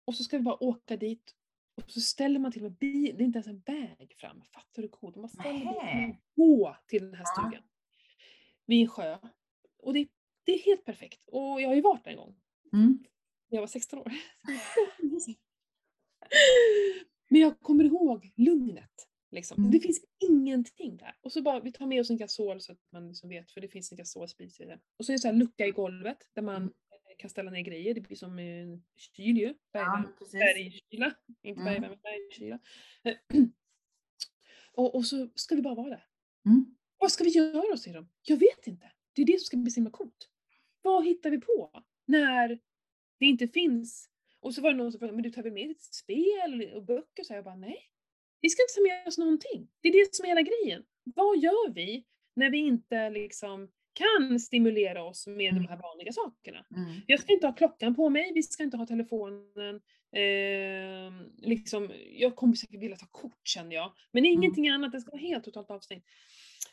och 0.05 0.15
så 0.15 0.25
ska 0.25 0.37
vi 0.37 0.43
bara 0.43 0.63
åka 0.63 0.97
dit 0.97 1.35
och 1.75 1.91
så 1.91 2.01
ställer 2.01 2.39
man 2.39 2.53
till 2.53 2.63
med 2.63 2.73
bil, 2.73 3.17
det 3.17 3.23
är 3.23 3.27
inte 3.27 3.37
ens 3.37 3.47
en 3.47 3.61
väg 3.61 4.15
fram, 4.17 4.43
fattar 4.43 4.83
du 4.83 4.89
coolt? 4.89 5.17
Man 5.17 5.29
ställer 5.29 5.59
bilen 5.59 6.17
gå 6.37 6.77
till 6.87 7.05
den 7.05 7.15
här 7.15 7.25
stugan. 7.25 7.63
Ja. 7.63 7.71
Vid 8.67 8.83
en 8.83 8.89
sjö. 8.89 9.19
Och 9.79 9.95
det, 9.95 10.09
det 10.45 10.53
är 10.53 10.59
helt 10.59 10.85
perfekt. 10.85 11.29
Och 11.29 11.61
jag 11.61 11.69
har 11.69 11.75
ju 11.75 11.81
varit 11.81 12.05
där 12.05 12.11
en 12.11 12.17
gång. 12.17 12.37
Mm. 12.73 13.05
Jag 13.49 13.61
var 13.61 13.67
16 13.67 13.99
år. 13.99 14.13
Men 17.29 17.41
jag 17.41 17.61
kommer 17.61 17.85
ihåg 17.85 18.33
lugnet. 18.37 19.09
Liksom. 19.37 19.59
Mm. 19.59 19.71
Det 19.71 19.81
finns 19.81 20.05
ingenting 20.19 20.97
där. 20.97 21.15
Och 21.21 21.33
så 21.33 21.43
bara, 21.43 21.61
vi 21.61 21.73
tar 21.73 21.87
med 21.87 22.01
oss 22.01 22.11
en 22.11 22.17
gasol 22.17 22.61
så 22.61 22.73
att 22.73 22.79
man 22.93 23.09
liksom 23.09 23.29
vet, 23.29 23.51
för 23.51 23.61
det 23.61 23.69
finns 23.69 23.93
en 23.93 23.99
gasolsprit 23.99 24.61
i 24.61 24.65
det. 24.65 24.81
Och 24.97 25.07
så 25.07 25.13
är 25.13 25.15
det 25.15 25.19
så 25.19 25.29
här 25.29 25.35
lucka 25.35 25.67
i 25.67 25.71
golvet 25.71 26.19
där 26.35 26.43
man 26.43 26.57
mm. 26.57 26.73
kan 27.19 27.31
ställa 27.31 27.51
ner 27.51 27.61
grejer. 27.61 27.95
Det 27.95 28.01
blir 28.01 28.17
som 28.17 28.39
en 28.39 28.85
kyl 28.97 29.39
ju. 29.39 29.55
Bergkyla. 29.73 31.15
Inte 31.43 31.61
mm. 31.61 31.65
bergvärme, 31.65 31.97
bergkyla. 32.03 32.59
och, 34.73 34.95
och 34.95 35.07
så 35.07 35.29
ska 35.35 35.55
vi 35.55 35.63
bara 35.63 35.75
vara 35.75 35.89
där. 35.89 36.07
Mm. 36.47 36.77
Vad 36.99 37.13
ska 37.13 37.25
vi 37.25 37.31
göra, 37.31 37.77
säger 37.77 37.97
de. 37.97 38.09
Jag 38.23 38.37
vet 38.37 38.67
inte. 38.67 38.93
Det 39.13 39.23
är 39.23 39.27
det 39.27 39.41
som 39.41 39.47
ska 39.47 39.57
bli 39.57 39.71
så 39.71 39.81
himla 39.81 39.91
coolt. 39.91 40.31
Vad 40.83 41.05
hittar 41.05 41.31
vi 41.31 41.41
på 41.41 41.83
när 42.07 42.49
det 43.19 43.27
inte 43.27 43.49
finns 43.49 44.11
och 44.41 44.55
så 44.55 44.61
var 44.63 44.71
det 44.71 44.77
någon 44.77 44.93
som 44.93 44.99
frågade, 44.99 45.17
men 45.17 45.23
du 45.23 45.31
tar 45.31 45.43
väl 45.43 45.53
med 45.53 45.69
ditt 45.69 45.83
spel 45.83 46.71
och 46.75 46.85
böcker? 46.85 47.25
Så 47.25 47.35
jag 47.35 47.45
bara, 47.45 47.57
nej. 47.57 47.91
Vi 48.41 48.51
ska 48.51 48.63
inte 48.63 48.75
ta 48.75 48.81
med 48.81 49.09
oss 49.09 49.19
någonting. 49.19 49.69
Det 49.81 49.89
är 49.89 49.93
det 49.93 50.15
som 50.15 50.25
är 50.25 50.29
hela 50.29 50.43
grejen. 50.43 50.83
Vad 51.05 51.39
gör 51.39 51.73
vi 51.73 52.05
när 52.37 52.51
vi 52.51 52.59
inte 52.59 53.11
liksom 53.11 53.69
kan 53.93 54.41
stimulera 54.41 55.05
oss 55.05 55.27
med 55.27 55.51
mm. 55.53 55.63
de 55.63 55.69
här 55.69 55.83
vanliga 55.83 56.13
sakerna? 56.13 56.67
Mm. 56.77 57.01
Jag 57.07 57.21
ska 57.21 57.33
inte 57.33 57.47
ha 57.47 57.55
klockan 57.55 57.95
på 57.95 58.09
mig, 58.09 58.33
vi 58.35 58.43
ska 58.43 58.63
inte 58.63 58.77
ha 58.77 58.87
telefonen. 58.87 59.81
Eh, 60.13 61.13
liksom, 61.37 61.91
jag 62.13 62.37
kommer 62.37 62.55
säkert 62.55 62.81
vilja 62.81 62.97
ta 62.97 63.07
kort 63.07 63.49
känner 63.49 63.77
jag. 63.77 63.93
Men 64.13 64.25
mm. 64.25 64.33
ingenting 64.33 64.69
annat, 64.69 64.93
det 64.93 65.01
ska 65.01 65.11
vara 65.11 65.21
helt 65.21 65.45
totalt 65.45 65.71
avstängt. 65.71 66.05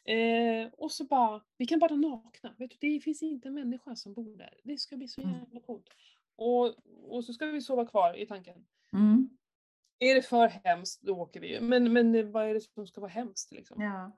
Eh, 0.05 0.73
och 0.77 0.91
så 0.91 1.03
bara, 1.03 1.41
vi 1.57 1.65
kan 1.65 1.79
bara 1.79 1.95
nakna. 1.95 2.55
Vet 2.57 2.71
du, 2.71 2.77
det 2.79 2.99
finns 2.99 3.23
inte 3.23 3.47
en 3.47 3.53
människa 3.53 3.95
som 3.95 4.13
bor 4.13 4.37
där. 4.37 4.53
Det 4.63 4.77
ska 4.77 4.97
bli 4.97 5.07
så 5.07 5.21
mm. 5.21 5.33
jävla 5.33 5.59
coolt. 5.59 5.89
Och, 6.35 6.75
och 7.03 7.25
så 7.25 7.33
ska 7.33 7.45
vi 7.45 7.61
sova 7.61 7.85
kvar 7.85 8.17
i 8.17 8.25
tanken. 8.25 8.65
Mm. 8.93 9.29
Är 10.03 10.15
det 10.15 10.21
för 10.21 10.47
hemskt, 10.63 11.01
då 11.01 11.17
åker 11.17 11.39
vi 11.39 11.53
ju. 11.53 11.61
Men, 11.61 11.93
men 11.93 12.31
vad 12.31 12.49
är 12.49 12.53
det 12.53 12.61
som 12.61 12.87
ska 12.87 13.01
vara 13.01 13.11
hemskt 13.11 13.51
liksom? 13.51 13.81
Ja. 13.81 14.17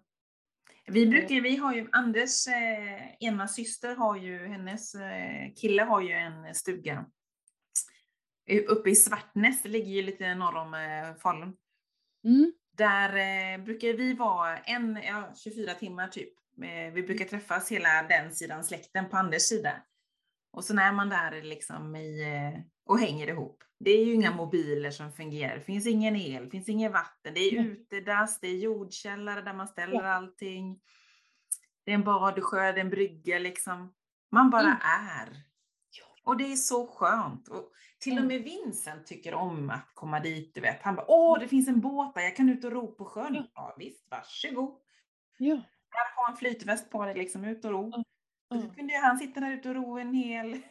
Vi 0.88 1.08
brukar, 1.08 1.42
vi 1.42 1.56
har 1.56 1.76
ju, 1.76 1.88
Anders 1.92 2.48
eh, 2.48 3.16
ena 3.20 3.48
syster 3.48 3.96
har 3.96 4.18
ju, 4.18 4.48
hennes 4.48 4.96
eh, 4.96 5.54
kille 5.56 5.84
har 5.84 6.02
ju 6.02 6.12
en 6.12 6.56
stuga 6.56 7.06
uppe 8.68 8.90
i 8.90 8.96
Svartnäs, 8.96 9.62
det 9.62 9.70
ligger 9.70 9.92
ju 9.92 10.02
lite 10.02 10.36
norr 10.36 10.56
om 10.56 10.74
eh, 10.74 11.16
Falun. 11.22 11.58
Mm. 12.24 12.54
Där 12.78 13.10
eh, 13.10 13.64
brukar 13.64 13.94
vi 13.94 14.14
vara 14.14 14.58
en, 14.58 15.00
ja, 15.04 15.34
24 15.36 15.74
timmar 15.74 16.08
typ. 16.08 16.34
Eh, 16.64 16.94
vi 16.94 17.04
brukar 17.04 17.26
träffas 17.26 17.72
hela 17.72 18.04
den 18.04 18.36
sidan 18.36 18.64
släkten 18.64 19.10
på 19.10 19.18
Anders 19.18 19.42
sida. 19.42 19.82
Och 20.52 20.64
så 20.64 20.74
är 20.74 20.92
man 20.92 21.10
där 21.10 21.42
liksom 21.42 21.96
i, 21.96 22.22
eh, 22.22 22.62
och 22.86 23.00
hänger 23.00 23.28
ihop. 23.28 23.64
Det 23.80 23.92
är 23.92 24.06
ju 24.06 24.14
inga 24.14 24.32
mobiler 24.32 24.92
som 24.92 25.12
fungerar, 25.12 25.56
det 25.56 25.62
finns 25.62 25.88
ingen 25.88 26.16
el, 26.16 26.44
det 26.44 26.50
finns 26.50 26.70
inget 26.70 26.92
vatten, 26.92 27.34
det 27.34 27.40
är 27.40 27.60
Mm. 27.60 27.72
utedass, 27.72 28.40
det 28.40 28.48
är 28.48 28.58
jordkällare 28.58 29.42
där 29.42 29.54
man 29.54 29.68
ställer 29.68 29.94
Ja. 30.04 30.08
allting. 30.14 30.80
Det 31.86 31.92
är 31.92 31.96
en 31.96 32.04
badsjö, 32.04 32.60
det 32.72 32.80
är 32.80 32.84
en 32.84 32.90
brygga 32.90 33.40
liksom. 33.40 33.94
Man 34.32 34.50
bara 34.50 34.62
Mm. 34.64 34.78
är. 35.10 35.42
Och 36.24 36.38
det 36.38 36.52
är 36.52 36.56
så 36.56 36.88
skönt. 36.88 37.48
Och 37.48 37.72
till 38.00 38.14
och 38.14 38.18
Mm. 38.18 38.28
med 38.28 38.44
Vincent 38.44 39.06
tycker 39.08 39.34
om 39.34 39.70
att 39.70 39.92
komma 39.94 40.20
dit, 40.20 40.56
du 40.56 40.62
vet. 40.62 40.82
Han 40.82 40.96
bara, 40.96 41.06
åh, 41.10 41.40
det 41.40 41.48
finns 41.48 41.68
en 41.68 41.82
båt 41.82 42.14
där, 42.16 42.22
jag 42.22 42.36
kan 42.36 42.50
ut 42.50 42.66
och 42.66 42.72
ro 42.72 42.96
på 42.96 43.06
sjön. 43.06 43.34
Ja. 43.36 43.44
Ja, 43.56 43.76
visst, 43.80 44.08
varsågod. 44.12 44.80
Ja. 45.38 45.56
Här, 45.90 46.16
ha 46.16 46.32
en 46.32 46.38
flytväst 46.38 46.90
på 46.92 47.06
dig, 47.06 47.16
liksom, 47.16 47.46
ut 47.46 47.66
och 47.66 47.72
ro. 47.72 47.94
Och 48.50 48.60
så 48.62 48.70
kunde 48.70 48.94
ju 48.94 49.00
han 49.00 49.18
sitta 49.18 49.40
där 49.40 49.52
ute 49.52 49.70
och 49.70 49.76
ro 49.76 49.98
en 49.98 50.14
hel, 50.14 50.62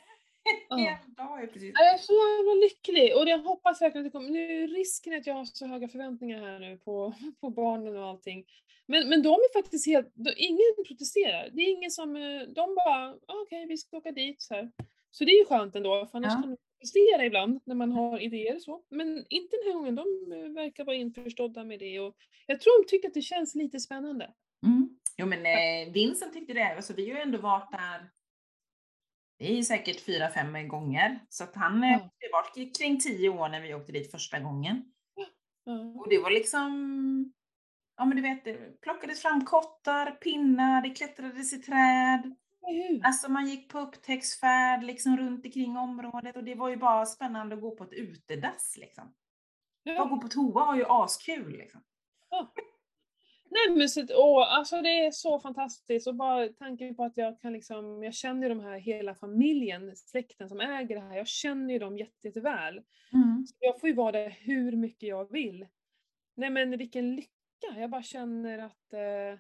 en 0.45 0.59
Ja. 0.69 0.77
hel 0.77 1.15
dag. 1.15 1.41
ja, 1.43 1.47
Precis. 1.53 1.73
Jag 1.75 1.95
är 1.95 1.99
så 1.99 2.13
jävla 2.13 2.55
lycklig 2.65 3.17
och 3.17 3.29
jag 3.29 3.39
hoppas 3.39 3.83
verkligen 3.83 4.07
att 4.07 4.13
det 4.13 4.19
kommer. 4.19 4.31
Nu 4.31 4.63
är 4.65 4.69
risken 4.69 5.15
att 5.15 5.27
jag 5.27 5.35
har 5.35 5.45
så 5.45 5.67
höga 5.67 5.89
förväntningar 5.89 6.41
här 6.41 6.59
nu 6.59 6.77
på, 6.77 7.15
på 7.41 7.51
barnen 7.51 7.97
och 7.97 8.05
allting. 8.09 8.45
Men, 8.87 9.09
men 9.09 9.23
de 9.23 9.29
är 9.29 9.53
faktiskt 9.63 9.87
helt, 9.87 10.13
ingen 10.37 10.59
protesterar. 10.87 11.49
Det 11.53 11.63
är 11.63 11.71
ingen 11.71 11.91
som, 11.91 12.17
eh, 12.17 12.43
de 12.43 12.75
bara, 12.75 13.11
"Ah, 13.27 13.43
okej 13.43 13.67
vi 13.67 13.77
ska 13.77 13.97
åka 13.97 14.13
dit 14.13 14.43
så 14.43 14.55
här. 14.55 14.71
Så 15.11 15.25
det 15.25 15.31
är 15.33 15.39
ju 15.39 15.45
skönt 15.45 15.77
ändå, 15.77 16.07
för 16.07 16.19
annars 16.19 16.33
Ja. 16.33 16.43
kan 16.43 16.51
de 16.51 16.57
protestera 16.79 17.25
ibland 17.25 17.61
när 17.67 17.75
man 17.75 17.93
har 17.93 18.19
idéer 18.23 18.55
och 18.57 18.63
så. 18.63 18.83
Men 18.91 19.25
inte 19.31 19.57
den 19.57 19.67
här 19.67 19.73
gången, 19.79 19.95
de 19.95 20.33
eh, 20.33 20.49
verkar 20.63 20.85
vara 20.85 20.97
införstådda 20.97 21.65
med 21.65 21.79
det 21.79 22.01
och 22.01 22.15
jag 22.47 22.61
tror 22.61 22.83
de 22.83 22.89
tycker 22.89 23.09
att 23.09 23.15
det 23.15 23.23
känns 23.23 23.55
lite 23.55 23.81
spännande. 23.81 24.31
Mm. 24.67 24.89
Jo 25.19 25.27
men 25.27 25.47
eh, 25.47 25.93
Vincent 25.93 26.33
tyckte 26.33 26.53
det, 26.53 26.77
alltså, 26.77 26.93
vi 26.93 27.11
har 27.11 27.17
ju 27.17 27.23
ändå 27.23 27.39
varit 27.39 27.71
där 27.73 28.11
det 29.45 29.59
är 29.59 29.63
säkert 29.63 30.01
fyra, 30.01 30.31
fem 30.31 30.69
gånger. 30.69 31.21
Så 31.29 31.45
att 31.45 31.57
han 31.57 31.83
Ja. 31.83 32.11
det 32.19 32.29
var 32.33 32.75
kring 32.79 33.01
tio 33.01 33.29
år 33.29 33.49
när 33.49 33.61
vi 33.61 33.75
åkte 33.75 33.93
dit 33.93 34.11
första 34.11 34.41
gången. 34.41 34.85
Ja. 35.65 35.73
Och 36.01 36.09
det 36.09 36.19
var 36.19 36.31
liksom, 36.31 36.71
ja 37.97 38.05
men 38.05 38.17
du 38.17 38.23
vet, 38.23 38.45
det 38.45 38.81
plockades 38.81 39.23
fram 39.23 39.45
kottar, 39.45 40.11
pinnar, 40.11 40.83
det 40.83 40.91
klättrades 40.91 41.53
i 41.53 41.59
träd. 41.59 42.35
Hur? 42.67 43.01
Alltså 43.07 43.31
man 43.31 43.47
gick 43.47 43.73
på 43.73 43.79
upptäcktsfärd 43.79 44.83
liksom 44.85 45.17
runt 45.17 45.45
omkring 45.45 45.77
området 45.77 46.37
och 46.37 46.45
det 46.45 46.55
var 46.55 46.69
ju 46.69 46.77
bara 46.77 47.07
spännande 47.07 47.55
att 47.55 47.61
gå 47.61 47.77
på 47.77 47.85
ett 47.85 47.93
utedass 47.93 48.77
liksom. 48.81 49.15
Bara 49.85 50.09
gå 50.09 50.21
på 50.21 50.29
toa 50.29 50.67
var 50.67 50.77
ju 50.77 50.85
askul 50.89 51.53
liksom. 51.53 51.81
Nej 53.55 53.77
men 53.79 53.89
så, 53.89 54.07
åh, 54.11 54.59
alltså 54.59 54.83
det 54.83 55.07
är 55.07 55.11
så 55.11 55.41
fantastiskt 55.41 56.07
och 56.09 56.15
bara 56.15 56.49
tanken 56.49 56.95
på 56.97 57.05
att 57.05 57.17
jag 57.17 57.41
kan 57.41 57.53
liksom, 57.53 58.03
jag 58.05 58.15
känner 58.15 58.43
ju 58.43 58.49
de 58.49 58.61
här 58.61 58.79
hela 58.79 59.15
familjen, 59.15 59.97
släkten 59.97 60.49
som 60.49 60.61
äger 60.61 60.95
det 60.95 61.01
här, 61.01 61.17
jag 61.17 61.29
känner 61.29 61.73
ju 61.73 61.79
dem 61.79 61.99
jätte, 61.99 62.29
jätteväl. 62.29 62.83
Så 63.47 63.55
jag 63.61 63.81
får 63.81 63.89
ju 63.89 63.95
vara 63.95 64.13
där 64.13 64.31
hur 64.31 64.73
mycket 64.77 65.09
jag 65.09 65.33
vill. 65.33 65.67
Nej 66.37 66.51
men 66.51 66.79
vilken 66.79 67.17
lycka, 67.17 67.31
jag 67.77 67.91
bara 67.91 68.03
känner 68.03 68.59
att 68.59 68.93
eh, 68.93 69.39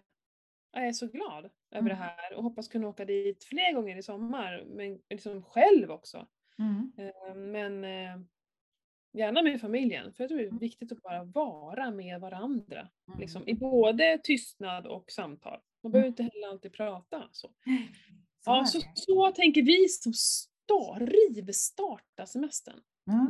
jag 0.73 0.87
är 0.89 0.93
så 0.93 1.07
glad 1.07 1.51
över 1.71 1.89
det 1.89 1.95
Mm. 1.95 1.99
här 1.99 2.35
och 2.37 2.43
hoppas 2.43 2.69
kunna 2.69 2.89
åka 2.89 3.05
dit 3.05 3.45
fler 3.45 3.73
gånger 3.73 3.97
i 3.99 4.03
sommar, 4.03 4.65
men 4.67 5.01
liksom 5.11 5.43
själv 5.43 5.91
också. 5.91 6.27
Mm. 6.59 6.93
Eh, 6.99 7.35
Men 7.35 7.85
eh, 7.85 8.17
gärna 9.15 9.43
med 9.43 9.61
familjen, 9.61 10.13
för 10.13 10.23
jag 10.23 10.29
tror 10.29 10.39
det 10.39 10.45
är 10.45 10.59
viktigt 10.59 10.93
att 10.93 11.03
bara 11.03 11.25
vara 11.25 11.91
med 11.91 12.21
varandra. 12.21 12.89
Mm. 13.09 13.21
Liksom, 13.21 13.49
I 13.49 13.55
både 13.55 14.19
tystnad 14.23 14.87
och 14.87 15.11
samtal. 15.11 15.61
Man 15.83 15.93
behöver 15.93 16.09
inte 16.09 16.23
heller 16.23 16.49
alltid 16.49 16.73
prata. 16.73 17.29
Så, 17.33 17.49
Så 18.45 18.51
ja, 18.51 18.65
så, 18.65 18.81
så 18.95 19.33
tänker 19.33 19.63
vi 19.63 19.89
som 19.89 20.13
star, 20.13 21.07
rivstarta 21.07 22.27
semestern. 22.27 22.81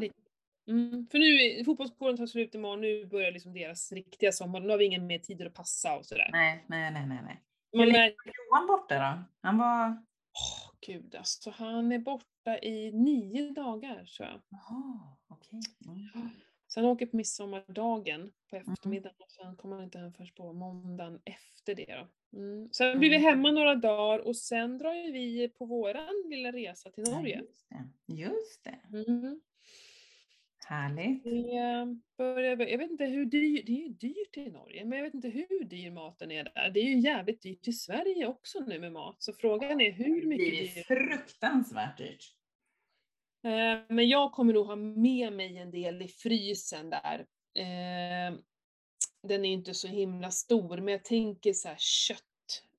Lite. 0.00 0.14
Mm, 0.68 1.06
för 1.10 1.18
nu, 1.18 1.64
fotbollsskolan 1.64 2.16
tar 2.16 2.26
slut 2.26 2.54
imorgon, 2.54 2.80
nu 2.80 3.06
börjar 3.06 3.32
liksom 3.32 3.54
deras 3.54 3.92
riktiga 3.92 4.32
sommar. 4.32 4.60
Nu 4.60 4.68
har 4.68 4.78
vi 4.78 4.84
ingen 4.84 5.06
mer 5.06 5.18
tid 5.18 5.42
att 5.42 5.54
passa 5.54 5.96
och 5.96 6.06
sådär. 6.06 6.28
Nej, 6.32 6.64
nej, 6.68 6.90
nej, 6.92 7.06
nej. 7.06 7.42
Hur 7.72 7.86
länge 7.86 8.14
var 8.24 8.32
Johan 8.48 8.66
borta 8.66 8.94
då? 8.98 9.24
Han 9.48 9.58
var... 9.58 9.88
åh 9.88 10.73
gud 10.86 11.14
alltså, 11.14 11.50
han 11.50 11.92
är 11.92 11.98
borta 11.98 12.58
i 12.62 12.92
nio 12.92 13.50
dagar 13.50 14.04
tror 14.04 14.28
jag. 14.28 14.40
Jaha, 14.48 15.16
okej. 15.28 15.60
Mm. 15.86 16.28
Så 16.66 16.80
han 16.80 16.88
åker 16.90 17.06
på 17.06 17.16
midsommardagen 17.16 18.32
på 18.50 18.56
Mm. 18.56 18.72
eftermiddagen 18.72 19.16
och 19.18 19.30
sen 19.30 19.56
kommer 19.56 19.76
han 19.76 19.84
inte 19.84 19.98
hem 19.98 20.12
först 20.12 20.34
på 20.34 20.52
måndagen 20.52 21.20
efter 21.24 21.74
det 21.74 22.06
då. 22.32 22.38
Mm. 22.38 22.68
Sen 22.72 22.98
blir 22.98 23.10
vi 23.10 23.16
Mm. 23.16 23.28
hemma 23.28 23.50
några 23.50 23.74
dagar 23.74 24.18
och 24.18 24.36
sen 24.36 24.78
drar 24.78 25.12
vi 25.12 25.48
på 25.48 25.64
våran 25.66 26.24
lilla 26.30 26.52
resa 26.52 26.90
till 26.90 27.04
Ja, 27.06 27.16
Norge. 27.16 27.40
Just 27.40 27.68
det. 27.68 28.14
Just 28.14 28.64
det. 28.64 28.80
Mm. 29.10 29.40
Härligt. 30.66 31.24
Det 31.24 31.56
eh, 31.56 31.86
börjar, 32.18 32.56
jag 32.66 32.78
vet 32.78 32.90
inte 32.90 33.04
hur 33.04 33.24
dyrt, 33.24 33.66
det 33.66 33.72
är 33.72 33.82
ju 33.82 33.88
dyrt 33.88 34.36
i 34.36 34.50
Norge, 34.50 34.84
men 34.84 34.98
jag 34.98 35.04
vet 35.04 35.14
inte 35.14 35.28
hur 35.28 35.64
dyr 35.64 35.90
maten 35.90 36.30
är 36.30 36.44
där. 36.44 36.70
Det 36.70 36.80
är 36.80 36.84
ju 36.84 36.98
jävligt 37.00 37.42
dyrt 37.42 37.68
i 37.68 37.72
Sverige 37.72 38.26
också 38.26 38.60
nu 38.60 38.78
med 38.80 38.92
mat, 38.92 39.22
så 39.22 39.32
frågan 39.32 39.80
är 39.80 39.92
hur 39.92 40.20
Det 40.20 40.26
mycket 40.26 40.74
dyrt. 40.74 40.86
fruktansvärt 40.86 41.98
dyrt. 41.98 42.34
Eh, 43.44 43.80
Men 43.94 44.08
jag 44.08 44.32
kommer 44.32 44.52
nog 44.52 44.66
ha 44.66 44.76
med 44.76 45.32
mig 45.32 45.58
en 45.58 45.70
del 45.70 46.02
i 46.02 46.08
frysen 46.08 46.90
där. 46.90 47.26
Eh, 47.58 48.38
Den 49.22 49.44
är 49.44 49.52
inte 49.52 49.74
så 49.74 49.88
himla 49.88 50.30
stor, 50.30 50.76
men 50.76 50.92
jag 50.92 51.04
tänker 51.04 51.52
så 51.52 51.68
här 51.68 51.76
kött. 51.78 52.20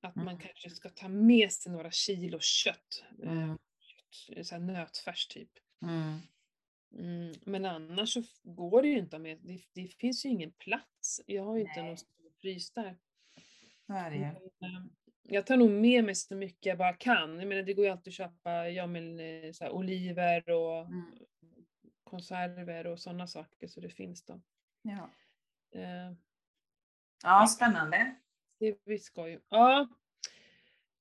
Att 0.02 0.16
man 0.16 0.28
Mm. 0.28 0.40
kanske 0.40 0.70
ska 0.70 0.90
ta 0.90 1.08
med 1.08 1.52
sig 1.52 1.72
några 1.72 1.92
kilo 1.92 2.40
kött. 2.42 3.04
Mm. 3.24 3.58
kött 3.80 4.48
så 4.48 4.56
här 4.56 4.62
nötfärs 4.62 5.28
typ. 5.28 5.50
Mm. 5.82 6.20
Mm, 6.96 7.34
men 7.46 7.66
annars 7.66 8.14
så 8.14 8.24
går 8.44 8.82
det 8.82 8.88
ju 8.88 8.98
inte 9.00 9.20
med, 9.20 9.38
det, 9.42 9.62
det 9.74 9.88
finns 9.88 10.26
ju 10.26 10.30
ingen 10.30 10.52
plats. 10.52 11.22
Jag 11.26 11.44
har 11.44 11.56
ju 11.56 11.62
inte 11.62 11.80
Nej. 11.80 11.88
någon 11.88 11.98
stor 11.98 12.30
frys 12.42 12.72
där. 12.72 12.98
Men, 13.88 14.24
eh, 14.24 14.86
Jag 15.24 15.46
tar 15.46 15.58
nog 15.58 15.70
med 15.72 16.04
mig 16.04 16.16
så 16.16 16.36
mycket 16.36 16.66
jag 16.66 16.78
bara 16.78 16.94
kan. 16.94 17.40
Jag 17.40 17.48
menar 17.48 17.64
det 17.64 17.74
går 17.74 17.86
ju 17.86 17.92
alltid 17.92 18.12
att 18.12 18.16
köpa 18.16 18.70
ja, 18.70 18.88
men, 18.88 19.20
eh, 19.20 19.52
så 19.52 19.64
här, 19.64 19.72
oliver 19.72 20.50
och 20.50 20.86
Mm. 20.86 21.06
konserver 22.04 22.88
och 22.88 23.00
sådana 23.00 23.28
saker 23.28 23.68
så 23.68 23.82
det 23.82 23.90
finns 23.90 24.26
då. 24.26 24.42
Ja. 24.82 25.10
Eh, 25.80 26.12
ja, 27.24 27.48
spännande. 27.48 28.16
Det 28.86 29.00
ska 29.00 29.30
ju. 29.30 29.40
Ja. 29.50 29.88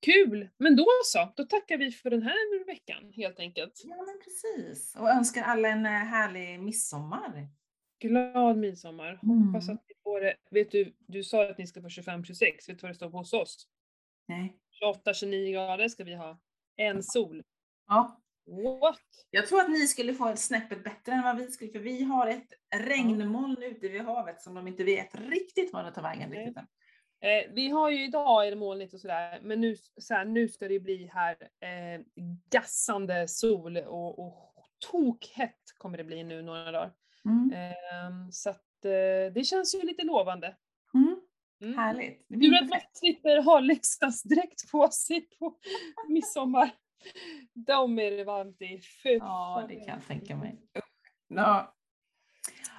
Kul! 0.04 0.48
Men 0.58 0.76
då 0.76 0.86
så, 1.04 1.32
då 1.36 1.44
tackar 1.44 1.78
vi 1.78 1.90
för 1.90 2.10
den 2.10 2.22
här 2.22 2.64
veckan 2.66 3.12
helt 3.16 3.40
enkelt. 3.40 3.82
Ja, 3.84 3.96
men 3.96 4.20
precis. 4.24 4.96
Och 4.98 5.08
önskar 5.10 5.42
alla 5.42 5.68
en 5.68 5.86
eh, 5.86 5.92
härlig 5.92 6.60
midsommar. 6.60 7.48
Glad 8.00 8.56
midsommar. 8.56 9.12
Hoppas 9.12 9.64
Mm. 9.68 9.76
att 9.76 9.84
ni 9.88 9.94
får 10.02 10.20
det. 10.20 10.34
Vet 10.50 10.70
du, 10.70 10.94
du 10.98 11.22
sa 11.24 11.50
att 11.50 11.58
ni 11.58 11.66
ska 11.66 11.82
få 11.82 11.88
25-26, 11.88 12.34
vet 12.40 12.66
du 12.66 12.74
vad 12.82 12.90
det 12.90 12.94
står 12.94 13.08
hos 13.10 13.32
oss? 13.32 13.68
Nej. 14.28 14.56
28-29 14.82 15.52
grader 15.52 15.88
ska 15.88 16.04
vi 16.04 16.14
ha. 16.14 16.38
En 16.76 17.02
sol. 17.02 17.42
Ja, 17.88 18.20
What? 18.80 19.00
jag 19.30 19.46
tror 19.46 19.60
att 19.60 19.70
ni 19.70 19.86
skulle 19.86 20.14
få 20.14 20.28
ett 20.28 20.38
snäppet 20.38 20.84
bättre 20.84 21.12
än 21.12 21.22
vad 21.22 21.36
vi 21.36 21.50
skulle, 21.50 21.72
för 21.72 21.78
vi 21.78 22.02
har 22.04 22.26
ett 22.26 22.48
regnmoln 22.76 23.62
ute 23.62 23.88
vid 23.88 24.00
havet 24.02 24.42
som 24.42 24.54
de 24.54 24.68
inte 24.68 24.84
vet 24.84 25.14
riktigt 25.14 25.72
var 25.72 25.84
det 25.84 25.90
tar 25.90 26.02
vägen. 26.02 26.30
Riktigt. 26.32 26.56
Eh, 27.24 27.52
vi 27.52 27.68
har 27.68 27.90
ju 27.90 28.04
idag 28.04 28.46
är 28.46 28.50
det 28.50 28.56
molnigt 28.56 28.94
och 28.94 29.00
sådär, 29.00 29.40
men 29.42 29.60
nu, 29.60 29.76
så 29.96 30.14
här, 30.14 30.24
nu 30.24 30.48
ska 30.48 30.68
det 30.68 30.80
bli 30.80 31.10
här 31.12 31.36
eh, 31.40 32.00
gassande 32.50 33.28
sol 33.28 33.76
och, 33.76 34.18
och 34.18 34.54
tokhett 34.90 35.74
kommer 35.78 35.98
det 35.98 36.04
bli 36.04 36.24
nu 36.24 36.42
några 36.42 36.72
dagar. 36.72 36.92
Mm. 37.24 37.52
Ehm, 37.52 38.32
så 38.32 38.50
att 38.50 38.84
eh, 38.84 39.32
det 39.34 39.46
känns 39.46 39.74
ju 39.74 39.82
lite 39.82 40.04
lovande. 40.04 40.56
Mm. 40.94 41.20
Mm. 41.60 41.78
Härligt. 41.78 42.24
Det 42.28 42.40
Tur 42.40 42.54
att 42.54 42.68
man 42.68 42.80
slipper 42.92 43.42
ha 43.42 43.60
Leksandsdräkt 43.60 44.70
på 44.70 44.88
sig 44.88 45.20
på 45.38 45.56
midsommar. 46.08 46.70
De 47.52 47.98
är 47.98 48.10
det 48.10 48.24
varmt 48.24 48.62
i. 48.62 48.80
Ja, 49.04 49.64
det 49.68 49.74
kan 49.74 49.94
jag 49.94 50.06
tänka 50.06 50.36
mig. 50.36 50.56
Ja. 51.28 51.74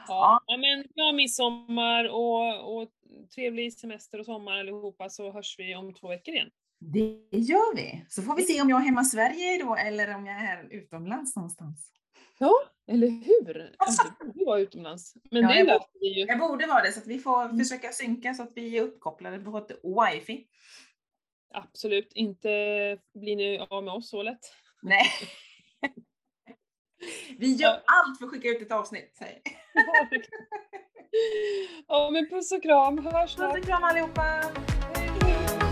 Ja, 0.07 0.43
ja, 0.47 0.57
men 0.57 0.83
glad 0.95 1.15
midsommar 1.15 2.05
och, 2.05 2.75
och 2.77 2.89
trevlig 3.35 3.73
semester 3.73 4.19
och 4.19 4.25
sommar 4.25 4.59
allihopa 4.59 5.09
så 5.09 5.31
hörs 5.31 5.55
vi 5.59 5.75
om 5.75 5.93
två 5.93 6.07
veckor 6.07 6.33
igen. 6.33 6.49
Det 6.79 7.37
gör 7.37 7.75
vi. 7.75 8.05
Så 8.09 8.21
får 8.21 8.35
vi 8.35 8.43
se 8.43 8.61
om 8.61 8.69
jag 8.69 8.79
är 8.81 8.85
hemma 8.85 9.01
i 9.01 9.05
Sverige 9.05 9.63
då 9.63 9.75
eller 9.75 10.15
om 10.15 10.25
jag 10.25 10.35
är 10.41 10.67
utomlands 10.71 11.35
någonstans. 11.35 11.91
Ja, 12.39 12.51
eller 12.87 13.07
hur? 13.07 13.75
Alltså, 13.77 14.03
det 14.19 14.25
borde 14.25 14.45
vara 14.45 14.59
utomlands. 14.59 15.13
Men 15.31 15.41
Ja, 15.41 15.47
det 15.47 15.59
jag 15.59 15.85
vi 15.99 16.19
ju. 16.19 16.25
Jag 16.25 16.39
borde 16.39 16.67
vara 16.67 16.81
det, 16.83 16.91
så 16.91 16.99
att 16.99 17.07
vi 17.07 17.19
får 17.19 17.43
Mm. 17.43 17.57
försöka 17.59 17.91
synka 17.91 18.33
så 18.33 18.43
att 18.43 18.51
vi 18.55 18.77
är 18.77 18.81
uppkopplade 18.81 19.39
på 19.39 19.57
ett 19.57 19.71
wifi. 19.83 20.47
Absolut, 21.53 22.11
inte 22.13 22.47
blir 23.13 23.35
ni 23.35 23.65
av 23.69 23.83
med 23.83 23.93
oss 23.93 24.09
så 24.09 24.23
lätt. 24.23 24.53
Nej. 24.81 25.05
Vi 27.37 27.53
gör 27.53 27.81
allt 27.85 28.17
för 28.19 28.25
att 28.25 28.31
skicka 28.31 28.47
ut 28.49 28.61
ett 28.61 28.71
avsnitt. 28.71 29.17
jag. 29.19 29.41
Ja, 31.87 32.09
men 32.13 32.29
puss 32.29 32.51
och 32.51 32.63
kram, 32.63 32.97
hörs 32.97 33.13
Puss 33.13 33.31
snart. 33.35 33.57
och 33.57 33.63
kram 33.65 33.83
allihopa! 33.83 34.21
Hej. 34.95 35.64